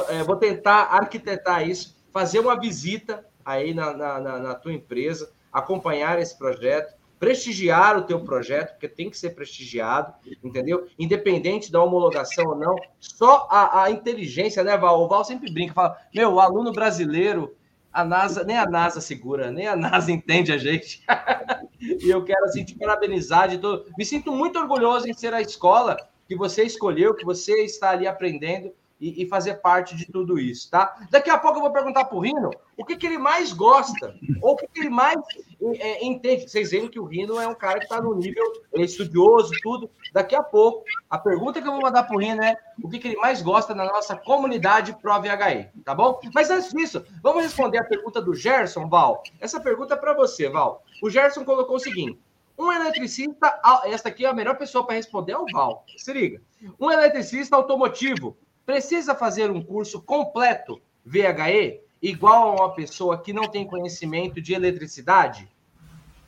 é, 0.10 0.24
vou 0.24 0.36
tentar 0.36 0.84
arquitetar 0.94 1.68
isso 1.68 1.97
fazer 2.12 2.39
uma 2.39 2.60
visita 2.60 3.26
aí 3.43 3.74
na, 3.74 3.93
na, 3.93 4.20
na, 4.20 4.39
na 4.39 4.56
tua 4.56 4.74
empresa, 4.74 5.32
acompanhar 5.52 6.20
esse 6.20 6.38
projeto, 6.38 6.98
prestigiar 7.20 7.98
o 7.98 8.04
teu 8.04 8.20
projeto, 8.20 8.72
porque 8.74 8.88
tem 8.88 9.10
que 9.10 9.17
ser 9.17 9.32
prestigiado, 9.32 10.13
entendeu? 10.43 10.88
Independente 11.00 11.72
da 11.72 11.82
homologação 11.82 12.46
ou 12.46 12.56
não, 12.56 12.76
só 13.00 13.48
a, 13.50 13.84
a 13.84 13.91
inteligência, 13.91 14.63
né, 14.63 14.78
Val? 14.78 15.02
O 15.02 15.08
Val 15.08 15.24
sempre 15.24 15.52
brinca, 15.52 15.74
fala, 15.74 15.98
meu, 16.13 16.34
o 16.34 16.39
aluno 16.39 16.72
brasileiro, 16.72 17.56
a 17.91 18.04
NASA, 18.04 18.43
nem 18.43 18.58
a 18.58 18.67
NASA 18.67 19.02
segura, 19.02 19.50
nem 19.50 19.65
a 19.65 19.76
NASA 19.76 20.12
entende 20.12 20.52
a 20.52 20.58
gente. 20.58 21.04
e 21.80 22.10
eu 22.10 22.24
quero, 22.24 22.46
assim, 22.46 22.63
te 22.63 22.76
parabenizar 22.76 23.48
de 23.50 23.58
todo... 23.58 23.86
Me 23.98 24.06
sinto 24.06 24.32
muito 24.32 24.60
orgulhoso 24.60 25.10
em 25.10 25.13
ser 25.13 25.34
a 25.34 25.41
escola 25.41 25.98
que 26.28 26.36
você 26.36 26.63
escolheu, 26.63 27.15
que 27.15 27.26
você 27.26 27.63
está 27.63 27.89
ali 27.91 28.06
aprendendo, 28.06 28.72
e, 29.00 29.24
e, 29.24 29.28
fazer 29.28 29.56
parte 29.56 29.96
de 29.96 30.12
tudo 30.12 30.40
isso, 30.40 30.70
tá? 30.70 30.98
Daqui 31.10 31.30
a 31.30 31.38
pouco 31.38 31.58
eu 31.58 31.62
vou 31.62 31.72
perguntar 31.72 32.06
para 32.06 32.18
o 32.18 32.20
Rino 32.20 32.50
o 32.76 32.84
que, 32.84 32.96
que 32.96 33.06
ele 33.06 33.18
mais 33.18 33.54
gosta, 33.54 34.16
ou 34.42 34.54
o 34.54 34.56
que, 34.56 34.68
que 34.68 34.80
ele 34.80 34.90
mais 34.90 35.20
é, 35.62 36.06
entende. 36.06 36.50
Vocês 36.50 36.72
veem 36.72 36.90
que 36.90 37.00
o 37.00 37.06
Rino 37.06 37.40
é 37.40 37.48
um 37.48 37.56
cara 37.56 37.80
que 37.80 37.86
está 37.86 38.02
no 38.02 38.16
nível, 38.16 38.44
é 38.74 38.82
estudioso, 38.82 39.52
tudo. 39.62 39.90
Daqui 40.14 40.36
a 40.36 40.42
pouco, 40.42 40.84
a 41.10 41.18
pergunta 41.18 41.62
que 41.62 41.68
eu 41.68 41.72
vou 41.72 41.82
mandar 41.82 42.04
para 42.04 42.16
o 42.16 42.20
Rino 42.20 42.44
é 42.44 42.58
o 42.82 42.90
que, 42.90 43.00
que 43.00 43.10
ele 43.10 43.18
mais 43.18 43.42
gosta 43.42 43.76
na 43.76 43.86
nossa 43.86 44.16
comunidade 44.16 44.98
Pro 45.02 45.22
VHE, 45.22 45.70
tá 45.84 45.94
bom? 45.94 46.20
Mas 46.34 46.50
antes 46.50 46.72
disso, 46.72 47.06
vamos 47.22 47.44
responder 47.44 47.78
a 47.78 47.84
pergunta 47.84 48.22
do 48.22 48.34
Gerson, 48.34 48.88
Val. 48.90 49.22
Essa 49.40 49.60
pergunta 49.60 49.94
é 49.94 49.98
para 49.98 50.14
você, 50.14 50.50
Val. 50.50 50.84
O 51.02 51.10
Gerson 51.10 51.46
colocou 51.46 51.76
o 51.76 51.80
seguinte. 51.80 52.20
Um 52.58 52.72
eletricista, 52.72 53.60
esta 53.86 54.10
aqui 54.10 54.26
é 54.26 54.30
a 54.30 54.34
melhor 54.34 54.58
pessoa 54.58 54.84
para 54.84 54.96
responder 54.96 55.34
é 55.34 55.38
o 55.38 55.46
Val. 55.52 55.86
Se 55.96 56.12
liga. 56.12 56.42
Um 56.80 56.90
eletricista 56.90 57.56
automotivo 57.56 58.36
precisa 58.68 59.16
fazer 59.16 59.50
um 59.50 59.64
curso 59.64 60.02
completo 60.02 60.82
VHE, 61.06 61.80
igual 62.02 62.50
a 62.50 62.56
uma 62.64 62.76
pessoa 62.76 63.18
que 63.18 63.32
não 63.32 63.48
tem 63.48 63.66
conhecimento 63.66 64.42
de 64.42 64.54
eletricidade? 64.54 65.50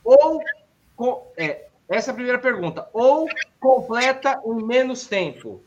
Ou, 0.02 0.42
é, 1.36 1.66
essa 1.86 2.10
é 2.10 2.12
a 2.12 2.14
primeira 2.14 2.38
pergunta, 2.38 2.88
ou 2.94 3.28
completa 3.60 4.40
em 4.42 4.64
menos 4.64 5.06
tempo? 5.06 5.62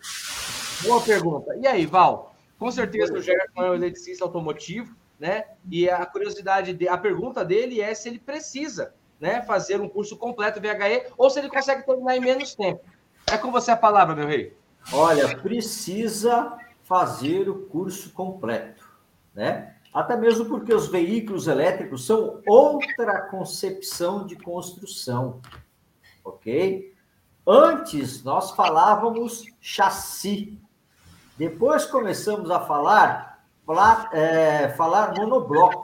Boa 0.81 0.99
pergunta. 0.99 1.55
E 1.61 1.67
aí, 1.67 1.85
Val? 1.85 2.35
Com 2.57 2.71
certeza 2.71 3.13
o 3.13 3.21
Gerson 3.21 3.63
é 3.63 3.69
um 3.69 3.75
eletricista 3.75 4.25
automotivo, 4.25 4.95
né? 5.19 5.45
E 5.69 5.87
a 5.87 6.03
curiosidade, 6.07 6.73
de, 6.73 6.87
a 6.87 6.97
pergunta 6.97 7.45
dele 7.45 7.81
é 7.81 7.93
se 7.93 8.09
ele 8.09 8.19
precisa 8.19 8.95
né, 9.19 9.43
fazer 9.43 9.79
um 9.79 9.87
curso 9.87 10.17
completo 10.17 10.59
VHE 10.59 11.13
ou 11.19 11.29
se 11.29 11.37
ele 11.37 11.49
consegue 11.49 11.85
terminar 11.85 12.17
em 12.17 12.21
menos 12.21 12.55
tempo. 12.55 12.81
É 13.27 13.37
com 13.37 13.51
você 13.51 13.69
a 13.69 13.77
palavra, 13.77 14.15
meu 14.15 14.27
rei. 14.27 14.57
Olha, 14.91 15.37
precisa 15.37 16.57
fazer 16.83 17.49
o 17.49 17.65
curso 17.65 18.11
completo, 18.11 18.85
né? 19.33 19.75
Até 19.93 20.17
mesmo 20.17 20.45
porque 20.45 20.73
os 20.73 20.87
veículos 20.87 21.47
elétricos 21.47 22.05
são 22.05 22.41
outra 22.47 23.21
concepção 23.21 24.25
de 24.25 24.35
construção, 24.35 25.39
ok? 26.23 26.93
Antes 27.45 28.23
nós 28.23 28.51
falávamos 28.51 29.45
chassi, 29.61 30.59
depois 31.37 31.85
começamos 31.85 32.49
a 32.49 32.59
falar, 32.59 33.45
é, 34.11 34.69
falar 34.69 35.13
monobloco. 35.13 35.83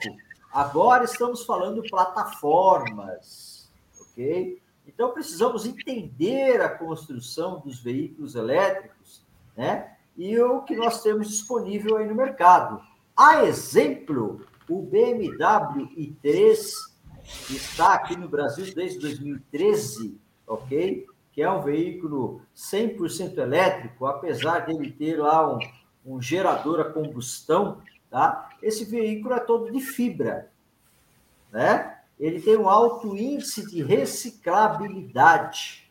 Agora 0.52 1.04
estamos 1.04 1.46
falando 1.46 1.84
plataformas, 1.84 3.70
ok? 4.00 4.60
Então 4.88 5.12
precisamos 5.12 5.68
entender 5.68 6.62
a 6.62 6.70
construção 6.70 7.60
dos 7.60 7.80
veículos 7.80 8.34
elétricos, 8.34 9.24
né? 9.56 9.99
E 10.20 10.38
o 10.38 10.62
que 10.64 10.76
nós 10.76 11.02
temos 11.02 11.30
disponível 11.30 11.96
aí 11.96 12.06
no 12.06 12.14
mercado. 12.14 12.84
A 13.16 13.46
exemplo, 13.46 14.46
o 14.70 14.82
BMW 14.82 15.88
i3 15.98 16.58
está 17.50 17.94
aqui 17.94 18.18
no 18.18 18.28
Brasil 18.28 18.66
desde 18.76 19.00
2013, 19.00 20.20
ok? 20.46 21.08
Que 21.32 21.42
é 21.42 21.50
um 21.50 21.62
veículo 21.62 22.42
100% 22.54 23.38
elétrico, 23.38 24.08
apesar 24.08 24.66
dele 24.66 24.92
ter 24.92 25.18
lá 25.18 25.56
um, 25.56 25.60
um 26.06 26.22
gerador 26.22 26.82
a 26.82 26.92
combustão, 26.92 27.82
tá? 28.10 28.50
Esse 28.62 28.84
veículo 28.84 29.36
é 29.36 29.40
todo 29.40 29.72
de 29.72 29.80
fibra, 29.80 30.52
né? 31.50 31.98
Ele 32.20 32.42
tem 32.42 32.58
um 32.58 32.68
alto 32.68 33.16
índice 33.16 33.66
de 33.66 33.82
reciclabilidade, 33.82 35.90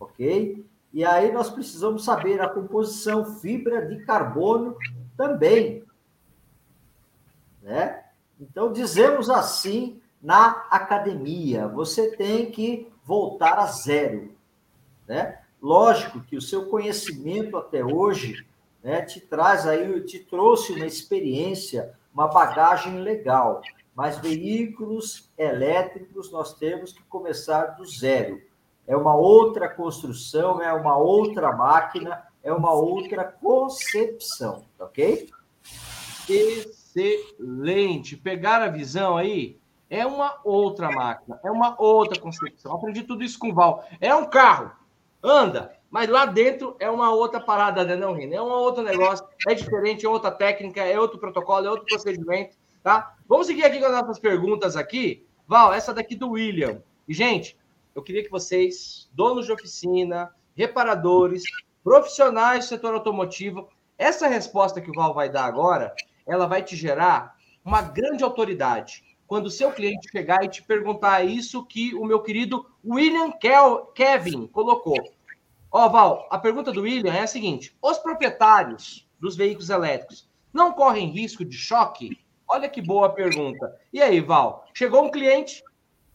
ok? 0.00 0.66
E 0.94 1.04
aí 1.04 1.32
nós 1.32 1.50
precisamos 1.50 2.04
saber 2.04 2.40
a 2.40 2.48
composição 2.48 3.24
fibra 3.40 3.84
de 3.84 4.04
carbono 4.04 4.76
também. 5.16 5.82
Né? 7.60 8.04
Então, 8.40 8.72
dizemos 8.72 9.28
assim 9.28 10.00
na 10.22 10.50
academia: 10.70 11.66
você 11.66 12.16
tem 12.16 12.48
que 12.48 12.88
voltar 13.04 13.58
a 13.58 13.66
zero. 13.66 14.32
Né? 15.08 15.40
Lógico 15.60 16.20
que 16.20 16.36
o 16.36 16.42
seu 16.42 16.66
conhecimento 16.66 17.56
até 17.56 17.84
hoje 17.84 18.46
né, 18.80 19.02
te 19.02 19.20
traz 19.20 19.66
aí, 19.66 20.00
te 20.02 20.20
trouxe 20.20 20.74
uma 20.74 20.86
experiência, 20.86 21.92
uma 22.12 22.28
bagagem 22.28 23.00
legal, 23.00 23.62
mas 23.96 24.18
veículos 24.18 25.28
elétricos 25.36 26.30
nós 26.30 26.54
temos 26.54 26.92
que 26.92 27.02
começar 27.02 27.76
do 27.76 27.84
zero. 27.84 28.40
É 28.86 28.96
uma 28.96 29.14
outra 29.14 29.68
construção, 29.68 30.60
é 30.60 30.72
uma 30.72 30.96
outra 30.96 31.52
máquina, 31.52 32.22
é 32.42 32.52
uma 32.52 32.72
outra 32.72 33.24
concepção, 33.24 34.64
ok? 34.78 35.30
Excelente. 36.28 38.16
Pegar 38.16 38.60
a 38.62 38.68
visão 38.68 39.16
aí 39.16 39.58
é 39.88 40.04
uma 40.04 40.38
outra 40.44 40.90
máquina, 40.90 41.40
é 41.42 41.50
uma 41.50 41.80
outra 41.80 42.20
concepção. 42.20 42.74
Aprendi 42.74 43.02
tudo 43.02 43.24
isso 43.24 43.38
com 43.38 43.50
o 43.50 43.54
Val. 43.54 43.84
É 44.00 44.14
um 44.14 44.26
carro, 44.26 44.72
anda, 45.22 45.74
mas 45.90 46.08
lá 46.08 46.26
dentro 46.26 46.76
é 46.78 46.90
uma 46.90 47.12
outra 47.12 47.40
parada, 47.40 47.84
né, 47.84 47.96
não, 47.96 48.14
Rino? 48.14 48.34
É 48.34 48.42
um 48.42 48.50
outro 48.50 48.82
negócio, 48.82 49.24
é 49.46 49.54
diferente, 49.54 50.04
é 50.04 50.08
outra 50.08 50.30
técnica, 50.30 50.82
é 50.82 50.98
outro 50.98 51.18
protocolo, 51.18 51.66
é 51.66 51.70
outro 51.70 51.86
procedimento, 51.86 52.56
tá? 52.82 53.14
Vamos 53.26 53.46
seguir 53.46 53.64
aqui 53.64 53.78
com 53.78 53.86
as 53.86 53.92
nossas 53.92 54.18
perguntas 54.18 54.76
aqui. 54.76 55.24
Val, 55.46 55.72
essa 55.72 55.94
daqui 55.94 56.16
do 56.16 56.30
William. 56.30 56.82
E, 57.06 57.14
gente, 57.14 57.56
eu 57.94 58.02
queria 58.02 58.24
que 58.24 58.30
vocês, 58.30 59.08
donos 59.12 59.46
de 59.46 59.52
oficina, 59.52 60.34
reparadores, 60.56 61.42
profissionais 61.82 62.64
do 62.64 62.68
setor 62.68 62.94
automotivo, 62.94 63.68
essa 63.96 64.26
resposta 64.26 64.80
que 64.80 64.90
o 64.90 64.94
Val 64.94 65.14
vai 65.14 65.28
dar 65.28 65.44
agora, 65.44 65.94
ela 66.26 66.46
vai 66.46 66.62
te 66.62 66.74
gerar 66.74 67.36
uma 67.64 67.82
grande 67.82 68.24
autoridade. 68.24 69.04
Quando 69.26 69.46
o 69.46 69.50
seu 69.50 69.70
cliente 69.72 70.10
chegar 70.10 70.44
e 70.44 70.48
te 70.48 70.62
perguntar 70.62 71.24
isso 71.24 71.64
que 71.64 71.94
o 71.94 72.04
meu 72.04 72.20
querido 72.20 72.66
William 72.84 73.32
Kevin 73.94 74.46
colocou. 74.48 75.00
Ó, 75.70 75.88
Val, 75.88 76.26
a 76.30 76.38
pergunta 76.38 76.72
do 76.72 76.82
William 76.82 77.12
é 77.12 77.20
a 77.20 77.26
seguinte: 77.26 77.76
os 77.80 77.98
proprietários 77.98 79.08
dos 79.18 79.36
veículos 79.36 79.70
elétricos 79.70 80.28
não 80.52 80.72
correm 80.72 81.10
risco 81.10 81.44
de 81.44 81.56
choque? 81.56 82.18
Olha 82.46 82.68
que 82.68 82.82
boa 82.82 83.08
pergunta. 83.08 83.74
E 83.92 84.02
aí, 84.02 84.20
Val? 84.20 84.66
Chegou 84.74 85.04
um 85.04 85.10
cliente, 85.10 85.62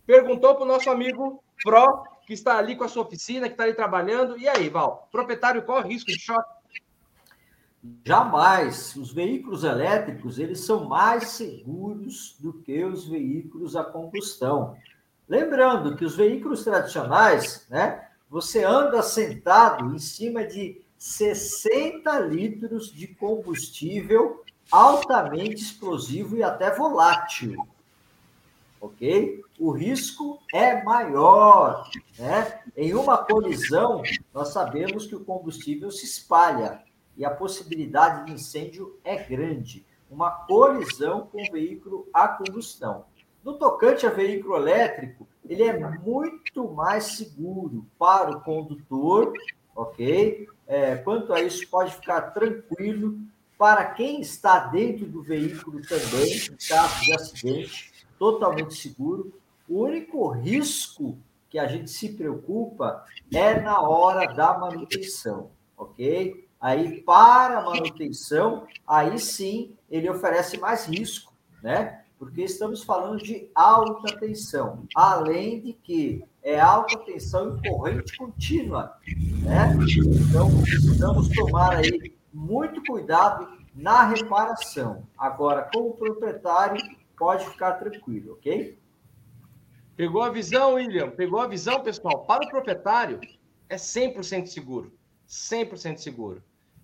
perguntou 0.06 0.56
para 0.56 0.64
o 0.64 0.68
nosso 0.68 0.90
amigo 0.90 1.44
Pro, 1.64 2.04
que 2.26 2.34
está 2.34 2.58
ali 2.58 2.76
com 2.76 2.84
a 2.84 2.88
sua 2.88 3.04
oficina, 3.04 3.48
que 3.48 3.54
está 3.54 3.64
ali 3.64 3.74
trabalhando. 3.74 4.38
E 4.38 4.48
aí, 4.48 4.70
Val? 4.70 5.08
Proprietário 5.12 5.64
corre 5.64 5.90
risco 5.90 6.12
de 6.12 6.20
choque? 6.20 6.60
Jamais. 8.06 8.96
Os 8.96 9.12
veículos 9.12 9.64
elétricos, 9.64 10.38
eles 10.38 10.62
são 10.62 10.86
mais 10.88 11.30
seguros 11.30 12.36
do 12.40 12.54
que 12.54 12.84
os 12.84 13.08
veículos 13.08 13.76
a 13.76 13.84
combustão. 13.84 14.78
Lembrando 15.28 15.96
que 15.96 16.06
os 16.06 16.16
veículos 16.16 16.64
tradicionais, 16.64 17.66
né, 17.70 18.08
você 18.30 18.64
anda 18.64 19.02
sentado 19.02 19.94
em 19.94 20.00
cima 20.00 20.46
de 20.46 20.82
60 20.98 22.20
litros 22.20 22.92
de 22.92 23.08
combustível 23.08 24.44
altamente 24.72 25.64
explosivo 25.64 26.36
e 26.36 26.44
até 26.44 26.76
volátil 26.76 27.66
ok? 28.80 29.42
O 29.60 29.72
risco 29.72 30.40
é 30.54 30.82
maior, 30.84 31.90
né? 32.18 32.62
Em 32.76 32.94
uma 32.94 33.18
colisão, 33.18 34.02
nós 34.34 34.50
sabemos 34.50 35.06
que 35.06 35.16
o 35.16 35.24
combustível 35.24 35.92
se 35.92 36.06
espalha 36.06 36.82
e 37.18 37.26
a 37.26 37.30
possibilidade 37.30 38.26
de 38.26 38.34
incêndio 38.34 38.98
é 39.04 39.18
grande. 39.18 39.86
Uma 40.10 40.32
colisão 40.32 41.28
com 41.28 41.44
veículo 41.52 42.08
a 42.14 42.28
combustão. 42.28 43.06
No 43.44 43.54
tocante 43.58 44.06
a 44.06 44.10
veículo 44.10 44.56
elétrico, 44.56 45.28
ele 45.48 45.64
é 45.64 45.78
muito 45.78 46.70
mais 46.70 47.18
seguro 47.18 47.86
para 47.98 48.32
o 48.32 48.42
condutor, 48.42 49.34
ok? 49.76 50.48
É, 50.68 50.96
quanto 50.98 51.34
a 51.34 51.42
isso, 51.42 51.68
pode 51.70 51.94
ficar 51.96 52.22
tranquilo 52.32 53.18
para 53.58 53.86
quem 53.86 54.22
está 54.22 54.60
dentro 54.68 55.06
do 55.06 55.22
veículo 55.22 55.82
também, 55.82 56.38
em 56.38 56.68
caso 56.68 57.02
de 57.02 57.14
acidente 57.14 57.89
totalmente 58.20 58.76
seguro. 58.76 59.34
O 59.68 59.84
único 59.84 60.28
risco 60.30 61.18
que 61.50 61.58
a 61.58 61.68
gente 61.68 61.90
se 61.90 62.10
preocupa 62.10 63.04
é 63.34 63.60
na 63.60 63.82
hora 63.82 64.32
da 64.32 64.58
manutenção, 64.58 65.50
ok? 65.76 66.48
Aí, 66.62 67.02
para 67.02 67.60
a 67.60 67.64
manutenção, 67.64 68.68
aí 68.86 69.18
sim 69.18 69.74
ele 69.90 70.10
oferece 70.10 70.58
mais 70.58 70.86
risco, 70.86 71.34
né? 71.64 72.02
Porque 72.20 72.42
estamos 72.42 72.84
falando 72.84 73.24
de 73.24 73.50
alta 73.56 74.20
tensão, 74.20 74.84
além 74.94 75.62
de 75.62 75.74
que 75.74 76.24
é 76.44 76.60
alta 76.60 76.98
tensão 77.00 77.58
em 77.58 77.70
corrente 77.70 78.18
contínua, 78.18 78.98
né? 79.42 79.74
Então, 80.28 80.50
precisamos 80.62 81.30
tomar 81.30 81.78
aí 81.78 82.14
muito 82.34 82.84
cuidado 82.84 83.48
na 83.74 84.04
reparação. 84.04 85.04
Agora, 85.18 85.70
como 85.74 85.94
proprietário, 85.94 86.82
pode 87.20 87.46
ficar 87.46 87.74
tranquilo, 87.74 88.34
ok? 88.34 88.80
Pegou 89.96 90.24
a 90.24 90.30
visão, 90.30 90.76
William? 90.76 91.10
Pegou 91.10 91.42
a 91.42 91.48
visão, 91.48 91.84
pessoal? 91.84 92.24
Para 92.24 92.46
o 92.46 92.50
proprietário, 92.50 93.20
é 93.68 93.76
100% 93.76 94.48
seguro. 94.48 94.94
100% 95.28 95.98
seguro. 95.98 96.42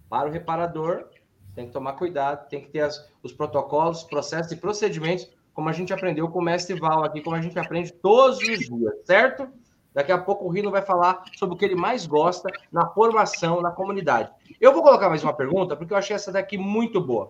Para 0.10 0.28
o 0.28 0.32
reparador, 0.32 1.08
tem 1.56 1.68
que 1.68 1.72
tomar 1.72 1.94
cuidado, 1.94 2.50
tem 2.50 2.62
que 2.62 2.68
ter 2.68 2.82
as, 2.82 3.10
os 3.24 3.32
protocolos, 3.32 4.04
processos 4.04 4.52
e 4.52 4.58
procedimentos, 4.58 5.32
como 5.54 5.70
a 5.70 5.72
gente 5.72 5.94
aprendeu 5.94 6.28
com 6.28 6.40
o 6.40 6.44
mestre 6.44 6.78
Val 6.78 7.06
aqui, 7.06 7.22
como 7.22 7.38
a 7.38 7.42
gente 7.42 7.58
aprende 7.58 7.94
todos 7.94 8.38
os 8.40 8.60
dias, 8.60 9.06
certo? 9.06 9.48
Daqui 9.94 10.12
a 10.12 10.18
pouco 10.18 10.44
o 10.44 10.50
Rino 10.50 10.70
vai 10.70 10.82
falar 10.82 11.24
sobre 11.38 11.56
o 11.56 11.58
que 11.58 11.64
ele 11.64 11.76
mais 11.76 12.06
gosta 12.06 12.50
na 12.70 12.86
formação, 12.90 13.62
na 13.62 13.72
comunidade. 13.72 14.30
Eu 14.60 14.74
vou 14.74 14.84
colocar 14.84 15.08
mais 15.08 15.24
uma 15.24 15.34
pergunta, 15.34 15.78
porque 15.78 15.94
eu 15.94 15.98
achei 15.98 16.14
essa 16.14 16.34
daqui 16.34 16.58
muito 16.58 17.00
boa. 17.00 17.30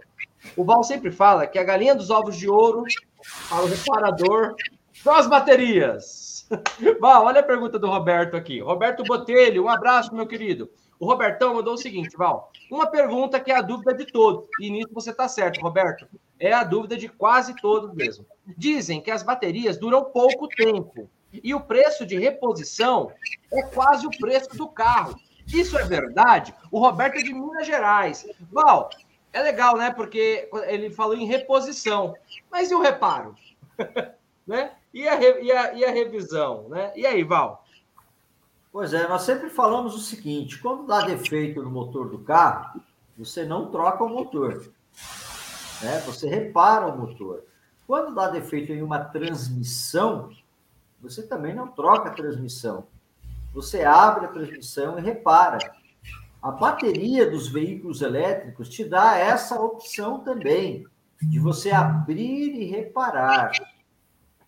O 0.56 0.64
Val 0.64 0.84
sempre 0.84 1.12
fala 1.12 1.48
que 1.48 1.60
a 1.60 1.64
galinha 1.64 1.96
dos 1.96 2.10
ovos 2.10 2.38
de 2.38 2.50
ouro, 2.50 2.84
para 3.50 3.64
o 3.64 3.68
reparador, 3.68 4.56
são 4.94 5.14
as 5.14 5.28
baterias. 5.28 6.48
Val, 7.00 7.26
olha 7.26 7.42
a 7.42 7.44
pergunta 7.44 7.80
do 7.80 7.88
Roberto 7.88 8.36
aqui. 8.36 8.60
Roberto 8.60 9.04
Botelho, 9.04 9.66
um 9.66 9.70
abraço, 9.70 10.14
meu 10.14 10.28
querido. 10.28 10.70
O 11.00 11.06
Robertão 11.06 11.56
mandou 11.56 11.74
o 11.74 11.78
seguinte, 11.78 12.16
Val. 12.16 12.52
Uma 12.72 12.88
pergunta 12.88 13.40
que 13.40 13.52
é 13.52 13.56
a 13.56 13.62
dúvida 13.62 13.94
de 13.94 14.06
todos. 14.06 14.46
E 14.60 14.70
nisso 14.70 14.90
você 14.94 15.12
está 15.12 15.28
certo, 15.28 15.62
Roberto. 15.62 16.08
É 16.40 16.54
a 16.54 16.64
dúvida 16.64 16.96
de 16.96 17.10
quase 17.10 17.56
todos 17.56 17.94
mesmo. 17.94 18.26
Dizem 18.58 19.02
que 19.02 19.12
as 19.12 19.24
baterias 19.24 19.78
duram 19.78 20.06
pouco 20.06 20.48
tempo 20.48 21.10
e 21.32 21.54
o 21.54 21.60
preço 21.60 22.06
de 22.06 22.18
reposição 22.18 23.12
é 23.52 23.64
quase 23.64 24.08
o 24.08 24.12
preço 24.12 24.50
do 24.56 24.68
carro. 24.68 25.20
Isso 25.48 25.78
é 25.78 25.84
verdade? 25.84 26.54
O 26.72 26.80
Roberto 26.80 27.18
é 27.18 27.22
de 27.22 27.34
Minas 27.34 27.68
Gerais. 27.68 28.26
Val, 28.52 28.90
é 29.36 29.44
legal, 29.44 29.76
né? 29.76 29.92
Porque 29.92 30.50
ele 30.68 30.90
falou 30.90 31.14
em 31.14 31.26
reposição. 31.26 32.16
Mas 32.50 32.72
e 32.72 32.76
o 32.76 32.82
reparo? 32.82 33.36
né? 34.48 34.72
E 34.94 35.06
a, 35.06 35.20
e, 35.20 35.52
a, 35.52 35.74
e 35.74 35.84
a 35.84 35.92
revisão? 35.92 36.70
Né? 36.70 36.94
E 36.96 37.06
aí, 37.06 37.22
Val? 37.22 37.66
Pois 38.72 38.94
é, 38.94 39.06
nós 39.10 39.24
sempre 39.24 39.50
falamos 39.50 39.94
o 39.94 40.00
seguinte: 40.00 40.58
quando 40.60 40.88
dá 40.88 41.02
defeito 41.02 41.62
no 41.62 41.70
motor 41.70 42.08
do 42.08 42.20
carro, 42.20 42.80
você 43.18 43.44
não 43.44 43.70
troca 43.70 44.06
o 44.06 44.10
motor. 44.10 44.72
Né? 45.82 46.00
Você 46.06 46.30
repara 46.30 46.88
o 46.88 46.98
motor. 46.98 47.44
Quando 47.86 48.16
dá 48.16 48.30
defeito 48.30 48.72
em 48.72 48.82
uma 48.82 49.04
transmissão, 49.04 50.30
você 51.02 51.22
também 51.22 51.54
não 51.54 51.68
troca 51.68 52.08
a 52.08 52.14
transmissão. 52.14 52.88
Você 53.54 53.84
abre 53.84 54.28
a 54.28 54.30
transmissão 54.30 54.98
e 54.98 55.02
repara. 55.02 55.60
A 56.42 56.52
bateria 56.52 57.30
dos 57.30 57.48
veículos 57.48 58.02
elétricos 58.02 58.70
te 58.70 58.84
dá 58.84 59.18
essa 59.18 59.60
opção 59.60 60.20
também, 60.20 60.86
de 61.22 61.40
você 61.40 61.72
abrir 61.72 62.54
e 62.54 62.66
reparar. 62.66 63.52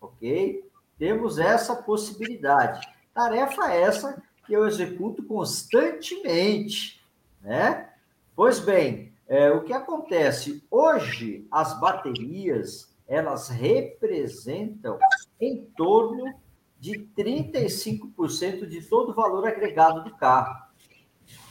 Ok? 0.00 0.64
Temos 0.98 1.38
essa 1.38 1.74
possibilidade. 1.74 2.86
Tarefa 3.12 3.72
essa 3.72 4.22
que 4.46 4.52
eu 4.52 4.66
executo 4.66 5.22
constantemente, 5.22 7.04
né? 7.42 7.90
Pois 8.34 8.60
bem, 8.60 9.12
é, 9.26 9.50
o 9.50 9.62
que 9.62 9.72
acontece? 9.72 10.64
Hoje, 10.70 11.46
as 11.50 11.78
baterias, 11.78 12.94
elas 13.06 13.48
representam 13.48 14.98
em 15.40 15.64
torno 15.76 16.32
de 16.80 17.08
35% 17.16 18.66
de 18.66 18.80
todo 18.82 19.10
o 19.10 19.14
valor 19.14 19.46
agregado 19.46 20.04
do 20.04 20.16
carro. 20.16 20.67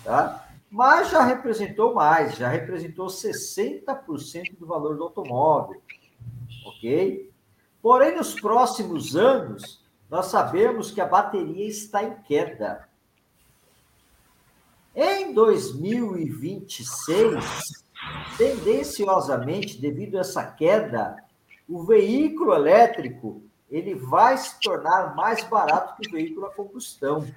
Tá? 0.03 0.47
Mas 0.69 1.09
já 1.09 1.23
representou 1.23 1.93
mais, 1.93 2.35
já 2.35 2.49
representou 2.49 3.07
60% 3.07 4.57
do 4.57 4.67
valor 4.67 4.97
do 4.97 5.03
automóvel. 5.03 5.81
Ok? 6.65 7.31
Porém, 7.81 8.15
nos 8.15 8.39
próximos 8.39 9.15
anos, 9.15 9.83
nós 10.09 10.27
sabemos 10.27 10.91
que 10.91 10.99
a 10.99 11.05
bateria 11.05 11.67
está 11.67 12.03
em 12.03 12.15
queda. 12.23 12.89
Em 14.95 15.33
2026, 15.33 17.45
tendenciosamente, 18.37 19.79
devido 19.79 20.17
a 20.17 20.21
essa 20.21 20.43
queda, 20.43 21.23
o 21.67 21.83
veículo 21.83 22.53
elétrico 22.53 23.43
ele 23.69 23.93
vai 23.93 24.37
se 24.37 24.59
tornar 24.59 25.15
mais 25.15 25.43
barato 25.43 26.01
que 26.01 26.07
o 26.07 26.11
veículo 26.11 26.45
a 26.45 26.53
combustão. 26.53 27.27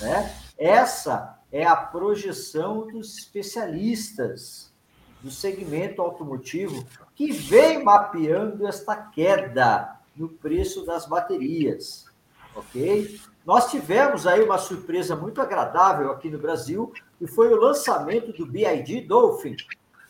Né? 0.00 0.36
Essa 0.62 1.40
é 1.50 1.66
a 1.66 1.74
projeção 1.74 2.86
dos 2.86 3.18
especialistas 3.18 4.72
do 5.20 5.28
segmento 5.28 6.00
automotivo 6.00 6.86
que 7.16 7.32
vem 7.32 7.82
mapeando 7.82 8.64
esta 8.64 8.94
queda 8.94 9.96
no 10.14 10.28
preço 10.28 10.86
das 10.86 11.04
baterias, 11.04 12.06
ok? 12.54 13.20
Nós 13.44 13.72
tivemos 13.72 14.24
aí 14.24 14.40
uma 14.40 14.56
surpresa 14.56 15.16
muito 15.16 15.40
agradável 15.40 16.12
aqui 16.12 16.30
no 16.30 16.38
Brasil, 16.38 16.92
e 17.20 17.26
foi 17.26 17.52
o 17.52 17.60
lançamento 17.60 18.32
do 18.32 18.46
BID 18.46 19.00
Dolphin, 19.00 19.56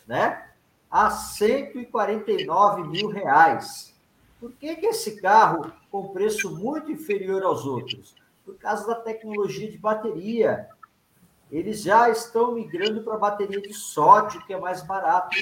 né? 0.05 0.49
A 0.91 1.09
149 1.09 2.83
mil 2.83 3.07
reais. 3.07 3.91
Por 4.39 4.51
que, 4.51 4.75
que 4.75 4.85
esse 4.85 5.19
carro 5.19 5.73
com 5.89 6.09
preço 6.09 6.55
muito 6.55 6.91
inferior 6.91 7.41
aos 7.41 7.65
outros? 7.65 8.13
Por 8.45 8.57
causa 8.57 8.87
da 8.87 8.95
tecnologia 8.95 9.69
de 9.69 9.77
bateria. 9.77 10.69
Eles 11.51 11.81
já 11.81 12.09
estão 12.09 12.53
migrando 12.53 13.03
para 13.03 13.17
bateria 13.17 13.61
de 13.61 13.73
sódio, 13.73 14.43
que 14.45 14.53
é 14.53 14.59
mais 14.59 14.81
barato. 14.81 15.37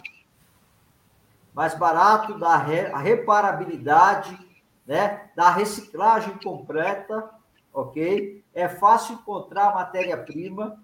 Mais 1.54 1.74
barato, 1.78 2.38
da 2.38 2.56
a 2.56 3.00
reparabilidade, 3.00 4.38
né? 4.86 5.30
da 5.36 5.50
reciclagem 5.50 6.38
completa, 6.38 7.30
ok? 7.74 8.44
É 8.54 8.68
fácil 8.68 9.16
encontrar 9.16 9.74
matéria-prima, 9.74 10.84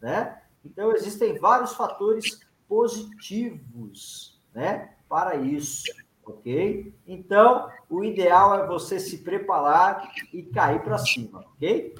né? 0.00 0.40
Então, 0.64 0.92
existem 0.92 1.38
vários 1.38 1.74
fatores 1.74 2.40
positivos, 2.68 4.40
né? 4.52 4.94
Para 5.08 5.36
isso, 5.36 5.84
ok? 6.32 6.92
Então, 7.06 7.68
o 7.88 8.04
ideal 8.04 8.54
é 8.54 8.66
você 8.66 8.98
se 9.00 9.18
preparar 9.18 10.12
e 10.32 10.42
cair 10.42 10.82
para 10.82 10.98
cima, 10.98 11.44
ok? 11.54 11.94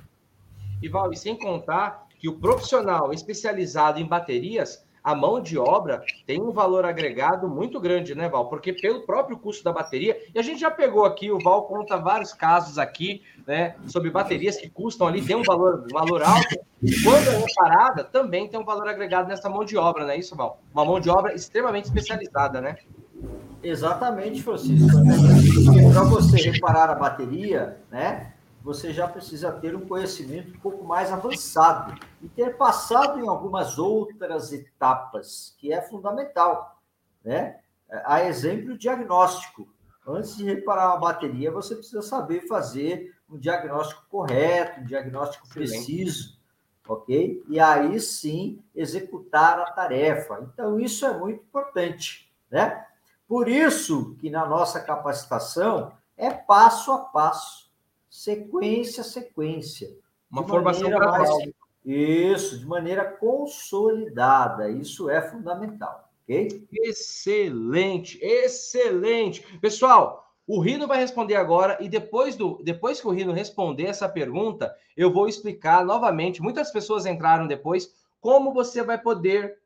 E, 0.82 0.88
Val, 0.88 1.12
e 1.12 1.16
sem 1.16 1.36
contar 1.36 2.06
que 2.18 2.28
o 2.28 2.38
profissional 2.38 3.12
especializado 3.12 4.00
em 4.00 4.06
baterias 4.06 4.86
a 5.02 5.14
mão 5.14 5.40
de 5.40 5.56
obra 5.56 6.04
tem 6.26 6.38
um 6.38 6.50
valor 6.50 6.84
agregado 6.84 7.48
muito 7.48 7.80
grande, 7.80 8.14
né, 8.14 8.28
Val? 8.28 8.48
Porque 8.48 8.74
pelo 8.74 9.06
próprio 9.06 9.38
custo 9.38 9.64
da 9.64 9.72
bateria, 9.72 10.20
e 10.34 10.38
a 10.38 10.42
gente 10.42 10.60
já 10.60 10.70
pegou 10.70 11.06
aqui, 11.06 11.30
o 11.30 11.38
Val 11.38 11.62
conta 11.62 11.96
vários 11.96 12.34
casos 12.34 12.78
aqui, 12.78 13.22
né, 13.46 13.76
sobre 13.86 14.10
baterias 14.10 14.58
que 14.58 14.68
custam 14.68 15.06
ali, 15.06 15.24
tem 15.24 15.34
um 15.34 15.42
valor, 15.42 15.86
valor 15.90 16.22
alto, 16.22 16.60
e 16.82 17.02
quando 17.02 17.26
é 17.26 17.38
reparada, 17.38 18.04
também 18.04 18.48
tem 18.48 18.60
um 18.60 18.64
valor 18.64 18.86
agregado 18.86 19.28
nessa 19.28 19.48
mão 19.48 19.64
de 19.64 19.78
obra, 19.78 20.04
não 20.04 20.10
é 20.10 20.18
isso, 20.18 20.36
Val? 20.36 20.60
Uma 20.74 20.84
mão 20.84 21.00
de 21.00 21.08
obra 21.08 21.34
extremamente 21.34 21.86
especializada, 21.86 22.60
né? 22.60 22.76
Exatamente, 23.62 24.42
Francisco. 24.42 24.88
Para 25.92 26.04
você 26.04 26.50
reparar 26.50 26.90
a 26.90 26.94
bateria, 26.94 27.80
né, 27.90 28.34
você 28.62 28.92
já 28.92 29.09
precisa 29.09 29.52
ter 29.52 29.74
um 29.74 29.86
conhecimento 29.86 30.54
um 30.56 30.61
pouco 30.61 30.84
mais 30.84 31.12
avançado 31.12 31.98
e 32.22 32.28
ter 32.28 32.56
passado 32.56 33.18
em 33.18 33.28
algumas 33.28 33.78
outras 33.78 34.52
etapas, 34.52 35.54
que 35.59 35.72
é 35.72 35.80
fundamental, 35.80 36.80
né? 37.24 37.59
A 38.04 38.24
exemplo, 38.24 38.74
o 38.74 38.78
diagnóstico. 38.78 39.68
Antes 40.06 40.36
de 40.36 40.44
reparar 40.44 40.88
uma 40.88 41.00
bateria, 41.00 41.50
você 41.50 41.74
precisa 41.74 42.02
saber 42.02 42.46
fazer 42.46 43.14
um 43.28 43.38
diagnóstico 43.38 44.02
correto, 44.11 44.80
um 44.80 44.84
diagnóstico 44.84 45.48
preciso, 45.48 46.38
ok? 46.86 47.42
E 47.48 47.61
aí 47.61 47.98
sim 48.00 48.62
executar 48.74 49.59
a 49.59 49.70
tarefa. 49.70 50.46
Então, 50.52 50.80
isso 50.80 51.04
é 51.04 51.16
muito 51.16 51.42
importante, 51.42 52.30
né? 52.50 52.84
Por 53.28 53.46
isso 53.48 54.16
que 54.18 54.30
na 54.30 54.46
nossa 54.46 54.80
capacitação 54.80 55.92
é 56.16 56.30
passo 56.30 56.90
a 56.90 56.98
passo 56.98 57.68
sequência 58.08 59.02
a 59.02 59.04
sequência. 59.04 59.96
Uma 60.30 60.46
formação 60.46 60.90
gradual. 60.90 61.38
Mais... 61.38 61.50
Isso, 61.84 62.58
de 62.58 62.66
maneira 62.66 63.04
consolidada. 63.04 64.68
Isso 64.70 65.08
é 65.08 65.22
fundamental, 65.22 66.10
ok? 66.24 66.66
Excelente, 66.72 68.18
excelente. 68.22 69.42
Pessoal, 69.58 70.32
o 70.46 70.60
Rino 70.60 70.86
vai 70.86 70.98
responder 70.98 71.36
agora 71.36 71.78
e 71.80 71.88
depois, 71.88 72.34
do, 72.34 72.60
depois 72.62 73.00
que 73.00 73.06
o 73.06 73.12
Rino 73.12 73.32
responder 73.32 73.84
essa 73.84 74.08
pergunta, 74.08 74.74
eu 74.96 75.12
vou 75.12 75.28
explicar 75.28 75.84
novamente. 75.84 76.42
Muitas 76.42 76.70
pessoas 76.70 77.06
entraram 77.06 77.46
depois 77.46 77.94
como 78.20 78.52
você 78.52 78.82
vai 78.82 78.98
poder 78.98 79.58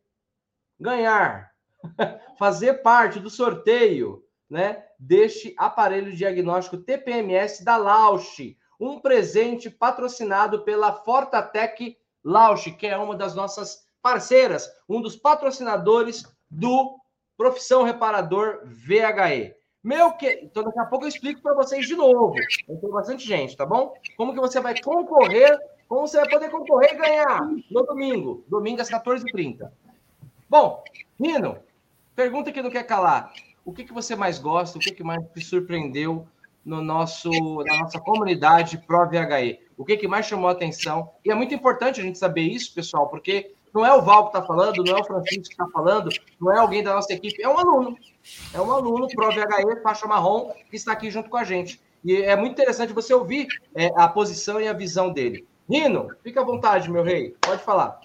ganhar, 0.78 1.51
fazer 2.38 2.82
parte 2.82 3.18
do 3.18 3.30
sorteio 3.30 4.22
né, 4.48 4.84
deste 4.98 5.54
aparelho 5.56 6.14
diagnóstico 6.14 6.76
TPMS 6.76 7.64
da 7.64 7.76
Lausch, 7.76 8.56
um 8.78 8.98
presente 8.98 9.70
patrocinado 9.70 10.62
pela 10.62 10.92
Fortatec 10.92 11.96
Lausch, 12.24 12.70
que 12.72 12.86
é 12.86 12.96
uma 12.96 13.16
das 13.16 13.34
nossas 13.34 13.86
parceiras, 14.02 14.70
um 14.88 15.00
dos 15.00 15.16
patrocinadores 15.16 16.24
do 16.50 16.98
Profissão 17.36 17.82
Reparador 17.82 18.60
VHE. 18.64 19.54
Meu 19.82 20.12
que, 20.12 20.40
então 20.42 20.62
daqui 20.62 20.78
a 20.78 20.84
pouco 20.84 21.04
eu 21.04 21.08
explico 21.08 21.42
para 21.42 21.54
vocês 21.54 21.86
de 21.86 21.96
novo. 21.96 22.34
Tem 22.66 22.90
bastante 22.90 23.26
gente, 23.26 23.56
tá 23.56 23.66
bom? 23.66 23.94
Como 24.16 24.32
que 24.32 24.40
você 24.40 24.60
vai 24.60 24.80
concorrer, 24.80 25.58
como 25.88 26.06
você 26.06 26.18
vai 26.18 26.28
poder 26.28 26.50
concorrer 26.50 26.94
e 26.94 26.96
ganhar 26.96 27.40
no 27.70 27.82
domingo, 27.82 28.44
domingo 28.46 28.80
às 28.80 28.90
14h30. 28.90 29.70
Bom, 30.48 30.84
Rino, 31.18 31.58
pergunta 32.14 32.52
que 32.52 32.62
não 32.62 32.70
quer 32.70 32.84
calar 32.84 33.32
o 33.64 33.72
que, 33.72 33.84
que 33.84 33.92
você 33.92 34.14
mais 34.14 34.38
gosta, 34.38 34.78
o 34.78 34.80
que, 34.80 34.92
que 34.92 35.04
mais 35.04 35.22
te 35.32 35.40
surpreendeu 35.44 36.26
no 36.64 36.80
nosso, 36.80 37.30
na 37.64 37.78
nossa 37.78 38.00
comunidade 38.00 38.78
Pro 38.78 39.08
VHE? 39.08 39.60
O 39.76 39.84
que, 39.84 39.96
que 39.96 40.08
mais 40.08 40.26
chamou 40.26 40.48
a 40.48 40.52
atenção? 40.52 41.10
E 41.24 41.30
é 41.30 41.34
muito 41.34 41.54
importante 41.54 42.00
a 42.00 42.02
gente 42.02 42.18
saber 42.18 42.42
isso, 42.42 42.74
pessoal, 42.74 43.08
porque 43.08 43.52
não 43.74 43.84
é 43.86 43.92
o 43.92 44.02
Val 44.02 44.24
que 44.24 44.36
está 44.36 44.46
falando, 44.46 44.84
não 44.84 44.96
é 44.96 45.00
o 45.00 45.04
Francisco 45.04 45.44
que 45.44 45.52
está 45.52 45.66
falando, 45.68 46.10
não 46.40 46.52
é 46.52 46.58
alguém 46.58 46.82
da 46.82 46.94
nossa 46.94 47.12
equipe, 47.12 47.42
é 47.42 47.48
um 47.48 47.58
aluno. 47.58 47.96
É 48.52 48.60
um 48.60 48.70
aluno 48.70 49.08
Pro 49.08 49.30
VHE, 49.30 49.82
faixa 49.82 50.06
marrom, 50.06 50.52
que 50.70 50.76
está 50.76 50.92
aqui 50.92 51.10
junto 51.10 51.30
com 51.30 51.36
a 51.36 51.44
gente. 51.44 51.80
E 52.04 52.16
é 52.16 52.36
muito 52.36 52.52
interessante 52.52 52.92
você 52.92 53.14
ouvir 53.14 53.46
é, 53.74 53.90
a 53.96 54.08
posição 54.08 54.60
e 54.60 54.68
a 54.68 54.72
visão 54.72 55.12
dele. 55.12 55.46
Nino, 55.68 56.08
fica 56.22 56.40
à 56.40 56.44
vontade, 56.44 56.90
meu 56.90 57.04
rei, 57.04 57.34
pode 57.40 57.62
falar. 57.62 57.98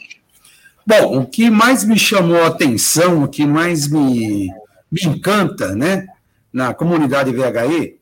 Bom, 0.87 1.19
o 1.19 1.27
que 1.27 1.49
mais 1.49 1.83
me 1.83 1.99
chamou 1.99 2.41
a 2.41 2.47
atenção, 2.47 3.21
o 3.21 3.27
que 3.27 3.45
mais 3.45 3.89
me 3.89 4.49
me 4.89 5.01
encanta, 5.03 5.75
né, 5.75 6.07
na 6.51 6.73
comunidade 6.73 7.29
VHE, 7.29 7.99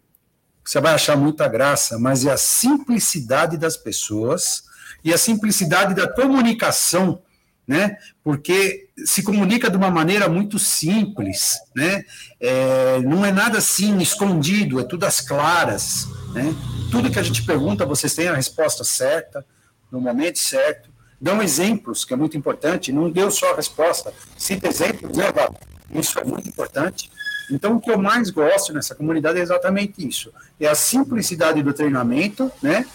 você 0.64 0.80
vai 0.80 0.94
achar 0.94 1.18
muita 1.18 1.48
graça, 1.48 1.98
mas 1.98 2.28
é 2.28 2.32
a 2.32 2.38
simplicidade 2.38 3.58
das 3.58 3.76
pessoas 3.76 4.66
e 5.04 5.12
a 5.12 5.18
simplicidade 5.18 5.96
da 5.96 6.08
comunicação, 6.08 7.24
né? 7.68 7.98
Porque 8.24 8.90
se 9.04 9.24
comunica 9.24 9.68
de 9.68 9.78
uma 9.78 9.90
maneira 9.90 10.30
muito 10.30 10.60
simples, 10.60 11.56
né? 11.76 12.04
É, 12.40 13.00
não 13.02 13.26
é 13.26 13.32
nada 13.32 13.58
assim 13.58 13.98
escondido, 13.98 14.80
é 14.80 14.84
tudo 14.84 15.06
às 15.06 15.20
claras, 15.20 16.08
né? 16.36 16.54
Tudo 16.92 17.10
que 17.10 17.18
a 17.18 17.24
gente 17.24 17.44
pergunta, 17.44 17.84
vocês 17.84 18.14
têm 18.14 18.28
a 18.28 18.36
resposta 18.36 18.84
certa, 18.84 19.44
no 19.92 20.00
momento 20.00 20.38
certo. 20.38 20.95
Dão 21.20 21.42
exemplos, 21.42 22.04
que 22.04 22.14
é 22.14 22.18
muito 22.18 22.38
importante, 22.38 22.92
não 22.92 23.10
deu 23.10 23.32
só 23.32 23.54
a 23.54 23.56
resposta, 23.56 24.14
cita 24.38 24.68
exemplos, 24.68 25.18
né, 25.18 25.32
Val? 25.32 25.56
Isso 25.92 26.20
é 26.20 26.24
muito 26.24 26.50
importante. 26.50 27.10
Então, 27.52 27.76
o 27.76 27.82
que 27.82 27.92
eu 27.92 27.98
mais 27.98 28.30
gosto 28.30 28.74
nessa 28.74 28.96
comunidade 28.96 29.40
é 29.40 29.42
exatamente 29.42 30.06
isso: 30.08 30.34
é 30.60 30.68
a 30.68 30.76
simplicidade 30.76 31.62
do 31.62 31.74
treinamento, 31.74 32.52
né? 32.62 32.86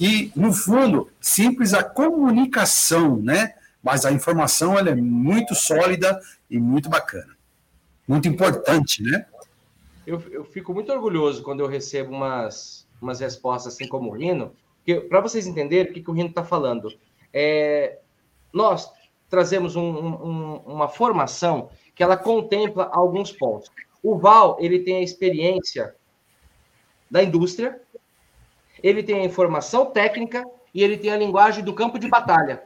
E, 0.00 0.32
no 0.34 0.52
fundo, 0.52 1.08
simples 1.20 1.72
a 1.72 1.82
comunicação, 1.82 3.16
né? 3.16 3.54
Mas 3.82 4.04
a 4.04 4.12
informação 4.12 4.78
ela 4.78 4.90
é 4.90 4.94
muito 4.94 5.54
sólida 5.54 6.20
e 6.50 6.58
muito 6.58 6.88
bacana. 6.88 7.36
Muito 8.06 8.26
importante, 8.28 9.02
né? 9.02 9.26
Eu, 10.06 10.22
eu 10.30 10.44
fico 10.44 10.74
muito 10.74 10.92
orgulhoso 10.92 11.42
quando 11.42 11.60
eu 11.60 11.66
recebo 11.66 12.12
umas, 12.12 12.86
umas 13.00 13.20
respostas 13.20 13.74
assim 13.74 13.88
como 13.88 14.10
o 14.10 14.12
Rino, 14.14 14.52
para 15.08 15.20
vocês 15.20 15.46
entenderem 15.46 15.90
o 15.90 15.94
que, 15.94 16.02
que 16.02 16.10
o 16.10 16.14
Rino 16.14 16.28
está 16.28 16.44
falando. 16.44 16.92
É, 17.34 17.98
nós 18.52 18.88
trazemos 19.28 19.74
um, 19.74 19.82
um, 19.82 20.56
uma 20.58 20.88
formação 20.88 21.68
que 21.92 22.02
ela 22.02 22.16
contempla 22.16 22.88
alguns 22.92 23.32
pontos. 23.32 23.68
O 24.00 24.16
Val, 24.16 24.56
ele 24.60 24.78
tem 24.78 24.98
a 24.98 25.02
experiência 25.02 25.96
da 27.10 27.22
indústria, 27.22 27.80
ele 28.82 29.02
tem 29.02 29.20
a 29.20 29.24
informação 29.24 29.86
técnica 29.86 30.44
e 30.72 30.82
ele 30.82 30.96
tem 30.96 31.10
a 31.10 31.16
linguagem 31.16 31.64
do 31.64 31.74
campo 31.74 31.98
de 31.98 32.08
batalha. 32.08 32.62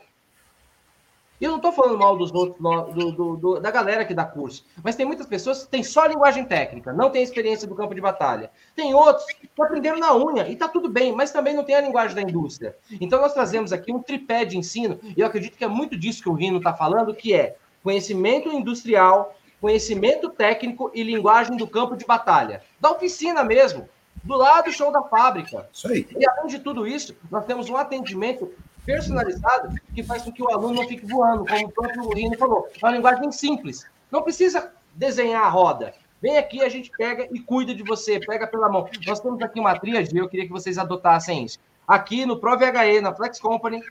E 1.41 1.45
eu 1.45 1.51
não 1.51 1.59
estou 1.59 1.73
falando 1.73 1.99
mal 1.99 2.17
dos 2.17 2.33
outros, 2.33 2.59
do, 2.95 3.13
do, 3.13 3.37
do, 3.37 3.61
da 3.61 3.71
galera 3.71 4.05
que 4.05 4.13
dá 4.13 4.25
curso, 4.25 4.67
mas 4.83 4.97
tem 4.97 5.07
muitas 5.07 5.27
pessoas 5.27 5.65
que 5.65 5.71
têm 5.71 5.85
só 5.85 6.05
linguagem 6.07 6.45
técnica, 6.45 6.93
não 6.93 7.11
tem 7.11 7.23
experiência 7.23 7.69
do 7.69 7.75
campo 7.75 7.95
de 7.95 8.01
batalha. 8.01 8.51
Tem 8.75 8.93
outros 8.93 9.27
que 9.27 9.49
aprenderam 9.61 9.99
na 9.99 10.17
unha, 10.17 10.49
e 10.49 10.55
está 10.55 10.67
tudo 10.67 10.89
bem, 10.89 11.13
mas 11.13 11.31
também 11.31 11.55
não 11.55 11.65
tem 11.65 11.77
a 11.77 11.81
linguagem 11.81 12.17
da 12.17 12.23
indústria. 12.23 12.77
Então 13.01 13.21
nós 13.21 13.33
trazemos 13.33 13.73
aqui 13.73 13.93
um 13.93 14.03
tripé 14.03 14.45
de 14.45 14.59
ensino, 14.59 14.99
e 15.17 15.21
eu 15.21 15.27
acredito 15.27 15.57
que 15.57 15.65
é 15.65 15.69
muito 15.69 15.97
disso 15.97 16.23
que 16.23 16.29
o 16.29 16.35
Rino 16.35 16.59
está 16.59 16.75
falando, 16.75 17.15
que 17.15 17.33
é 17.33 17.57
conhecimento 17.83 18.49
industrial, 18.49 19.37
conhecimento 19.61 20.29
técnico 20.31 20.91
e 20.93 21.03
linguagem 21.03 21.57
do 21.57 21.67
campo 21.67 21.97
de 21.97 22.05
batalha. 22.05 22.63
Da 22.81 22.91
oficina 22.91 23.45
mesmo, 23.45 23.89
do 24.23 24.37
lado 24.37 24.67
do 24.67 24.73
show 24.73 24.91
da 24.91 25.03
fábrica. 25.03 25.69
Isso 25.73 25.89
aí. 25.89 26.07
E 26.17 26.29
além 26.29 26.47
de 26.47 26.59
tudo 26.59 26.87
isso, 26.87 27.17
nós 27.31 27.45
temos 27.45 27.69
um 27.71 27.77
atendimento 27.77 28.53
personalizado 28.89 29.79
que 29.95 30.03
faz 30.03 30.23
com 30.23 30.33
que 30.33 30.43
o 30.43 30.49
aluno 30.49 30.77
não 30.77 30.89
fique 30.89 31.05
voando, 31.05 31.45
como 31.45 31.67
o 31.67 31.71
próprio 31.71 32.09
Rino 32.09 32.39
falou. 32.39 32.67
É 32.75 32.87
uma 32.87 32.97
linguagem 32.97 33.31
simples. 33.31 33.87
Não 34.11 34.23
precisa 34.23 34.73
desenhar 34.95 35.45
a 35.45 35.49
roda. 35.51 35.93
Vem 36.23 36.39
aqui, 36.39 36.63
a 36.63 36.71
gente 36.71 36.91
pega 36.97 37.29
e 37.31 37.39
cuida 37.39 37.75
de 37.75 37.83
você, 37.83 38.19
pega 38.19 38.47
pela 38.47 38.67
mão. 38.67 38.89
Nós 39.07 39.21
temos 39.21 39.43
aqui 39.43 39.61
uma 39.61 39.79
tríade, 39.79 40.17
eu 40.17 40.27
queria 40.27 40.47
que 40.47 40.53
vocês 40.53 40.79
adotassem 40.79 41.45
isso. 41.45 41.59
Aqui 41.87 42.25
no 42.25 42.41
ProVHE, 42.41 43.03
na 43.03 43.15
Flex 43.15 43.39
Company, 43.39 43.83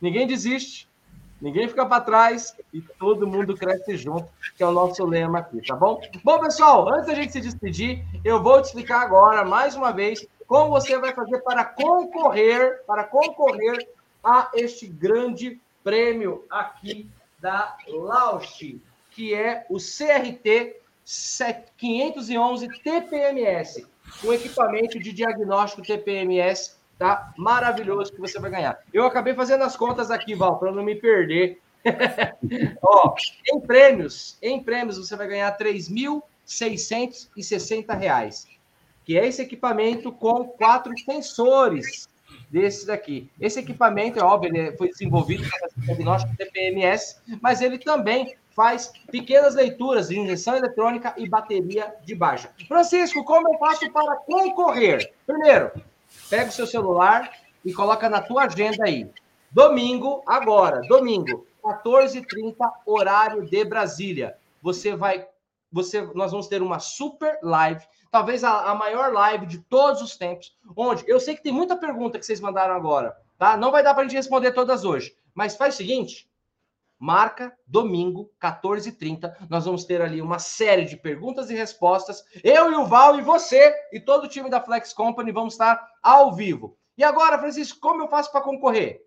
ninguém 0.00 0.28
desiste, 0.28 0.88
ninguém 1.42 1.68
fica 1.68 1.84
para 1.84 2.00
trás 2.00 2.54
e 2.72 2.80
todo 2.80 3.26
mundo 3.26 3.56
cresce 3.56 3.96
junto, 3.96 4.28
que 4.56 4.62
é 4.62 4.66
o 4.66 4.70
nosso 4.70 5.04
lema 5.04 5.40
aqui, 5.40 5.60
tá 5.66 5.74
bom? 5.74 6.00
Bom, 6.22 6.38
pessoal, 6.38 6.88
antes 6.88 7.08
da 7.08 7.14
gente 7.14 7.32
se 7.32 7.40
despedir, 7.40 8.04
eu 8.24 8.40
vou 8.40 8.62
te 8.62 8.66
explicar 8.66 9.02
agora, 9.02 9.44
mais 9.44 9.74
uma 9.74 9.92
vez, 9.92 10.24
como 10.46 10.70
você 10.70 10.96
vai 10.98 11.12
fazer 11.12 11.40
para 11.40 11.64
concorrer, 11.64 12.84
para 12.86 13.02
concorrer 13.02 13.76
a 14.26 14.50
este 14.54 14.86
grande 14.88 15.60
prêmio 15.84 16.44
aqui 16.50 17.08
da 17.40 17.76
Lausch, 17.86 18.80
que 19.12 19.32
é 19.32 19.64
o 19.70 19.76
CRT 19.76 20.80
511 21.76 22.66
TPMS, 22.82 23.86
um 24.24 24.32
equipamento 24.32 24.98
de 24.98 25.12
diagnóstico 25.12 25.86
TPMS, 25.86 26.74
tá? 26.98 27.32
Maravilhoso 27.38 28.12
que 28.12 28.20
você 28.20 28.40
vai 28.40 28.50
ganhar. 28.50 28.76
Eu 28.92 29.06
acabei 29.06 29.32
fazendo 29.32 29.62
as 29.62 29.76
contas 29.76 30.10
aqui, 30.10 30.34
Val, 30.34 30.58
para 30.58 30.72
não 30.72 30.82
me 30.82 30.96
perder. 30.96 31.60
Ó, 32.82 33.14
em 33.46 33.60
prêmios, 33.60 34.36
em 34.42 34.60
prêmios 34.60 34.98
você 34.98 35.14
vai 35.14 35.28
ganhar 35.28 35.56
R$ 35.56 35.64
3.660, 35.64 38.48
que 39.04 39.16
é 39.16 39.24
esse 39.24 39.40
equipamento 39.40 40.10
com 40.10 40.48
quatro 40.48 40.92
sensores 40.98 42.08
desses 42.50 42.84
daqui. 42.84 43.30
Esse 43.40 43.60
equipamento, 43.60 44.18
é 44.18 44.22
óbvio, 44.22 44.54
ele 44.54 44.76
foi 44.76 44.88
desenvolvido 44.88 45.48
para 45.48 45.68
diagnóstico 45.76 46.36
TPMS, 46.36 47.16
mas 47.40 47.60
ele 47.60 47.78
também 47.78 48.36
faz 48.56 48.90
pequenas 49.10 49.54
leituras 49.54 50.08
de 50.08 50.18
injeção 50.18 50.56
eletrônica 50.56 51.12
e 51.18 51.28
bateria 51.28 51.94
de 52.02 52.14
baixa. 52.14 52.50
Francisco, 52.66 53.22
como 53.22 53.52
eu 53.52 53.58
faço 53.58 53.90
para 53.92 54.16
concorrer? 54.16 55.12
Primeiro, 55.26 55.70
pega 56.30 56.48
o 56.48 56.52
seu 56.52 56.66
celular 56.66 57.30
e 57.62 57.72
coloca 57.72 58.08
na 58.08 58.22
tua 58.22 58.44
agenda 58.44 58.84
aí. 58.84 59.10
Domingo, 59.50 60.22
agora, 60.26 60.80
domingo, 60.88 61.46
14h30, 61.62 62.56
horário 62.86 63.44
de 63.44 63.64
Brasília. 63.64 64.36
Você 64.62 64.96
vai, 64.96 65.26
você, 65.70 66.00
nós 66.14 66.30
vamos 66.30 66.46
ter 66.46 66.62
uma 66.62 66.78
super 66.78 67.38
live, 67.42 67.84
talvez 68.16 68.42
a, 68.42 68.70
a 68.70 68.74
maior 68.74 69.12
live 69.12 69.44
de 69.44 69.58
todos 69.58 70.00
os 70.00 70.16
tempos, 70.16 70.56
onde 70.74 71.04
eu 71.06 71.20
sei 71.20 71.36
que 71.36 71.42
tem 71.42 71.52
muita 71.52 71.76
pergunta 71.76 72.18
que 72.18 72.24
vocês 72.24 72.40
mandaram 72.40 72.74
agora, 72.74 73.14
tá? 73.36 73.58
Não 73.58 73.70
vai 73.70 73.82
dar 73.82 73.92
para 73.92 74.04
a 74.04 74.06
gente 74.06 74.16
responder 74.16 74.52
todas 74.52 74.86
hoje, 74.86 75.14
mas 75.34 75.54
faz 75.54 75.74
o 75.74 75.76
seguinte, 75.76 76.26
marca 76.98 77.54
domingo, 77.66 78.32
14h30. 78.42 79.48
Nós 79.50 79.66
vamos 79.66 79.84
ter 79.84 80.00
ali 80.00 80.22
uma 80.22 80.38
série 80.38 80.86
de 80.86 80.96
perguntas 80.96 81.50
e 81.50 81.54
respostas. 81.54 82.24
Eu 82.42 82.72
e 82.72 82.74
o 82.76 82.86
Val 82.86 83.18
e 83.18 83.22
você 83.22 83.74
e 83.92 84.00
todo 84.00 84.24
o 84.24 84.28
time 84.28 84.48
da 84.48 84.62
Flex 84.62 84.94
Company 84.94 85.30
vamos 85.30 85.52
estar 85.52 85.86
ao 86.02 86.32
vivo. 86.32 86.78
E 86.96 87.04
agora, 87.04 87.38
Francisco, 87.38 87.78
como 87.80 88.02
eu 88.02 88.08
faço 88.08 88.32
para 88.32 88.40
concorrer? 88.40 89.04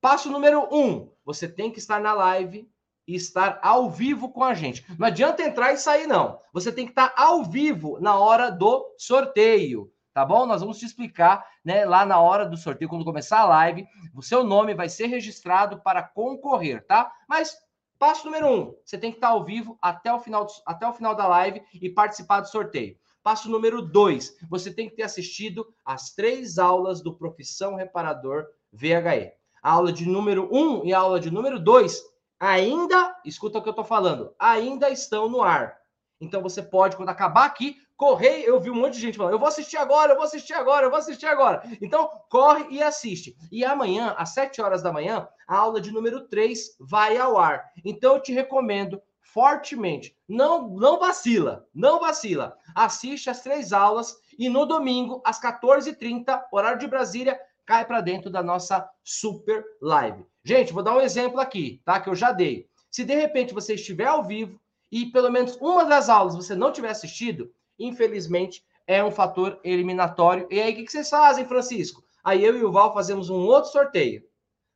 Passo 0.00 0.32
número 0.32 0.68
um: 0.72 1.12
você 1.24 1.46
tem 1.46 1.70
que 1.70 1.78
estar 1.78 2.00
na 2.00 2.12
live 2.12 2.68
e 3.06 3.14
estar 3.14 3.58
ao 3.62 3.90
vivo 3.90 4.30
com 4.30 4.44
a 4.44 4.54
gente. 4.54 4.84
Não 4.98 5.06
adianta 5.06 5.42
entrar 5.42 5.72
e 5.72 5.76
sair, 5.76 6.06
não. 6.06 6.38
Você 6.52 6.70
tem 6.70 6.84
que 6.84 6.92
estar 6.92 7.12
ao 7.16 7.44
vivo 7.44 7.98
na 8.00 8.16
hora 8.16 8.50
do 8.50 8.84
sorteio 8.98 9.92
tá 10.12 10.24
bom? 10.24 10.46
Nós 10.46 10.60
vamos 10.60 10.78
te 10.78 10.84
explicar, 10.84 11.44
né, 11.64 11.84
lá 11.84 12.04
na 12.04 12.20
hora 12.20 12.44
do 12.46 12.56
sorteio, 12.56 12.88
quando 12.88 13.04
começar 13.04 13.40
a 13.40 13.46
live, 13.46 13.86
o 14.14 14.22
seu 14.22 14.44
nome 14.44 14.74
vai 14.74 14.88
ser 14.88 15.06
registrado 15.06 15.80
para 15.80 16.02
concorrer, 16.02 16.84
tá? 16.86 17.10
Mas 17.28 17.56
passo 17.98 18.26
número 18.26 18.48
um, 18.48 18.74
você 18.84 18.98
tem 18.98 19.10
que 19.10 19.16
estar 19.16 19.28
ao 19.28 19.44
vivo 19.44 19.78
até 19.80 20.12
o 20.12 20.20
final, 20.20 20.46
até 20.66 20.86
o 20.86 20.92
final 20.92 21.14
da 21.14 21.26
live 21.26 21.62
e 21.74 21.88
participar 21.88 22.40
do 22.40 22.48
sorteio. 22.48 22.96
Passo 23.22 23.48
número 23.48 23.80
dois, 23.80 24.36
você 24.50 24.72
tem 24.72 24.88
que 24.88 24.96
ter 24.96 25.04
assistido 25.04 25.72
as 25.84 26.12
três 26.12 26.58
aulas 26.58 27.00
do 27.00 27.14
Profissão 27.16 27.76
Reparador 27.76 28.46
VHE. 28.72 29.32
A 29.62 29.70
aula 29.70 29.92
de 29.92 30.04
número 30.04 30.48
um 30.52 30.84
e 30.84 30.92
a 30.92 30.98
aula 30.98 31.20
de 31.20 31.30
número 31.30 31.60
dois 31.60 32.02
ainda, 32.42 33.16
escuta 33.24 33.58
o 33.58 33.62
que 33.62 33.68
eu 33.68 33.72
estou 33.72 33.84
falando, 33.84 34.34
ainda 34.36 34.90
estão 34.90 35.28
no 35.28 35.42
ar. 35.42 35.78
Então 36.20 36.42
você 36.42 36.60
pode, 36.60 36.96
quando 36.96 37.08
acabar 37.08 37.44
aqui, 37.44 37.80
correr, 37.96 38.42
eu 38.42 38.58
vi 38.58 38.68
um 38.68 38.74
monte 38.74 38.94
de 38.94 39.00
gente 39.00 39.16
falando, 39.16 39.34
eu 39.34 39.38
vou 39.38 39.46
assistir 39.46 39.76
agora, 39.76 40.10
eu 40.10 40.16
vou 40.16 40.24
assistir 40.24 40.54
agora, 40.54 40.86
eu 40.86 40.90
vou 40.90 40.98
assistir 40.98 41.26
agora. 41.26 41.62
Então, 41.80 42.10
corre 42.28 42.66
e 42.68 42.82
assiste. 42.82 43.36
E 43.50 43.64
amanhã, 43.64 44.16
às 44.18 44.30
7 44.30 44.60
horas 44.60 44.82
da 44.82 44.92
manhã, 44.92 45.28
a 45.46 45.56
aula 45.56 45.80
de 45.80 45.92
número 45.92 46.26
3 46.26 46.76
vai 46.80 47.16
ao 47.16 47.38
ar. 47.38 47.70
Então, 47.84 48.14
eu 48.14 48.20
te 48.20 48.32
recomendo 48.32 49.00
fortemente, 49.20 50.16
não, 50.28 50.68
não 50.68 50.98
vacila, 50.98 51.66
não 51.72 52.00
vacila. 52.00 52.56
Assiste 52.74 53.30
as 53.30 53.40
três 53.40 53.72
aulas 53.72 54.16
e 54.36 54.48
no 54.48 54.66
domingo, 54.66 55.22
às 55.24 55.40
14h30, 55.40 56.42
horário 56.50 56.78
de 56.78 56.88
Brasília, 56.88 57.40
cai 57.66 57.84
para 57.84 58.00
dentro 58.00 58.30
da 58.30 58.42
nossa 58.42 58.88
super 59.04 59.64
live. 59.80 60.24
Gente, 60.44 60.72
vou 60.72 60.82
dar 60.82 60.96
um 60.96 61.00
exemplo 61.00 61.40
aqui, 61.40 61.80
tá? 61.84 62.00
Que 62.00 62.10
eu 62.10 62.14
já 62.14 62.32
dei. 62.32 62.68
Se 62.90 63.04
de 63.04 63.14
repente 63.14 63.54
você 63.54 63.74
estiver 63.74 64.06
ao 64.06 64.24
vivo 64.24 64.60
e 64.90 65.06
pelo 65.06 65.30
menos 65.30 65.56
uma 65.56 65.84
das 65.84 66.08
aulas 66.08 66.34
você 66.34 66.54
não 66.54 66.72
tiver 66.72 66.90
assistido, 66.90 67.52
infelizmente, 67.78 68.64
é 68.86 69.02
um 69.02 69.10
fator 69.10 69.58
eliminatório. 69.64 70.46
E 70.50 70.60
aí, 70.60 70.72
o 70.72 70.76
que 70.76 70.90
vocês 70.90 71.08
fazem, 71.08 71.46
Francisco? 71.46 72.04
Aí 72.22 72.44
eu 72.44 72.56
e 72.58 72.64
o 72.64 72.72
Val 72.72 72.92
fazemos 72.92 73.30
um 73.30 73.40
outro 73.40 73.70
sorteio, 73.70 74.22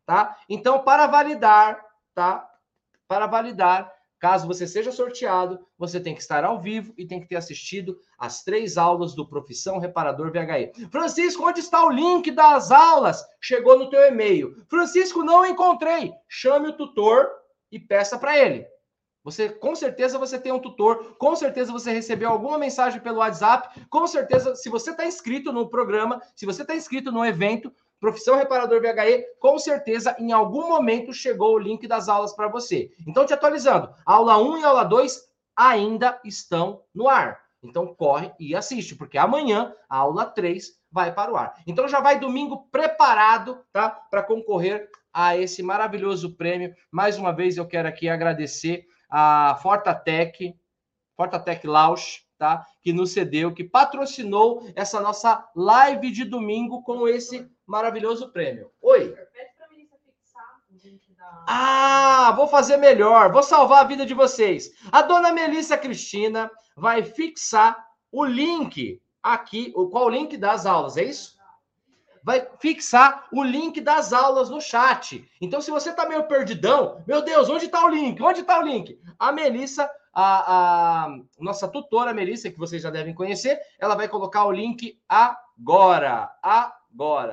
tá? 0.04 0.36
Então, 0.48 0.82
para 0.82 1.06
validar, 1.06 1.84
tá? 2.14 2.48
Para 3.06 3.26
validar, 3.26 3.92
caso 4.18 4.46
você 4.46 4.66
seja 4.66 4.90
sorteado, 4.90 5.58
você 5.78 6.00
tem 6.00 6.14
que 6.14 6.20
estar 6.20 6.44
ao 6.44 6.60
vivo 6.60 6.92
e 6.96 7.06
tem 7.06 7.20
que 7.20 7.28
ter 7.28 7.36
assistido 7.36 7.98
as 8.18 8.42
três 8.42 8.76
aulas 8.76 9.14
do 9.14 9.28
Profissão 9.28 9.78
Reparador 9.78 10.32
VHE. 10.32 10.88
Francisco, 10.90 11.46
onde 11.46 11.60
está 11.60 11.84
o 11.84 11.90
link 11.90 12.30
das 12.30 12.70
aulas? 12.70 13.24
Chegou 13.40 13.78
no 13.78 13.90
teu 13.90 14.00
e-mail. 14.06 14.54
Francisco, 14.68 15.22
não 15.22 15.44
encontrei. 15.44 16.12
Chame 16.28 16.68
o 16.68 16.76
tutor 16.76 17.28
e 17.70 17.78
peça 17.78 18.18
para 18.18 18.38
ele. 18.38 18.66
Você 19.26 19.48
com 19.48 19.74
certeza 19.74 20.20
você 20.20 20.38
tem 20.38 20.52
um 20.52 20.60
tutor, 20.60 21.16
com 21.18 21.34
certeza 21.34 21.72
você 21.72 21.90
recebeu 21.90 22.30
alguma 22.30 22.56
mensagem 22.56 23.00
pelo 23.00 23.18
WhatsApp, 23.18 23.84
com 23.90 24.06
certeza 24.06 24.54
se 24.54 24.70
você 24.70 24.92
está 24.92 25.04
inscrito 25.04 25.52
no 25.52 25.68
programa, 25.68 26.22
se 26.36 26.46
você 26.46 26.62
está 26.62 26.76
inscrito 26.76 27.10
no 27.10 27.24
evento 27.24 27.72
Profissão 28.00 28.36
Reparador 28.36 28.80
VHE, 28.80 29.24
com 29.40 29.58
certeza 29.58 30.14
em 30.18 30.32
algum 30.32 30.68
momento 30.68 31.12
chegou 31.12 31.54
o 31.54 31.58
link 31.58 31.86
das 31.88 32.08
aulas 32.08 32.34
para 32.34 32.48
você. 32.48 32.90
Então 33.06 33.24
te 33.24 33.32
atualizando, 33.32 33.92
aula 34.04 34.38
1 34.38 34.58
e 34.58 34.64
aula 34.64 34.84
2 34.84 35.20
ainda 35.56 36.20
estão 36.24 36.82
no 36.94 37.08
ar. 37.08 37.40
Então 37.62 37.94
corre 37.94 38.32
e 38.38 38.54
assiste, 38.54 38.94
porque 38.94 39.18
amanhã 39.18 39.74
a 39.88 39.98
aula 39.98 40.26
3 40.26 40.72
vai 40.90 41.12
para 41.12 41.32
o 41.32 41.36
ar. 41.36 41.54
Então 41.66 41.88
já 41.88 42.00
vai 42.00 42.20
domingo 42.20 42.68
preparado, 42.70 43.64
tá? 43.72 43.90
Para 43.90 44.22
concorrer 44.22 44.88
a 45.12 45.36
esse 45.36 45.62
maravilhoso 45.62 46.36
prêmio. 46.36 46.74
Mais 46.90 47.18
uma 47.18 47.32
vez 47.32 47.56
eu 47.56 47.66
quero 47.66 47.88
aqui 47.88 48.08
agradecer 48.08 48.86
a 49.10 49.58
Fortatec, 49.62 50.54
Fortatec 51.16 51.66
Lausch, 51.66 52.22
tá? 52.38 52.64
Que 52.82 52.92
nos 52.92 53.12
cedeu, 53.12 53.54
que 53.54 53.64
patrocinou 53.64 54.62
essa 54.76 55.00
nossa 55.00 55.48
live 55.56 56.10
de 56.10 56.24
domingo 56.24 56.82
com 56.82 57.08
esse 57.08 57.50
maravilhoso 57.66 58.30
prêmio. 58.30 58.70
Oi. 58.80 59.14
Ah, 61.48 62.32
vou 62.36 62.46
fazer 62.48 62.76
melhor, 62.76 63.32
vou 63.32 63.42
salvar 63.42 63.84
a 63.84 63.86
vida 63.86 64.06
de 64.06 64.14
vocês. 64.14 64.72
A 64.90 65.02
dona 65.02 65.32
Melissa 65.32 65.76
Cristina 65.76 66.50
vai 66.76 67.02
fixar 67.02 67.86
o 68.10 68.24
link 68.24 69.00
aqui, 69.22 69.72
qual 69.90 70.06
o 70.06 70.10
link 70.10 70.36
das 70.36 70.66
aulas, 70.66 70.96
é 70.96 71.04
isso? 71.04 71.36
vai 72.26 72.44
fixar 72.58 73.28
o 73.30 73.40
link 73.44 73.80
das 73.80 74.12
aulas 74.12 74.50
no 74.50 74.60
chat. 74.60 75.24
Então, 75.40 75.60
se 75.60 75.70
você 75.70 75.90
está 75.90 76.08
meio 76.08 76.24
perdidão, 76.24 77.00
meu 77.06 77.22
Deus, 77.22 77.48
onde 77.48 77.66
está 77.66 77.84
o 77.84 77.88
link? 77.88 78.20
Onde 78.20 78.40
está 78.40 78.58
o 78.58 78.62
link? 78.62 79.00
A 79.16 79.30
Melissa, 79.30 79.88
a, 80.12 81.04
a, 81.04 81.18
nossa 81.38 81.68
tutora 81.68 82.12
Melissa, 82.12 82.50
que 82.50 82.58
vocês 82.58 82.82
já 82.82 82.90
devem 82.90 83.14
conhecer, 83.14 83.60
ela 83.78 83.94
vai 83.94 84.08
colocar 84.08 84.44
o 84.44 84.50
link 84.50 84.98
agora. 85.08 85.36
Agora, 86.42 86.76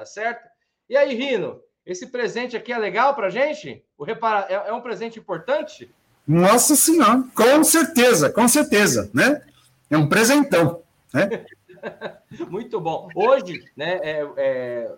certo? 0.05 0.47
E 0.89 0.97
aí, 0.97 1.15
Rino, 1.15 1.61
esse 1.85 2.07
presente 2.07 2.55
aqui 2.55 2.71
é 2.71 2.77
legal 2.77 3.13
para 3.15 3.29
gente? 3.29 3.83
O 3.97 4.03
repara... 4.03 4.47
é, 4.49 4.69
é 4.69 4.73
um 4.73 4.81
presente 4.81 5.19
importante? 5.19 5.89
Nossa 6.27 6.75
Senhora, 6.75 7.23
com 7.35 7.63
certeza, 7.63 8.29
com 8.29 8.47
certeza, 8.47 9.09
né? 9.13 9.41
É 9.89 9.97
um 9.97 10.07
presentão, 10.07 10.81
né? 11.13 11.45
Muito 12.49 12.79
bom. 12.79 13.09
Hoje, 13.13 13.63
né, 13.75 13.99
é, 14.01 14.27
é, 14.37 14.91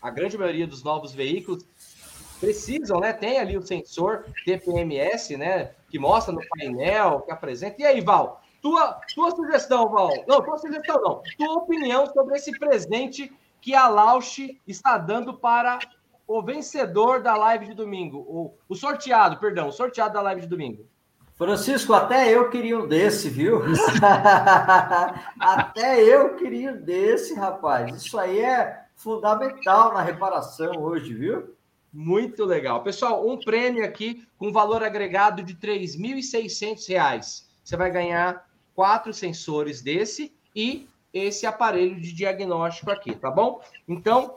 a 0.00 0.10
grande 0.10 0.38
maioria 0.38 0.66
dos 0.66 0.82
novos 0.82 1.12
veículos 1.12 1.66
precisam, 2.40 2.98
né? 2.98 3.12
Tem 3.12 3.38
ali 3.38 3.56
o 3.56 3.62
sensor 3.62 4.24
TPMS, 4.44 5.36
né? 5.36 5.70
Que 5.90 5.98
mostra 5.98 6.32
no 6.32 6.40
painel, 6.56 7.20
que 7.20 7.30
apresenta. 7.30 7.80
E 7.80 7.84
aí, 7.84 8.00
Val? 8.00 8.42
Tua, 8.62 8.98
tua 9.14 9.30
sugestão, 9.30 9.88
Val? 9.90 10.10
Não, 10.26 10.42
tua 10.42 10.58
sugestão 10.58 11.00
não. 11.02 11.22
Tua 11.36 11.54
opinião 11.58 12.06
sobre 12.06 12.36
esse 12.36 12.58
presente 12.58 13.30
que 13.62 13.74
a 13.76 13.88
Lausch 13.88 14.40
está 14.66 14.98
dando 14.98 15.32
para 15.32 15.78
o 16.26 16.42
vencedor 16.42 17.22
da 17.22 17.36
live 17.36 17.66
de 17.66 17.74
domingo? 17.74 18.18
O, 18.18 18.54
o 18.68 18.74
sorteado, 18.74 19.38
perdão, 19.38 19.68
o 19.68 19.72
sorteado 19.72 20.14
da 20.14 20.20
live 20.20 20.42
de 20.42 20.48
domingo. 20.48 20.84
Francisco, 21.34 21.94
até 21.94 22.28
eu 22.30 22.50
queria 22.50 22.78
um 22.78 22.86
desse, 22.86 23.30
viu? 23.30 23.62
até 25.40 26.02
eu 26.02 26.34
queria 26.36 26.72
um 26.72 26.82
desse, 26.82 27.34
rapaz. 27.34 28.04
Isso 28.04 28.18
aí 28.18 28.40
é 28.40 28.84
fundamental 28.96 29.94
na 29.94 30.02
reparação 30.02 30.82
hoje, 30.82 31.14
viu? 31.14 31.56
Muito 31.92 32.44
legal. 32.44 32.82
Pessoal, 32.82 33.26
um 33.28 33.38
prêmio 33.38 33.84
aqui 33.84 34.26
com 34.38 34.52
valor 34.52 34.82
agregado 34.82 35.42
de 35.42 35.52
R$ 35.52 35.80
3.600. 35.80 37.44
Você 37.62 37.76
vai 37.76 37.90
ganhar 37.90 38.44
quatro 38.74 39.12
sensores 39.12 39.82
desse 39.82 40.34
e 40.54 40.88
esse 41.12 41.46
aparelho 41.46 42.00
de 42.00 42.12
diagnóstico 42.12 42.90
aqui, 42.90 43.14
tá 43.14 43.30
bom? 43.30 43.60
Então, 43.86 44.34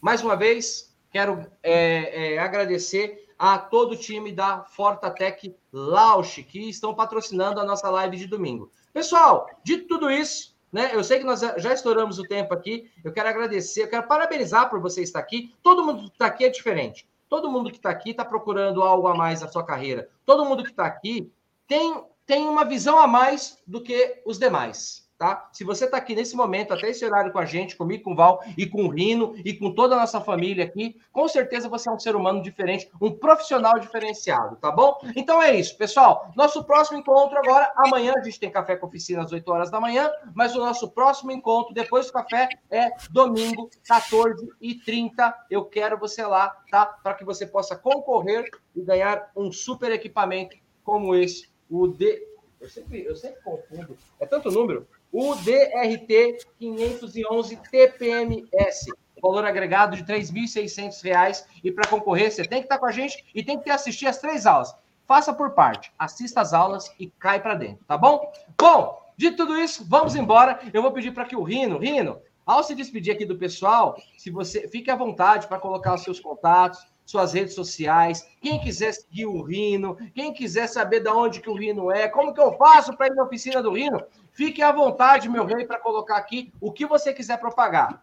mais 0.00 0.22
uma 0.22 0.36
vez, 0.36 0.94
quero 1.10 1.46
é, 1.62 2.34
é, 2.34 2.38
agradecer 2.38 3.26
a 3.38 3.58
todo 3.58 3.92
o 3.92 3.96
time 3.96 4.32
da 4.32 4.64
Fortatec 4.64 5.54
Lausch, 5.72 6.42
que 6.42 6.68
estão 6.68 6.94
patrocinando 6.94 7.60
a 7.60 7.64
nossa 7.64 7.88
live 7.88 8.16
de 8.16 8.26
domingo. 8.26 8.70
Pessoal, 8.92 9.48
dito 9.62 9.86
tudo 9.86 10.10
isso, 10.10 10.56
né? 10.72 10.90
Eu 10.92 11.02
sei 11.04 11.18
que 11.18 11.24
nós 11.24 11.40
já 11.40 11.72
estouramos 11.72 12.18
o 12.18 12.24
tempo 12.24 12.52
aqui. 12.52 12.90
Eu 13.02 13.12
quero 13.12 13.28
agradecer, 13.28 13.84
eu 13.84 13.88
quero 13.88 14.06
parabenizar 14.06 14.68
por 14.68 14.80
você 14.80 15.02
estar 15.02 15.20
aqui. 15.20 15.54
Todo 15.62 15.84
mundo 15.84 16.02
que 16.04 16.16
está 16.16 16.26
aqui 16.26 16.44
é 16.44 16.48
diferente. 16.48 17.08
Todo 17.28 17.50
mundo 17.50 17.70
que 17.70 17.76
está 17.76 17.90
aqui 17.90 18.10
está 18.10 18.24
procurando 18.24 18.82
algo 18.82 19.06
a 19.06 19.14
mais 19.14 19.40
na 19.40 19.48
sua 19.48 19.64
carreira. 19.64 20.08
Todo 20.26 20.44
mundo 20.44 20.64
que 20.64 20.70
está 20.70 20.86
aqui 20.86 21.30
tem, 21.66 22.02
tem 22.26 22.48
uma 22.48 22.64
visão 22.64 22.98
a 22.98 23.06
mais 23.06 23.58
do 23.66 23.80
que 23.80 24.20
os 24.26 24.38
demais 24.38 25.07
tá? 25.18 25.48
Se 25.52 25.64
você 25.64 25.84
está 25.84 25.96
aqui 25.96 26.14
nesse 26.14 26.36
momento, 26.36 26.72
até 26.72 26.88
esse 26.88 27.04
horário 27.04 27.32
com 27.32 27.40
a 27.40 27.44
gente, 27.44 27.76
comigo, 27.76 28.04
com 28.04 28.12
o 28.12 28.16
Val 28.16 28.40
e 28.56 28.64
com 28.66 28.84
o 28.84 28.88
Rino 28.88 29.34
e 29.44 29.52
com 29.52 29.74
toda 29.74 29.96
a 29.96 29.98
nossa 29.98 30.20
família 30.20 30.64
aqui, 30.64 30.96
com 31.12 31.26
certeza 31.26 31.68
você 31.68 31.88
é 31.88 31.92
um 31.92 31.98
ser 31.98 32.14
humano 32.14 32.40
diferente, 32.40 32.88
um 33.00 33.10
profissional 33.10 33.78
diferenciado, 33.80 34.56
tá 34.56 34.70
bom? 34.70 34.96
Então 35.16 35.42
é 35.42 35.56
isso, 35.56 35.76
pessoal. 35.76 36.30
Nosso 36.36 36.62
próximo 36.64 36.98
encontro 36.98 37.36
agora, 37.36 37.72
amanhã 37.76 38.14
a 38.16 38.22
gente 38.22 38.38
tem 38.38 38.50
café 38.50 38.76
com 38.76 38.86
oficina 38.86 39.22
às 39.22 39.32
8 39.32 39.50
horas 39.50 39.70
da 39.70 39.80
manhã, 39.80 40.08
mas 40.32 40.54
o 40.54 40.60
nosso 40.60 40.88
próximo 40.90 41.32
encontro 41.32 41.74
depois 41.74 42.06
do 42.06 42.12
café 42.12 42.48
é 42.70 42.90
domingo, 43.10 43.68
14h30. 43.90 45.34
Eu 45.50 45.64
quero 45.64 45.98
você 45.98 46.24
lá, 46.24 46.56
tá? 46.70 46.86
Para 46.86 47.14
que 47.14 47.24
você 47.24 47.44
possa 47.44 47.74
concorrer 47.74 48.48
e 48.76 48.82
ganhar 48.82 49.30
um 49.34 49.50
super 49.50 49.90
equipamento 49.90 50.56
como 50.84 51.14
esse, 51.14 51.48
o 51.68 51.88
D. 51.88 52.26
Eu 52.60 52.68
sempre, 52.68 53.04
eu 53.04 53.16
sempre 53.16 53.40
confundo. 53.42 53.96
É 54.20 54.26
tanto 54.26 54.50
número 54.50 54.86
o 55.12 55.34
DRT 55.34 56.38
511 56.58 57.56
TPMS. 57.70 58.92
Valor 59.20 59.44
agregado 59.44 59.96
de 59.96 60.02
R$ 60.02 60.20
3.600. 60.20 61.44
E 61.62 61.72
para 61.72 61.88
concorrer, 61.88 62.30
você 62.30 62.44
tem 62.44 62.60
que 62.60 62.66
estar 62.66 62.78
com 62.78 62.86
a 62.86 62.92
gente 62.92 63.24
e 63.34 63.42
tem 63.42 63.58
que 63.58 63.64
ter 63.64 63.70
assistir 63.70 64.06
as 64.06 64.18
três 64.18 64.46
aulas. 64.46 64.74
Faça 65.06 65.32
por 65.32 65.52
parte, 65.52 65.90
assista 65.98 66.42
as 66.42 66.52
aulas 66.52 66.92
e 66.98 67.08
cai 67.18 67.40
para 67.40 67.54
dentro, 67.54 67.82
tá 67.86 67.96
bom? 67.96 68.30
Bom, 68.60 69.02
de 69.16 69.30
tudo 69.30 69.58
isso, 69.58 69.84
vamos 69.88 70.14
embora. 70.14 70.60
Eu 70.72 70.82
vou 70.82 70.92
pedir 70.92 71.12
para 71.12 71.24
que 71.24 71.34
o 71.34 71.42
Rino, 71.42 71.78
Rino, 71.78 72.20
ao 72.44 72.62
se 72.62 72.74
despedir 72.74 73.14
aqui 73.14 73.24
do 73.24 73.36
pessoal, 73.36 73.96
se 74.16 74.30
você 74.30 74.68
fique 74.68 74.90
à 74.90 74.96
vontade 74.96 75.46
para 75.48 75.58
colocar 75.58 75.94
os 75.94 76.02
seus 76.02 76.20
contatos, 76.20 76.86
suas 77.08 77.32
redes 77.32 77.54
sociais. 77.54 78.22
Quem 78.38 78.60
quiser 78.60 78.92
seguir 78.92 79.24
o 79.24 79.40
Rino, 79.40 79.96
quem 80.14 80.30
quiser 80.30 80.66
saber 80.66 81.00
de 81.00 81.08
onde 81.08 81.40
que 81.40 81.48
o 81.48 81.54
Rino 81.54 81.90
é, 81.90 82.06
como 82.06 82.34
que 82.34 82.40
eu 82.40 82.52
faço 82.58 82.94
para 82.94 83.06
ir 83.06 83.14
na 83.14 83.24
oficina 83.24 83.62
do 83.62 83.72
Rino, 83.72 84.02
fique 84.30 84.60
à 84.60 84.70
vontade, 84.70 85.26
meu 85.26 85.46
rei, 85.46 85.64
para 85.64 85.78
colocar 85.78 86.18
aqui 86.18 86.52
o 86.60 86.70
que 86.70 86.84
você 86.84 87.14
quiser 87.14 87.38
propagar. 87.38 88.02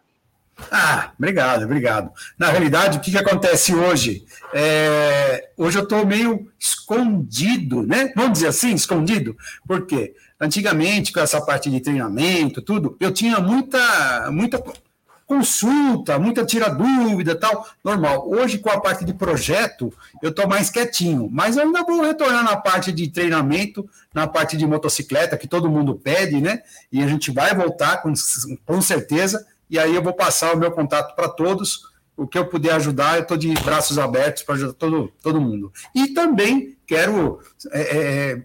Ah, 0.72 1.12
obrigado, 1.16 1.64
obrigado. 1.64 2.10
Na 2.36 2.50
realidade, 2.50 2.98
o 2.98 3.00
que, 3.00 3.12
que 3.12 3.18
acontece 3.18 3.72
hoje? 3.72 4.26
É, 4.52 5.50
hoje 5.56 5.78
eu 5.78 5.84
estou 5.84 6.04
meio 6.04 6.50
escondido, 6.58 7.86
né? 7.86 8.12
Vamos 8.16 8.32
dizer 8.32 8.48
assim, 8.48 8.74
escondido. 8.74 9.36
Por 9.68 9.86
quê? 9.86 10.16
Antigamente, 10.40 11.12
com 11.12 11.20
essa 11.20 11.40
parte 11.40 11.70
de 11.70 11.80
treinamento, 11.80 12.60
tudo, 12.60 12.96
eu 12.98 13.12
tinha 13.12 13.38
muita, 13.38 14.30
muita 14.32 14.58
consulta, 15.26 16.18
muita 16.18 16.46
tira 16.46 16.68
dúvida 16.68 17.34
tal, 17.34 17.66
normal. 17.82 18.28
Hoje, 18.30 18.58
com 18.58 18.70
a 18.70 18.80
parte 18.80 19.04
de 19.04 19.12
projeto, 19.12 19.92
eu 20.22 20.30
estou 20.30 20.46
mais 20.46 20.70
quietinho, 20.70 21.28
mas 21.30 21.58
ainda 21.58 21.82
vou 21.82 22.00
retornar 22.00 22.44
na 22.44 22.56
parte 22.56 22.92
de 22.92 23.08
treinamento, 23.08 23.88
na 24.14 24.26
parte 24.28 24.56
de 24.56 24.64
motocicleta, 24.64 25.36
que 25.36 25.48
todo 25.48 25.68
mundo 25.68 25.96
pede, 25.96 26.40
né? 26.40 26.62
E 26.92 27.02
a 27.02 27.08
gente 27.08 27.32
vai 27.32 27.54
voltar 27.54 28.02
com, 28.02 28.12
com 28.64 28.80
certeza, 28.80 29.44
e 29.68 29.78
aí 29.78 29.94
eu 29.94 30.02
vou 30.02 30.12
passar 30.12 30.54
o 30.54 30.58
meu 30.58 30.70
contato 30.70 31.16
para 31.16 31.28
todos. 31.28 31.82
O 32.16 32.26
que 32.26 32.38
eu 32.38 32.46
puder 32.46 32.72
ajudar, 32.74 33.16
eu 33.16 33.22
estou 33.22 33.36
de 33.36 33.52
braços 33.54 33.98
abertos 33.98 34.42
para 34.42 34.54
ajudar 34.54 34.72
todo, 34.74 35.12
todo 35.22 35.40
mundo. 35.40 35.72
E 35.94 36.14
também 36.14 36.78
quero 36.86 37.40
é, 37.72 37.80
é, 37.80 38.42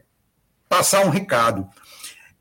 passar 0.67 1.05
um 1.05 1.09
recado. 1.09 1.69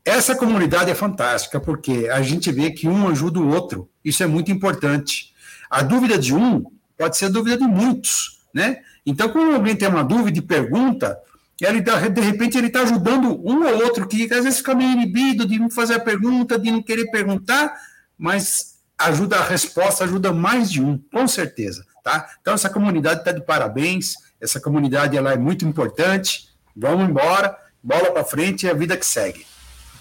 Essa 0.03 0.35
comunidade 0.35 0.89
é 0.89 0.95
fantástica, 0.95 1.59
porque 1.59 2.09
a 2.11 2.23
gente 2.23 2.51
vê 2.51 2.71
que 2.71 2.87
um 2.87 3.07
ajuda 3.07 3.39
o 3.39 3.47
outro. 3.47 3.87
Isso 4.03 4.23
é 4.23 4.27
muito 4.27 4.51
importante. 4.51 5.33
A 5.69 5.81
dúvida 5.81 6.17
de 6.17 6.33
um 6.33 6.63
pode 6.97 7.17
ser 7.17 7.25
a 7.25 7.29
dúvida 7.29 7.57
de 7.57 7.63
muitos, 7.63 8.41
né? 8.53 8.81
Então, 9.05 9.29
quando 9.29 9.55
alguém 9.55 9.75
tem 9.75 9.87
uma 9.87 10.03
dúvida 10.03 10.37
e 10.37 10.41
pergunta, 10.41 11.17
ele, 11.59 11.81
de 11.81 12.21
repente 12.21 12.57
ele 12.57 12.67
está 12.67 12.81
ajudando 12.81 13.39
um 13.43 13.65
ou 13.65 13.83
outro 13.83 14.07
que 14.07 14.23
às 14.33 14.43
vezes 14.43 14.59
fica 14.59 14.75
meio 14.75 14.91
inibido 14.91 15.45
de 15.45 15.59
não 15.59 15.69
fazer 15.69 15.95
a 15.95 15.99
pergunta, 15.99 16.57
de 16.57 16.71
não 16.71 16.81
querer 16.81 17.09
perguntar, 17.11 17.73
mas 18.17 18.79
ajuda 18.97 19.37
a 19.37 19.43
resposta, 19.43 20.03
ajuda 20.03 20.31
mais 20.31 20.71
de 20.71 20.81
um, 20.81 20.97
com 21.11 21.27
certeza, 21.27 21.85
tá? 22.03 22.29
Então, 22.41 22.53
essa 22.53 22.69
comunidade 22.69 23.21
está 23.21 23.31
de 23.31 23.41
parabéns, 23.41 24.15
essa 24.39 24.59
comunidade 24.59 25.17
ela 25.17 25.33
é 25.33 25.37
muito 25.37 25.65
importante. 25.65 26.49
Vamos 26.75 27.09
embora, 27.09 27.55
bola 27.81 28.11
para 28.11 28.23
frente 28.23 28.65
e 28.65 28.69
a 28.69 28.73
vida 28.73 28.97
que 28.97 29.05
segue. 29.05 29.45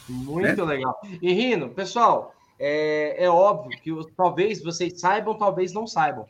Muito 0.09 0.67
né? 0.67 0.75
legal. 0.75 0.99
E 1.21 1.33
Rino, 1.33 1.69
pessoal, 1.71 2.35
é, 2.61 3.25
é 3.25 3.31
óbvio 3.31 3.81
que 3.81 4.15
talvez 4.15 4.63
vocês 4.63 5.01
saibam, 5.01 5.39
talvez 5.39 5.73
não 5.73 5.87
saibam. 5.87 6.27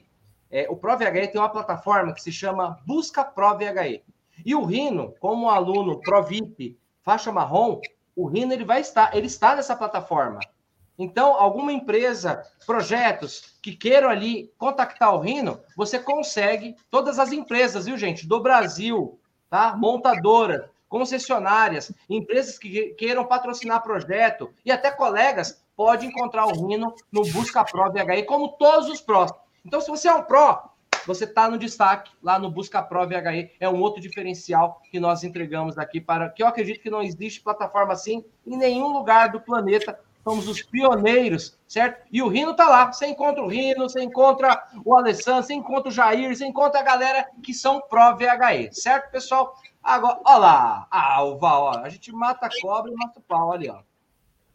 É, 0.49 0.69
o 0.71 0.77
ProVHE 0.77 1.27
tem 1.27 1.41
uma 1.41 1.49
plataforma 1.49 2.15
que 2.15 2.23
se 2.23 2.31
chama 2.31 2.79
Busca 2.87 3.25
ProVHE. 3.25 4.05
E 4.47 4.55
o 4.55 4.65
Rino, 4.65 5.13
como 5.19 5.51
aluno 5.51 6.01
ProVIP, 6.01 6.79
faixa 7.03 7.33
marrom, 7.33 7.81
o 8.15 8.29
Rino 8.29 8.53
ele 8.53 8.65
vai 8.65 8.81
estar, 8.81 9.15
ele 9.15 9.27
está 9.27 9.57
nessa 9.57 9.75
plataforma. 9.75 10.39
Então, 10.97 11.35
alguma 11.35 11.73
empresa, 11.73 12.45
projetos 12.65 13.57
que 13.61 13.75
queiram 13.75 14.09
ali 14.09 14.53
contactar 14.57 15.15
o 15.15 15.19
Rino, 15.21 15.61
você 15.77 15.99
consegue, 15.99 16.77
todas 16.91 17.19
as 17.19 17.33
empresas, 17.33 17.87
viu, 17.87 17.97
gente, 17.97 18.27
do 18.27 18.41
Brasil, 18.41 19.19
tá? 19.49 19.75
Montadoras, 19.77 20.69
concessionárias, 20.89 21.93
empresas 22.09 22.59
que 22.59 22.95
queiram 22.95 23.25
patrocinar 23.25 23.83
projeto 23.83 24.53
e 24.65 24.71
até 24.71 24.91
colegas 24.91 25.60
pode 25.81 26.05
encontrar 26.05 26.45
o 26.45 26.69
Rino 26.69 26.95
no 27.11 27.23
Busca 27.33 27.65
Pro 27.65 27.91
VHI, 27.91 28.25
como 28.25 28.49
todos 28.49 28.87
os 28.91 29.01
prós. 29.01 29.33
Então, 29.65 29.81
se 29.81 29.89
você 29.89 30.09
é 30.09 30.13
um 30.13 30.23
pró, 30.23 30.75
você 31.07 31.25
está 31.25 31.49
no 31.49 31.57
destaque 31.57 32.13
lá 32.23 32.39
no 32.39 32.51
Busca 32.51 32.83
Pro 32.83 33.09
VHI. 33.09 33.53
É 33.59 33.67
um 33.67 33.81
outro 33.81 33.99
diferencial 33.99 34.83
que 34.91 35.01
nós 35.01 35.25
entregamos 35.25 35.79
aqui 35.79 35.99
para 35.99 36.29
que 36.29 36.43
eu 36.43 36.47
acredito 36.47 36.83
que 36.83 36.91
não 36.91 37.01
existe 37.01 37.41
plataforma 37.41 37.95
assim 37.95 38.23
em 38.47 38.59
nenhum 38.59 38.89
lugar 38.89 39.33
do 39.33 39.41
planeta. 39.41 39.99
Somos 40.23 40.47
os 40.49 40.61
pioneiros, 40.61 41.59
certo? 41.67 42.07
E 42.13 42.21
o 42.21 42.29
Rino 42.29 42.53
tá 42.53 42.69
lá. 42.69 42.93
Você 42.93 43.07
encontra 43.07 43.43
o 43.43 43.49
Rino, 43.49 43.89
você 43.89 44.03
encontra 44.03 44.63
o 44.85 44.95
Alessandro, 44.95 45.45
você 45.45 45.55
encontra 45.55 45.89
o 45.89 45.91
Jair, 45.91 46.37
você 46.37 46.45
encontra 46.45 46.81
a 46.81 46.83
galera 46.85 47.27
que 47.43 47.55
são 47.55 47.81
Pro 47.81 48.19
VHE, 48.19 48.69
certo, 48.71 49.11
pessoal? 49.11 49.57
Agora, 49.83 50.21
olha 50.27 50.37
lá. 50.37 51.25
O 51.25 51.39
Val, 51.39 51.63
ó. 51.63 51.79
A 51.79 51.89
gente 51.89 52.13
mata 52.13 52.49
a 52.49 52.51
cobra 52.61 52.93
e 52.93 52.95
mata 52.95 53.19
o 53.19 53.23
pau 53.23 53.51
ali, 53.51 53.71
ó. 53.71 53.79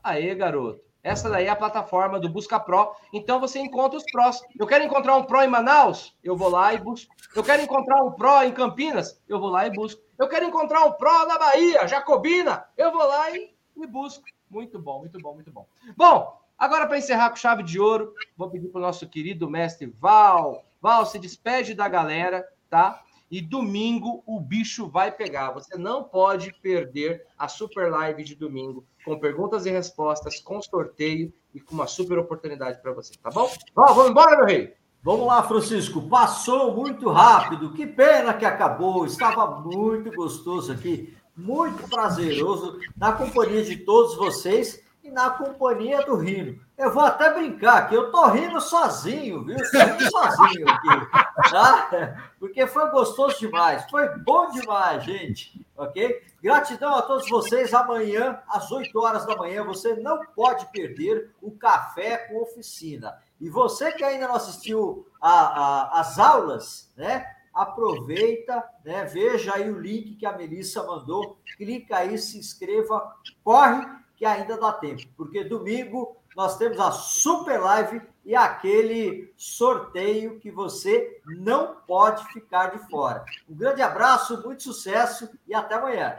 Aê, 0.03 0.35
garoto. 0.35 0.84
Essa 1.05 1.29
daí 1.29 1.45
é 1.45 1.49
a 1.49 1.55
plataforma 1.55 2.19
do 2.19 2.27
Busca 2.27 2.59
Pro. 2.59 2.95
Então 3.13 3.39
você 3.39 3.59
encontra 3.59 3.95
os 3.95 4.03
prós. 4.11 4.41
Eu 4.57 4.65
quero 4.65 4.83
encontrar 4.83 5.15
um 5.15 5.23
Pro 5.23 5.43
em 5.43 5.47
Manaus? 5.47 6.17
Eu 6.23 6.35
vou 6.35 6.49
lá 6.49 6.73
e 6.73 6.79
busco. 6.79 7.13
Eu 7.35 7.43
quero 7.43 7.61
encontrar 7.61 8.03
um 8.03 8.13
Pro 8.13 8.41
em 8.41 8.51
Campinas? 8.51 9.21
Eu 9.29 9.39
vou 9.39 9.49
lá 9.49 9.67
e 9.67 9.69
busco. 9.69 10.01
Eu 10.17 10.27
quero 10.27 10.45
encontrar 10.45 10.83
um 10.83 10.93
Pro 10.93 11.27
na 11.27 11.37
Bahia, 11.37 11.87
Jacobina? 11.87 12.65
Eu 12.75 12.91
vou 12.91 13.07
lá 13.07 13.29
e, 13.29 13.53
e 13.77 13.85
busco. 13.85 14.23
Muito 14.49 14.79
bom, 14.79 14.97
muito 15.01 15.19
bom, 15.19 15.35
muito 15.35 15.51
bom. 15.51 15.67
Bom, 15.95 16.41
agora 16.57 16.87
para 16.87 16.97
encerrar 16.97 17.29
com 17.29 17.35
chave 17.35 17.61
de 17.61 17.79
ouro, 17.79 18.11
vou 18.35 18.49
pedir 18.49 18.69
para 18.69 18.79
o 18.79 18.81
nosso 18.81 19.07
querido 19.07 19.47
mestre 19.47 19.85
Val. 19.85 20.65
Val, 20.81 21.05
se 21.05 21.19
despede 21.19 21.75
da 21.75 21.87
galera, 21.87 22.43
tá? 22.67 23.04
E 23.29 23.41
domingo 23.41 24.23
o 24.25 24.39
bicho 24.39 24.87
vai 24.87 25.11
pegar. 25.11 25.51
Você 25.51 25.77
não 25.77 26.03
pode 26.03 26.53
perder 26.61 27.25
a 27.37 27.47
super 27.47 27.91
live 27.91 28.23
de 28.23 28.35
domingo 28.35 28.85
com 29.03 29.19
perguntas 29.19 29.65
e 29.65 29.71
respostas, 29.71 30.39
com 30.39 30.61
sorteio 30.61 31.33
e 31.53 31.59
com 31.59 31.73
uma 31.73 31.87
super 31.87 32.17
oportunidade 32.17 32.81
para 32.81 32.91
você, 32.91 33.13
tá 33.21 33.29
bom? 33.29 33.49
Ó, 33.75 33.93
vamos 33.93 34.11
embora, 34.11 34.37
meu 34.37 34.45
rei. 34.45 34.73
Vamos 35.05 35.27
lá, 35.27 35.43
Francisco. 35.43 36.09
Passou 36.09 36.75
muito 36.75 37.09
rápido. 37.09 37.73
Que 37.73 37.85
pena 37.85 38.33
que 38.33 38.43
acabou. 38.43 39.05
Estava 39.05 39.61
muito 39.61 40.11
gostoso 40.11 40.71
aqui, 40.71 41.15
muito 41.37 41.87
prazeroso 41.87 42.79
na 42.97 43.11
companhia 43.11 43.63
de 43.63 43.77
todos 43.77 44.15
vocês 44.15 44.83
e 45.03 45.11
na 45.11 45.29
companhia 45.29 46.03
do 46.03 46.15
Rino. 46.15 46.59
Eu 46.77 46.91
vou 46.91 47.03
até 47.03 47.33
brincar 47.33 47.87
que 47.87 47.95
eu 47.95 48.11
tô 48.11 48.27
rindo 48.27 48.59
sozinho, 48.59 49.45
viu? 49.45 49.55
Tô 49.71 49.79
rindo 49.79 50.11
sozinho 50.11 50.69
aqui, 50.69 51.49
tá? 51.49 52.31
Porque 52.37 52.67
foi 52.67 52.91
gostoso 52.91 53.39
demais, 53.39 53.89
foi 53.89 54.09
bom 54.19 54.51
demais, 54.51 55.03
gente, 55.05 55.65
ok? 55.77 56.21
Gratidão 56.43 56.93
a 56.95 57.01
todos 57.01 57.29
vocês. 57.29 57.73
Amanhã, 57.73 58.41
às 58.49 58.69
8 58.71 58.99
horas 58.99 59.25
da 59.25 59.37
manhã, 59.37 59.63
você 59.63 59.95
não 59.95 60.19
pode 60.35 60.65
perder 60.73 61.33
o 61.41 61.49
café 61.51 62.17
com 62.27 62.41
oficina. 62.41 63.17
E 63.39 63.49
você 63.49 63.93
que 63.93 64.03
ainda 64.03 64.27
não 64.27 64.35
assistiu 64.35 65.07
a, 65.21 65.31
a, 65.31 65.99
as 66.01 66.19
aulas, 66.19 66.91
né? 66.97 67.25
Aproveita, 67.53 68.61
né? 68.83 69.05
Veja 69.05 69.55
aí 69.55 69.71
o 69.71 69.79
link 69.79 70.15
que 70.15 70.25
a 70.25 70.33
Melissa 70.33 70.83
mandou, 70.83 71.37
clica 71.55 71.97
aí, 71.97 72.17
se 72.17 72.37
inscreva, 72.37 73.15
corre 73.45 73.85
que 74.17 74.25
ainda 74.25 74.57
dá 74.57 74.71
tempo, 74.71 75.03
porque 75.17 75.43
domingo 75.43 76.15
nós 76.35 76.57
temos 76.57 76.79
a 76.79 76.91
super 76.91 77.59
live 77.59 78.01
e 78.25 78.35
aquele 78.35 79.31
sorteio 79.37 80.39
que 80.39 80.51
você 80.51 81.21
não 81.25 81.75
pode 81.87 82.25
ficar 82.33 82.67
de 82.67 82.79
fora. 82.89 83.23
Um 83.49 83.55
grande 83.55 83.81
abraço, 83.81 84.43
muito 84.43 84.63
sucesso 84.63 85.29
e 85.47 85.53
até 85.53 85.75
amanhã. 85.75 86.17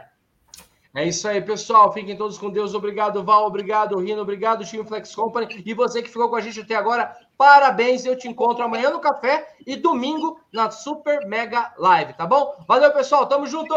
É 0.95 1.05
isso 1.05 1.27
aí, 1.27 1.39
pessoal. 1.41 1.93
Fiquem 1.93 2.17
todos 2.17 2.39
com 2.39 2.49
Deus. 2.49 2.73
Obrigado, 2.73 3.23
Val. 3.23 3.45
Obrigado, 3.45 3.99
Rino. 3.99 4.21
Obrigado, 4.21 4.67
Team 4.67 4.83
Flex 4.83 5.13
Company. 5.13 5.61
E 5.63 5.73
você 5.73 6.01
que 6.01 6.09
ficou 6.09 6.27
com 6.27 6.35
a 6.35 6.41
gente 6.41 6.61
até 6.61 6.75
agora, 6.75 7.15
parabéns. 7.37 8.03
Eu 8.03 8.17
te 8.17 8.27
encontro 8.27 8.63
amanhã 8.63 8.89
no 8.89 8.99
café 8.99 9.55
e 9.67 9.75
domingo 9.75 10.39
na 10.51 10.71
Super 10.71 11.27
Mega 11.27 11.71
Live, 11.77 12.13
tá 12.13 12.25
bom? 12.25 12.55
Valeu, 12.67 12.91
pessoal. 12.93 13.27
Tamo 13.27 13.45
junto! 13.45 13.75